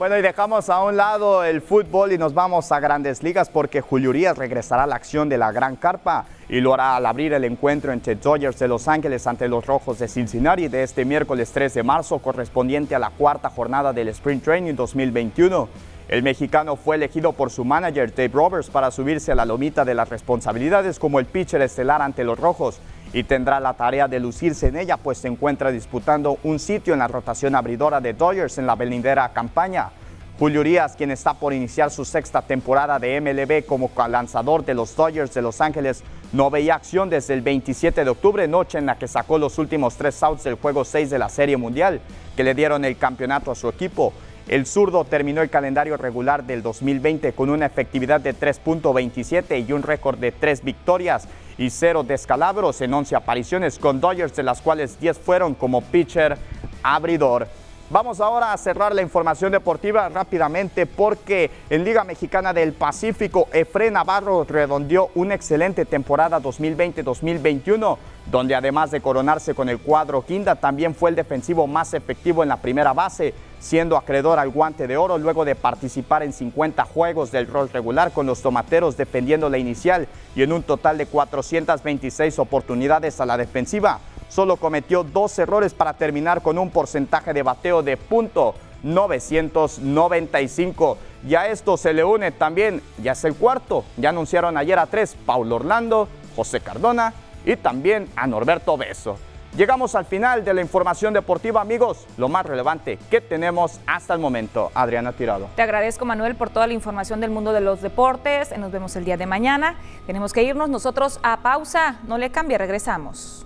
Bueno, 0.00 0.16
y 0.16 0.22
dejamos 0.22 0.70
a 0.70 0.82
un 0.82 0.96
lado 0.96 1.44
el 1.44 1.60
fútbol 1.60 2.12
y 2.12 2.16
nos 2.16 2.32
vamos 2.32 2.72
a 2.72 2.80
grandes 2.80 3.22
ligas 3.22 3.50
porque 3.50 3.82
Julio 3.82 4.08
Urias 4.08 4.38
regresará 4.38 4.84
a 4.84 4.86
la 4.86 4.96
acción 4.96 5.28
de 5.28 5.36
la 5.36 5.52
Gran 5.52 5.76
Carpa 5.76 6.24
y 6.48 6.62
lo 6.62 6.72
hará 6.72 6.96
al 6.96 7.04
abrir 7.04 7.34
el 7.34 7.44
encuentro 7.44 7.92
entre 7.92 8.14
Dodgers 8.14 8.58
de 8.58 8.66
Los 8.66 8.88
Ángeles 8.88 9.26
ante 9.26 9.46
los 9.46 9.66
Rojos 9.66 9.98
de 9.98 10.08
Cincinnati 10.08 10.68
de 10.68 10.84
este 10.84 11.04
miércoles 11.04 11.52
3 11.52 11.74
de 11.74 11.82
marzo 11.82 12.18
correspondiente 12.18 12.94
a 12.94 12.98
la 12.98 13.10
cuarta 13.10 13.50
jornada 13.50 13.92
del 13.92 14.08
Spring 14.08 14.40
Training 14.40 14.74
2021. 14.74 15.68
El 16.10 16.24
mexicano 16.24 16.74
fue 16.74 16.96
elegido 16.96 17.32
por 17.34 17.52
su 17.52 17.64
manager 17.64 18.12
Dave 18.12 18.32
Roberts 18.32 18.68
para 18.68 18.90
subirse 18.90 19.30
a 19.30 19.36
la 19.36 19.44
lomita 19.44 19.84
de 19.84 19.94
las 19.94 20.08
responsabilidades 20.08 20.98
como 20.98 21.20
el 21.20 21.26
pitcher 21.26 21.62
estelar 21.62 22.02
ante 22.02 22.24
los 22.24 22.36
Rojos 22.36 22.80
y 23.12 23.22
tendrá 23.22 23.60
la 23.60 23.74
tarea 23.74 24.08
de 24.08 24.18
lucirse 24.18 24.66
en 24.66 24.76
ella, 24.76 24.96
pues 24.96 25.18
se 25.18 25.28
encuentra 25.28 25.70
disputando 25.70 26.38
un 26.42 26.58
sitio 26.58 26.94
en 26.94 26.98
la 26.98 27.06
rotación 27.06 27.54
abridora 27.54 28.00
de 28.00 28.12
Dodgers 28.12 28.58
en 28.58 28.66
la 28.66 28.74
velindera 28.74 29.28
campaña. 29.28 29.90
Julio 30.36 30.62
Urias, 30.62 30.96
quien 30.96 31.12
está 31.12 31.34
por 31.34 31.52
iniciar 31.52 31.92
su 31.92 32.04
sexta 32.04 32.42
temporada 32.42 32.98
de 32.98 33.20
MLB 33.20 33.64
como 33.64 33.88
lanzador 34.08 34.64
de 34.64 34.74
los 34.74 34.96
Dodgers 34.96 35.32
de 35.32 35.42
Los 35.42 35.60
Ángeles, 35.60 36.02
no 36.32 36.50
veía 36.50 36.74
acción 36.74 37.08
desde 37.08 37.34
el 37.34 37.42
27 37.42 38.02
de 38.02 38.10
octubre, 38.10 38.48
noche 38.48 38.78
en 38.78 38.86
la 38.86 38.98
que 38.98 39.06
sacó 39.06 39.38
los 39.38 39.58
últimos 39.58 39.94
tres 39.94 40.20
outs 40.24 40.42
del 40.42 40.54
juego 40.54 40.84
6 40.84 41.08
de 41.08 41.18
la 41.20 41.28
Serie 41.28 41.56
Mundial, 41.56 42.00
que 42.36 42.42
le 42.42 42.54
dieron 42.54 42.84
el 42.84 42.96
campeonato 42.96 43.52
a 43.52 43.54
su 43.54 43.68
equipo. 43.68 44.12
El 44.50 44.66
zurdo 44.66 45.04
terminó 45.04 45.42
el 45.42 45.48
calendario 45.48 45.96
regular 45.96 46.42
del 46.42 46.60
2020 46.60 47.34
con 47.34 47.50
una 47.50 47.66
efectividad 47.66 48.20
de 48.20 48.34
3.27 48.34 49.64
y 49.64 49.72
un 49.72 49.84
récord 49.84 50.18
de 50.18 50.32
3 50.32 50.64
victorias 50.64 51.28
y 51.56 51.70
0 51.70 52.02
descalabros 52.02 52.80
en 52.80 52.92
11 52.92 53.14
apariciones 53.14 53.78
con 53.78 54.00
Dodgers, 54.00 54.34
de 54.34 54.42
las 54.42 54.60
cuales 54.60 54.98
10 54.98 55.20
fueron 55.20 55.54
como 55.54 55.82
pitcher 55.82 56.36
abridor. 56.82 57.46
Vamos 57.90 58.20
ahora 58.20 58.52
a 58.52 58.56
cerrar 58.56 58.92
la 58.92 59.02
información 59.02 59.52
deportiva 59.52 60.08
rápidamente 60.08 60.84
porque 60.84 61.48
en 61.70 61.84
Liga 61.84 62.02
Mexicana 62.02 62.52
del 62.52 62.72
Pacífico, 62.72 63.46
Efre 63.52 63.92
Navarro 63.92 64.42
redondeó 64.42 65.10
una 65.14 65.36
excelente 65.36 65.84
temporada 65.84 66.40
2020-2021, 66.40 67.98
donde 68.26 68.56
además 68.56 68.90
de 68.90 69.00
coronarse 69.00 69.54
con 69.54 69.68
el 69.68 69.78
cuadro 69.78 70.24
quinta, 70.24 70.56
también 70.56 70.96
fue 70.96 71.10
el 71.10 71.16
defensivo 71.16 71.68
más 71.68 71.94
efectivo 71.94 72.42
en 72.42 72.48
la 72.48 72.56
primera 72.56 72.92
base 72.92 73.32
siendo 73.60 73.96
acreedor 73.96 74.40
al 74.40 74.50
guante 74.50 74.88
de 74.88 74.96
oro 74.96 75.18
luego 75.18 75.44
de 75.44 75.54
participar 75.54 76.24
en 76.24 76.32
50 76.32 76.84
juegos 76.84 77.30
del 77.30 77.46
rol 77.46 77.68
regular 77.68 78.10
con 78.10 78.26
los 78.26 78.42
tomateros 78.42 78.96
defendiendo 78.96 79.48
la 79.48 79.58
inicial 79.58 80.08
y 80.34 80.42
en 80.42 80.52
un 80.52 80.64
total 80.64 80.98
de 80.98 81.06
426 81.06 82.40
oportunidades 82.40 83.20
a 83.20 83.26
la 83.26 83.36
defensiva. 83.36 84.00
Solo 84.28 84.56
cometió 84.56 85.04
dos 85.04 85.38
errores 85.38 85.74
para 85.74 85.92
terminar 85.92 86.42
con 86.42 86.58
un 86.58 86.70
porcentaje 86.70 87.32
de 87.32 87.42
bateo 87.42 87.82
de 87.82 87.96
punto 87.96 88.54
995. 88.82 90.98
Y 91.28 91.34
a 91.34 91.48
esto 91.48 91.76
se 91.76 91.92
le 91.92 92.02
une 92.02 92.32
también, 92.32 92.80
ya 93.02 93.12
es 93.12 93.22
el 93.24 93.34
cuarto, 93.34 93.84
ya 93.96 94.08
anunciaron 94.08 94.56
ayer 94.56 94.78
a 94.78 94.86
tres, 94.86 95.16
Paulo 95.26 95.56
Orlando, 95.56 96.08
José 96.34 96.60
Cardona 96.60 97.12
y 97.44 97.56
también 97.56 98.08
a 98.16 98.26
Norberto 98.26 98.76
Beso. 98.76 99.16
Llegamos 99.56 99.96
al 99.96 100.04
final 100.04 100.44
de 100.44 100.54
la 100.54 100.60
información 100.60 101.12
deportiva, 101.12 101.60
amigos. 101.60 102.06
Lo 102.16 102.28
más 102.28 102.46
relevante 102.46 102.98
que 103.10 103.20
tenemos 103.20 103.80
hasta 103.84 104.14
el 104.14 104.20
momento. 104.20 104.70
Adriana 104.74 105.12
Tirado. 105.12 105.48
Te 105.56 105.62
agradezco, 105.62 106.04
Manuel, 106.04 106.36
por 106.36 106.50
toda 106.50 106.68
la 106.68 106.72
información 106.72 107.20
del 107.20 107.30
mundo 107.30 107.52
de 107.52 107.60
los 107.60 107.82
deportes. 107.82 108.56
Nos 108.56 108.70
vemos 108.70 108.94
el 108.94 109.04
día 109.04 109.16
de 109.16 109.26
mañana. 109.26 109.74
Tenemos 110.06 110.32
que 110.32 110.44
irnos 110.44 110.70
nosotros 110.70 111.18
a 111.24 111.38
pausa. 111.38 111.96
No 112.06 112.16
le 112.16 112.30
cambie, 112.30 112.58
regresamos. 112.58 113.44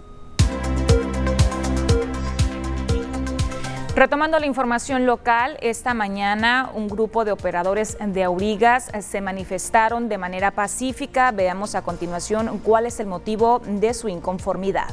Retomando 3.96 4.38
la 4.40 4.46
información 4.46 5.06
local, 5.06 5.56
esta 5.62 5.94
mañana 5.94 6.68
un 6.74 6.88
grupo 6.88 7.24
de 7.24 7.30
operadores 7.30 7.96
de 8.04 8.24
Aurigas 8.24 8.90
se 9.00 9.20
manifestaron 9.20 10.08
de 10.08 10.18
manera 10.18 10.50
pacífica. 10.50 11.30
Veamos 11.30 11.74
a 11.76 11.82
continuación 11.82 12.58
cuál 12.58 12.86
es 12.86 13.00
el 13.00 13.06
motivo 13.06 13.62
de 13.64 13.94
su 13.94 14.08
inconformidad. 14.08 14.88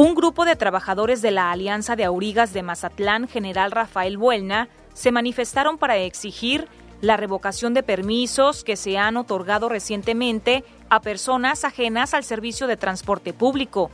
Un 0.00 0.14
grupo 0.14 0.44
de 0.44 0.54
trabajadores 0.54 1.22
de 1.22 1.32
la 1.32 1.50
Alianza 1.50 1.96
de 1.96 2.04
Aurigas 2.04 2.52
de 2.52 2.62
Mazatlán, 2.62 3.26
General 3.26 3.72
Rafael 3.72 4.16
Buelna, 4.16 4.68
se 4.94 5.10
manifestaron 5.10 5.76
para 5.76 5.96
exigir 5.96 6.68
la 7.00 7.16
revocación 7.16 7.74
de 7.74 7.82
permisos 7.82 8.62
que 8.62 8.76
se 8.76 8.96
han 8.96 9.16
otorgado 9.16 9.68
recientemente 9.68 10.62
a 10.88 11.00
personas 11.00 11.64
ajenas 11.64 12.14
al 12.14 12.22
servicio 12.22 12.68
de 12.68 12.76
transporte 12.76 13.32
público. 13.32 13.90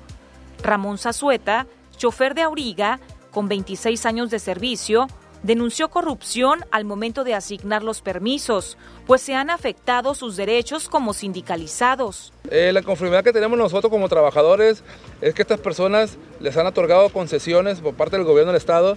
Ramón 0.62 0.98
Zazueta, 0.98 1.66
chofer 1.96 2.34
de 2.34 2.42
Auriga, 2.42 3.00
con 3.30 3.48
26 3.48 4.04
años 4.04 4.28
de 4.28 4.40
servicio, 4.40 5.06
denunció 5.44 5.90
corrupción 5.90 6.64
al 6.70 6.84
momento 6.84 7.22
de 7.22 7.34
asignar 7.34 7.82
los 7.82 8.00
permisos, 8.00 8.78
pues 9.06 9.20
se 9.20 9.34
han 9.34 9.50
afectado 9.50 10.14
sus 10.14 10.36
derechos 10.36 10.88
como 10.88 11.12
sindicalizados. 11.12 12.32
Eh, 12.50 12.72
la 12.72 12.82
conformidad 12.82 13.22
que 13.22 13.32
tenemos 13.32 13.58
nosotros 13.58 13.90
como 13.90 14.08
trabajadores 14.08 14.82
es 15.20 15.34
que 15.34 15.42
estas 15.42 15.60
personas 15.60 16.16
les 16.40 16.56
han 16.56 16.66
otorgado 16.66 17.10
concesiones 17.10 17.80
por 17.80 17.94
parte 17.94 18.16
del 18.16 18.24
gobierno 18.24 18.52
del 18.52 18.58
Estado 18.58 18.96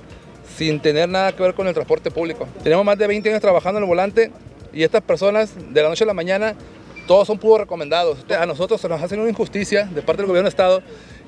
sin 0.55 0.79
tener 0.79 1.09
nada 1.09 1.33
que 1.33 1.43
ver 1.43 1.53
con 1.53 1.67
el 1.67 1.73
transporte 1.73 2.11
público. 2.11 2.47
Tenemos 2.63 2.85
más 2.85 2.97
de 2.97 3.07
20 3.07 3.29
años 3.29 3.41
trabajando 3.41 3.79
en 3.79 3.83
el 3.83 3.89
volante 3.89 4.31
y 4.71 4.83
estas 4.83 5.01
personas 5.01 5.53
de 5.73 5.83
la 5.83 5.89
noche 5.89 6.05
a 6.05 6.07
la 6.07 6.13
mañana 6.13 6.55
todos 7.07 7.27
son 7.27 7.39
puros 7.39 7.59
recomendados. 7.59 8.19
A 8.31 8.45
nosotros 8.45 8.79
se 8.79 8.87
nos 8.87 9.01
hace 9.01 9.15
una 9.15 9.29
injusticia 9.29 9.85
de 9.85 10.01
parte 10.01 10.21
del 10.21 10.27
gobierno 10.27 10.45
del 10.45 10.53
Estado 10.53 10.81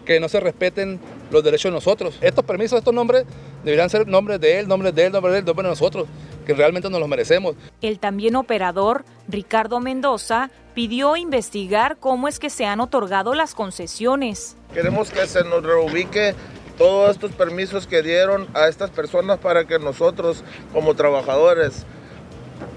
que 0.06 0.20
no 0.20 0.30
se 0.30 0.40
respeten 0.40 1.00
los 1.30 1.44
derechos 1.44 1.72
de 1.72 1.76
nosotros. 1.76 2.18
Estos 2.22 2.44
permisos, 2.46 2.80
estos 2.80 2.94
nombres, 2.94 3.26
deberían 3.64 3.90
ser 3.90 4.08
nombres 4.08 4.40
de 4.40 4.60
él, 4.60 4.68
nombres 4.68 4.94
de 4.96 5.06
él, 5.06 5.12
nombres 5.12 5.34
de 5.34 5.40
él, 5.40 5.46
nombres 5.46 5.66
de 5.66 5.70
nosotros. 5.70 6.08
porque 6.38 6.54
realmente 6.54 6.90
nos 6.90 7.00
lo 7.00 7.08
merecemos. 7.08 7.56
El 7.82 8.00
también 8.00 8.36
operador, 8.36 9.06
Ricardo 9.28 9.80
Mendoza, 9.80 10.50
pidió 10.74 11.16
investigar 11.18 11.98
cómo 12.00 12.28
es 12.28 12.40
que 12.40 12.50
se 12.50 12.66
han 12.66 12.80
otorgado 12.80 13.34
las 13.34 13.54
concesiones. 13.54 14.56
Queremos 14.74 15.12
que 15.12 15.28
se 15.28 15.44
nos 15.44 15.64
reubique 15.64 16.34
todos 16.78 17.12
estos 17.12 17.34
permisos 17.34 17.86
que 17.86 18.02
dieron 18.02 18.48
a 18.54 18.68
estas 18.68 18.90
personas 18.90 19.38
para 19.40 19.66
que 19.66 19.78
nosotros 19.80 20.44
como 20.72 20.96
trabajadores 20.96 21.86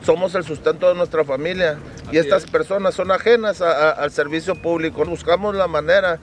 somos 0.05 0.35
el 0.35 0.45
sustento 0.45 0.89
de 0.89 0.95
nuestra 0.95 1.25
familia 1.25 1.79
y 2.11 2.19
estas 2.19 2.45
personas 2.45 2.95
son 2.95 3.11
ajenas 3.11 3.61
al 3.61 4.11
servicio 4.11 4.57
público. 4.57 5.05
Buscamos 5.05 5.55
la 5.55 5.69
manera 5.69 6.19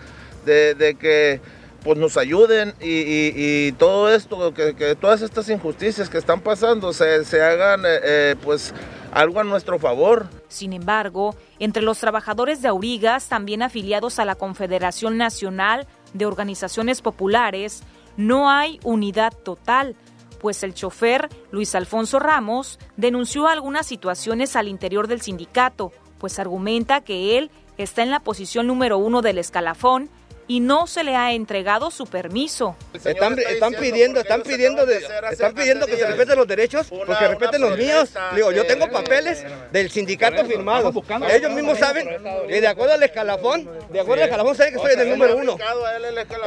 de, 0.46 0.98
que 1.00 1.40
pues 1.84 1.98
nos 1.98 2.18
ayuden 2.18 2.74
y, 2.82 3.72
todo 3.74 4.10
esto, 4.14 4.54
que, 4.54 4.96
todas 5.00 5.22
estas 5.22 5.50
injusticias 5.50 6.10
que 6.10 6.18
están 6.18 6.42
pasando 6.42 6.94
se, 6.94 7.24
se 7.26 7.42
hagan 7.42 7.86
eh, 7.86 8.00
eh, 8.04 8.36
pues 8.44 8.74
algo 9.12 9.40
a 9.40 9.44
nuestro 9.44 9.80
favor. 9.80 10.28
Sin 10.48 10.74
embargo, 10.74 11.36
entre 11.60 11.82
los 11.84 12.00
trabajadores 12.00 12.62
de 12.62 12.68
Aurigas, 12.68 13.28
también 13.28 13.62
afiliados 13.62 14.20
a 14.20 14.26
la 14.26 14.36
Confederación 14.36 15.18
Nacional 15.18 15.88
de 16.14 16.26
Organizaciones 16.26 17.02
Populares, 17.02 17.84
no 18.18 18.50
hay 18.50 18.80
unidad 18.84 19.34
total, 19.34 19.96
pues 20.40 20.64
el 20.64 20.74
chofer 20.74 21.30
Luis 21.52 21.76
Alfonso 21.76 22.20
Ramos 22.20 22.80
denunció 22.98 23.48
algunas 23.48 23.86
situaciones 23.86 24.56
al 24.56 24.68
interior 24.68 25.08
del 25.08 25.22
sindicato, 25.22 25.92
pues 26.18 26.40
argumenta 26.40 27.02
que 27.02 27.38
él 27.38 27.52
está 27.78 28.04
en 28.04 28.12
la 28.12 28.20
posición 28.20 28.68
número 28.68 28.98
uno 28.98 29.22
del 29.22 29.38
escalafón 29.38 30.10
y 30.50 30.62
no 30.62 30.88
se 30.88 31.04
le 31.04 31.16
ha 31.16 31.32
entregado 31.32 31.92
su 31.92 32.08
permiso. 32.08 32.76
Están, 32.92 33.36
pidiendo, 33.36 34.20
están 34.20 34.42
pidiendo, 34.42 34.84
están 34.84 35.54
pidiendo 35.54 35.86
que 35.86 35.96
se 35.96 36.08
respeten 36.08 36.38
los 36.38 36.48
derechos, 36.48 36.88
porque 36.90 37.28
respeten 37.28 37.62
los 37.62 37.78
míos. 37.78 38.12
Digo, 38.36 38.52
yo 38.52 38.66
tengo 38.66 38.90
papeles 38.90 39.46
del 39.72 39.92
sindicato 39.92 40.44
firmados. 40.46 40.96
Ellos 41.32 41.52
mismos 41.52 41.78
saben, 41.78 42.10
y 42.50 42.60
de 42.60 42.68
acuerdo 42.68 42.96
al 42.96 43.04
escalafón, 43.04 43.70
de 43.92 44.00
acuerdo 44.00 44.24
al 44.24 44.30
escalafón 44.30 44.56
saben 44.56 44.74
que 44.74 44.80
soy 44.80 44.92
el 45.00 45.10
número 45.12 45.38
uno. 45.38 45.56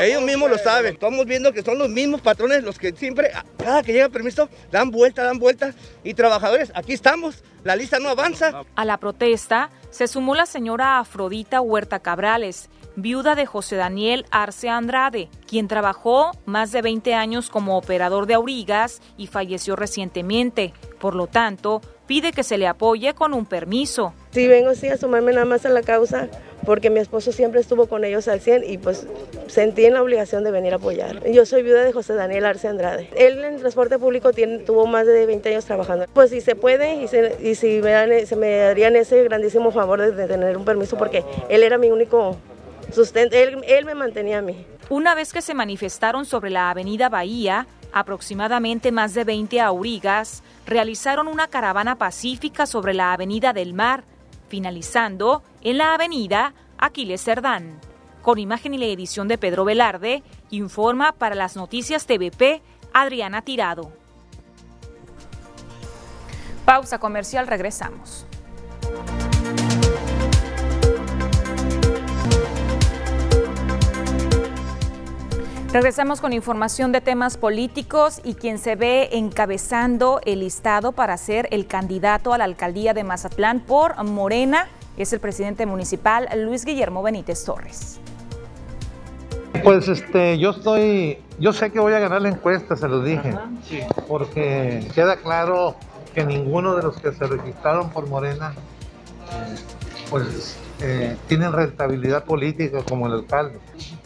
Ellos 0.01 0.23
mismos 0.23 0.51
lo 0.51 0.59
saben. 0.59 0.95
Estamos 0.95 1.25
viendo 1.25 1.53
que 1.53 1.63
son 1.63 1.79
los 1.79 1.89
mismos 1.89 2.21
patrones 2.21 2.65
los 2.65 2.81
que 2.81 2.93
siempre, 2.93 3.31
cada 3.57 3.85
que 3.85 3.93
llega 3.93 4.09
permiso, 4.09 4.49
dan 4.73 4.91
vuelta, 4.91 5.23
dan 5.23 5.39
vuelta. 5.39 5.75
Y 6.03 6.15
trabajadores, 6.15 6.73
aquí 6.75 6.93
estamos. 6.93 7.45
La 7.63 7.77
lista 7.77 8.01
no 8.01 8.09
avanza. 8.09 8.65
A 8.75 8.85
la 8.85 8.97
protesta 8.97 9.71
se 9.91 10.09
sumó 10.09 10.35
la 10.35 10.47
señora 10.47 10.99
Afrodita 10.99 11.61
Huerta 11.61 12.01
Cabrales, 12.01 12.69
viuda 12.97 13.35
de 13.35 13.47
José 13.47 13.77
Daniel 13.77 14.27
Arce 14.31 14.69
Andrade, 14.69 15.29
quien 15.47 15.69
trabajó 15.69 16.33
más 16.45 16.73
de 16.73 16.83
20 16.83 17.15
años 17.15 17.51
como 17.51 17.77
operador 17.77 18.27
de 18.27 18.35
aurigas 18.35 19.01
y 19.17 19.27
falleció 19.27 19.77
recientemente. 19.77 20.73
Por 20.99 21.15
lo 21.15 21.27
tanto, 21.27 21.81
pide 22.07 22.33
que 22.33 22.43
se 22.43 22.59
le 22.59 22.67
apoye 22.67 23.15
con 23.15 23.35
un 23.35 23.47
permiso. 23.47 24.15
Sí, 24.31 24.47
vengo 24.49 24.75
sí 24.75 24.89
a 24.89 24.97
sumarme 24.97 25.33
nada 25.33 25.45
más 25.45 25.67
a 25.67 25.69
la 25.69 25.83
causa 25.83 26.29
porque 26.65 26.91
mi 26.91 27.01
esposo 27.01 27.33
siempre 27.33 27.61
estuvo 27.61 27.87
con 27.87 28.05
ellos 28.05 28.29
al 28.29 28.41
100 28.41 28.65
y 28.71 28.79
pues 28.79 29.07
sentí 29.49 29.85
en 29.85 29.95
la 29.95 30.03
obligación 30.03 30.45
de 30.45 30.51
venir 30.51 30.73
a 30.73 30.77
apoyar. 30.77 31.29
Yo 31.31 31.45
soy 31.45 31.63
viuda 31.63 31.83
de 31.83 31.93
José 31.93 32.15
Daniel 32.15 32.47
Arce 32.47 32.69
Andrade. 32.69 33.11
Él 33.17 33.43
en 33.45 33.59
transporte 33.59 33.99
público 33.99 34.33
tiene, 34.33 34.59
tuvo 34.59 34.87
más 34.87 35.07
de 35.07 35.27
20 35.27 35.49
años 35.49 35.65
trabajando. 35.65 36.07
Pues 36.13 36.31
si 36.31 36.41
se 36.41 36.55
puede 36.55 36.95
y, 36.95 37.55
si 37.55 37.81
dan, 37.81 38.27
se 38.27 38.37
me 38.37 38.57
darían 38.59 38.97
ese 38.97 39.23
grandísimo 39.25 39.71
favor 39.73 40.01
de 40.01 40.27
tener 40.27 40.57
un 40.57 40.65
permiso 40.65 40.97
porque 40.97 41.25
él 41.49 41.63
era 41.63 41.79
mi 41.79 41.91
único 41.91 42.37
él, 42.95 43.85
me 43.85 43.95
mantenía 43.95 44.39
a 44.39 44.43
mí. 44.43 44.67
Una 44.89 45.15
vez 45.15 45.33
que 45.33 45.43
se 45.43 45.55
manifestaron 45.55 46.25
sobre 46.25 46.51
la 46.51 46.71
avenida 46.71 47.09
Bahía, 47.09 47.67
aproximadamente 47.93 48.93
más 48.93 49.15
de 49.15 49.25
20 49.25 49.61
aurigas 49.61 50.43
realizaron 50.67 51.29
una 51.29 51.49
caravana 51.49 51.97
pacífica 51.97 52.67
sobre 52.67 52.95
la 52.95 53.13
avenida 53.13 53.53
del 53.53 53.75
Mar, 53.75 54.05
finalizando 54.49 55.43
en 55.63 55.79
la 55.79 55.95
avenida 55.95 56.55
Aquiles 56.79 57.23
Cerdán. 57.23 57.81
Con 58.23 58.39
imagen 58.39 58.75
y 58.75 58.79
la 58.79 58.87
edición 58.87 59.29
de 59.29 59.39
Pedro 59.39 59.65
Velarde, 59.65 60.23
informa 60.51 61.13
para 61.13 61.35
las 61.35 61.57
noticias 61.57 62.07
TVP 62.07 62.63
Adriana 62.93 63.43
Tirado. 63.43 63.93
Pausa 66.65 66.99
comercial, 66.99 67.47
regresamos. 67.47 68.27
Regresamos 75.73 76.21
con 76.21 76.35
información 76.35 76.93
de 76.93 77.01
temas 77.01 77.39
políticos 77.39 78.21
y 78.23 78.35
quien 78.35 78.59
se 78.59 78.77
ve 78.77 79.09
encabezando 79.13 80.21
el 80.27 80.41
listado 80.41 80.93
para 80.93 81.17
ser 81.17 81.49
el 81.51 81.67
candidato 81.67 82.35
a 82.35 82.39
la 82.39 82.45
alcaldía 82.45 82.93
de 82.93 83.05
Mazatlán 83.05 83.61
por 83.61 84.05
Morena 84.05 84.69
es 84.99 85.15
el 85.15 85.21
presidente 85.21 85.65
municipal 85.65 86.29
Luis 86.37 86.67
Guillermo 86.67 87.03
Benítez 87.03 87.43
Torres. 87.47 87.99
Pues 89.65 89.89
este, 89.89 90.39
yo 90.39 90.51
estoy, 90.51 91.17
yo 91.39 91.55
sé 91.55 91.73
que 91.73 91.81
voy 91.81 91.95
a 91.95 92.01
ganar 92.01 92.21
la 92.21 92.29
encuesta, 92.29 92.77
se 92.77 92.87
lo 92.87 93.03
dije, 93.03 93.35
porque 94.09 94.87
queda 94.95 95.17
claro 95.17 95.77
que 96.15 96.27
ninguno 96.27 96.77
de 96.77 96.83
los 96.83 97.01
que 97.01 97.13
se 97.13 97.27
registraron 97.27 97.89
por 97.89 98.07
Morena, 98.09 98.53
pues 100.11 100.59
eh, 100.83 101.17
tienen 101.29 101.51
rentabilidad 101.51 102.25
política 102.25 102.83
como 102.87 103.07
el 103.07 103.15
alcalde. 103.15 103.59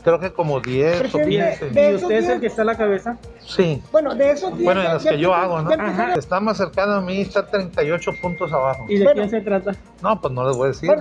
Creo 0.06 0.20
que 0.20 0.32
como 0.32 0.60
10 0.60 1.16
o 1.16 1.18
15. 1.18 1.70
¿Y 1.74 1.94
usted 1.96 2.10
es 2.12 2.28
el 2.28 2.38
que 2.40 2.46
está 2.46 2.62
a 2.62 2.64
la 2.64 2.76
cabeza? 2.76 3.18
Sí. 3.40 3.82
Bueno, 3.90 4.14
de 4.14 4.30
esos 4.30 4.52
10. 4.52 4.64
Bueno, 4.64 4.82
en 4.82 4.86
las 4.86 5.02
que 5.04 5.18
yo 5.18 5.34
hago, 5.34 5.60
¿no? 5.62 5.68
Está 6.14 6.38
más 6.38 6.58
cercano 6.58 6.92
a 6.92 7.00
mí, 7.00 7.22
está 7.22 7.44
38 7.44 8.12
puntos 8.22 8.52
abajo. 8.52 8.86
¿Y 8.88 8.98
de 8.98 9.12
quién 9.12 9.28
se 9.28 9.40
trata? 9.40 9.72
No, 10.00 10.20
pues 10.20 10.32
no 10.32 10.46
les 10.46 10.56
voy 10.56 10.66
a 10.66 10.68
decir. 10.68 10.92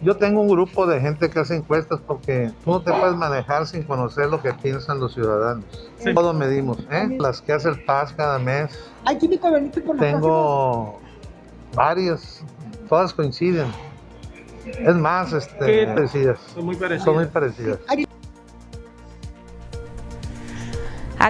Yo 0.00 0.16
tengo 0.16 0.40
un 0.40 0.48
grupo 0.48 0.86
de 0.86 1.02
gente 1.02 1.28
que 1.28 1.38
hace 1.38 1.54
encuestas 1.54 2.00
porque 2.06 2.50
tú 2.64 2.70
no 2.70 2.80
te 2.80 2.92
puedes 2.92 3.14
manejar 3.14 3.66
sin 3.66 3.82
conocer 3.82 4.28
lo 4.28 4.40
que 4.40 4.54
piensan 4.54 5.00
los 5.00 5.12
ciudadanos. 5.12 5.66
Todos 6.14 6.34
medimos, 6.34 6.78
¿eh? 6.90 7.14
Las 7.20 7.42
que 7.42 7.52
hace 7.52 7.68
el 7.68 7.84
PAS 7.84 8.14
cada 8.14 8.38
mes. 8.38 8.70
¿Hay 9.04 9.18
químico 9.18 9.50
Benito 9.50 9.82
por 9.82 9.98
Tengo 9.98 10.98
varias, 11.74 12.42
todas 12.88 13.12
coinciden. 13.12 13.66
Es 14.64 14.94
más, 14.94 15.34
este, 15.34 15.88
parecidas. 15.88 16.40
Son 16.54 16.64
muy 16.64 16.74
parecidas. 16.74 17.04
Son 17.04 17.14
muy 17.16 17.26
parecidas. 17.26 17.80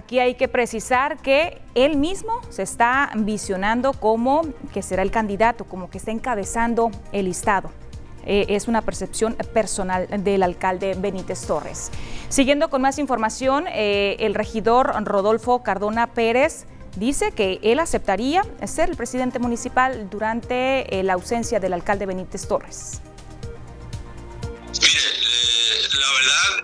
Aquí 0.06 0.20
hay 0.20 0.36
que 0.36 0.46
precisar 0.46 1.16
que 1.16 1.60
él 1.74 1.96
mismo 1.96 2.40
se 2.48 2.62
está 2.62 3.10
visionando 3.16 3.92
como 3.92 4.42
que 4.72 4.80
será 4.80 5.02
el 5.02 5.10
candidato, 5.10 5.64
como 5.64 5.90
que 5.90 5.98
está 5.98 6.12
encabezando 6.12 6.92
el 7.10 7.24
listado. 7.24 7.72
Eh, 8.24 8.46
es 8.50 8.68
una 8.68 8.82
percepción 8.82 9.34
personal 9.52 10.06
del 10.22 10.44
alcalde 10.44 10.94
Benítez 10.96 11.44
Torres. 11.44 11.90
Siguiendo 12.28 12.70
con 12.70 12.82
más 12.82 13.00
información, 13.00 13.64
eh, 13.66 14.14
el 14.20 14.36
regidor 14.36 14.92
Rodolfo 15.04 15.64
Cardona 15.64 16.06
Pérez 16.06 16.66
dice 16.94 17.32
que 17.32 17.58
él 17.64 17.80
aceptaría 17.80 18.44
ser 18.64 18.90
el 18.90 18.96
presidente 18.96 19.40
municipal 19.40 20.08
durante 20.08 21.00
eh, 21.00 21.02
la 21.02 21.14
ausencia 21.14 21.58
del 21.58 21.72
alcalde 21.72 22.06
Benítez 22.06 22.46
Torres. 22.46 23.02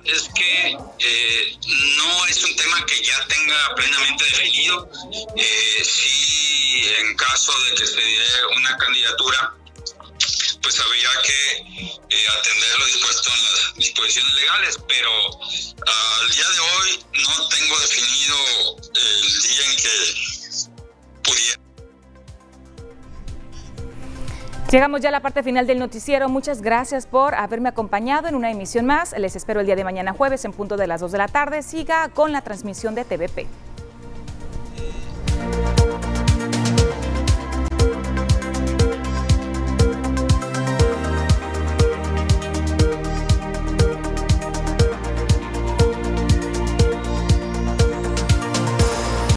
Es 0.05 0.29
que 0.35 0.77
eh, 0.99 1.59
no 1.97 2.27
es 2.27 2.43
un 2.43 2.55
tema 2.57 2.85
que 2.87 3.03
ya 3.03 3.27
tenga 3.27 3.75
plenamente 3.75 4.25
definido. 4.25 4.91
Eh, 5.37 5.85
sí, 5.85 6.83
en 6.99 7.17
caso 7.17 7.53
de 7.65 7.75
que 7.77 7.87
se 7.87 8.01
dé 8.01 8.47
una 8.57 8.77
candidatura, 8.77 9.55
pues 10.63 10.81
habría 10.81 11.11
que 11.23 11.57
eh, 12.11 12.29
atender 12.39 12.79
lo 12.79 12.87
dispuesto 12.87 13.31
en 13.31 13.43
las 13.43 13.75
disposiciones 13.77 14.35
legales, 14.35 14.79
pero 14.89 15.41
al 15.41 16.31
día 16.31 16.49
de 16.49 16.61
hoy 16.61 17.05
no 17.15 17.49
tengo 17.49 17.79
definido 17.81 18.77
el 18.95 19.43
día 19.43 19.65
en 19.65 19.77
que 19.77 21.23
pudiera 21.23 21.62
Llegamos 24.71 25.03
ya 25.03 25.11
a 25.11 25.13
la 25.13 25.21
parte 25.21 25.43
final 25.43 25.67
del 25.67 25.79
noticiero. 25.79 26.29
Muchas 26.31 26.63
gracias 26.63 27.07
por 27.07 27.35
haberme 27.35 27.69
acompañado 27.69 28.29
en 28.29 28.35
una 28.35 28.51
emisión 28.51 28.87
más. 28.87 29.15
Les 29.19 29.37
espero 29.37 29.61
el 29.61 29.67
día 29.67 29.77
de 29.77 29.85
mañana 29.85 30.15
jueves 30.15 30.45
en 30.47 30.53
punto 30.53 30.77
de 30.77 30.87
las 30.87 31.01
2 31.01 31.13
de 31.13 31.19
la 31.19 31.29
tarde. 31.29 31.63
Siga 31.63 32.09
con 32.09 32.33
la 32.33 32.41
transmisión 32.41 32.95
de 32.95 33.05
TVP. 33.05 33.47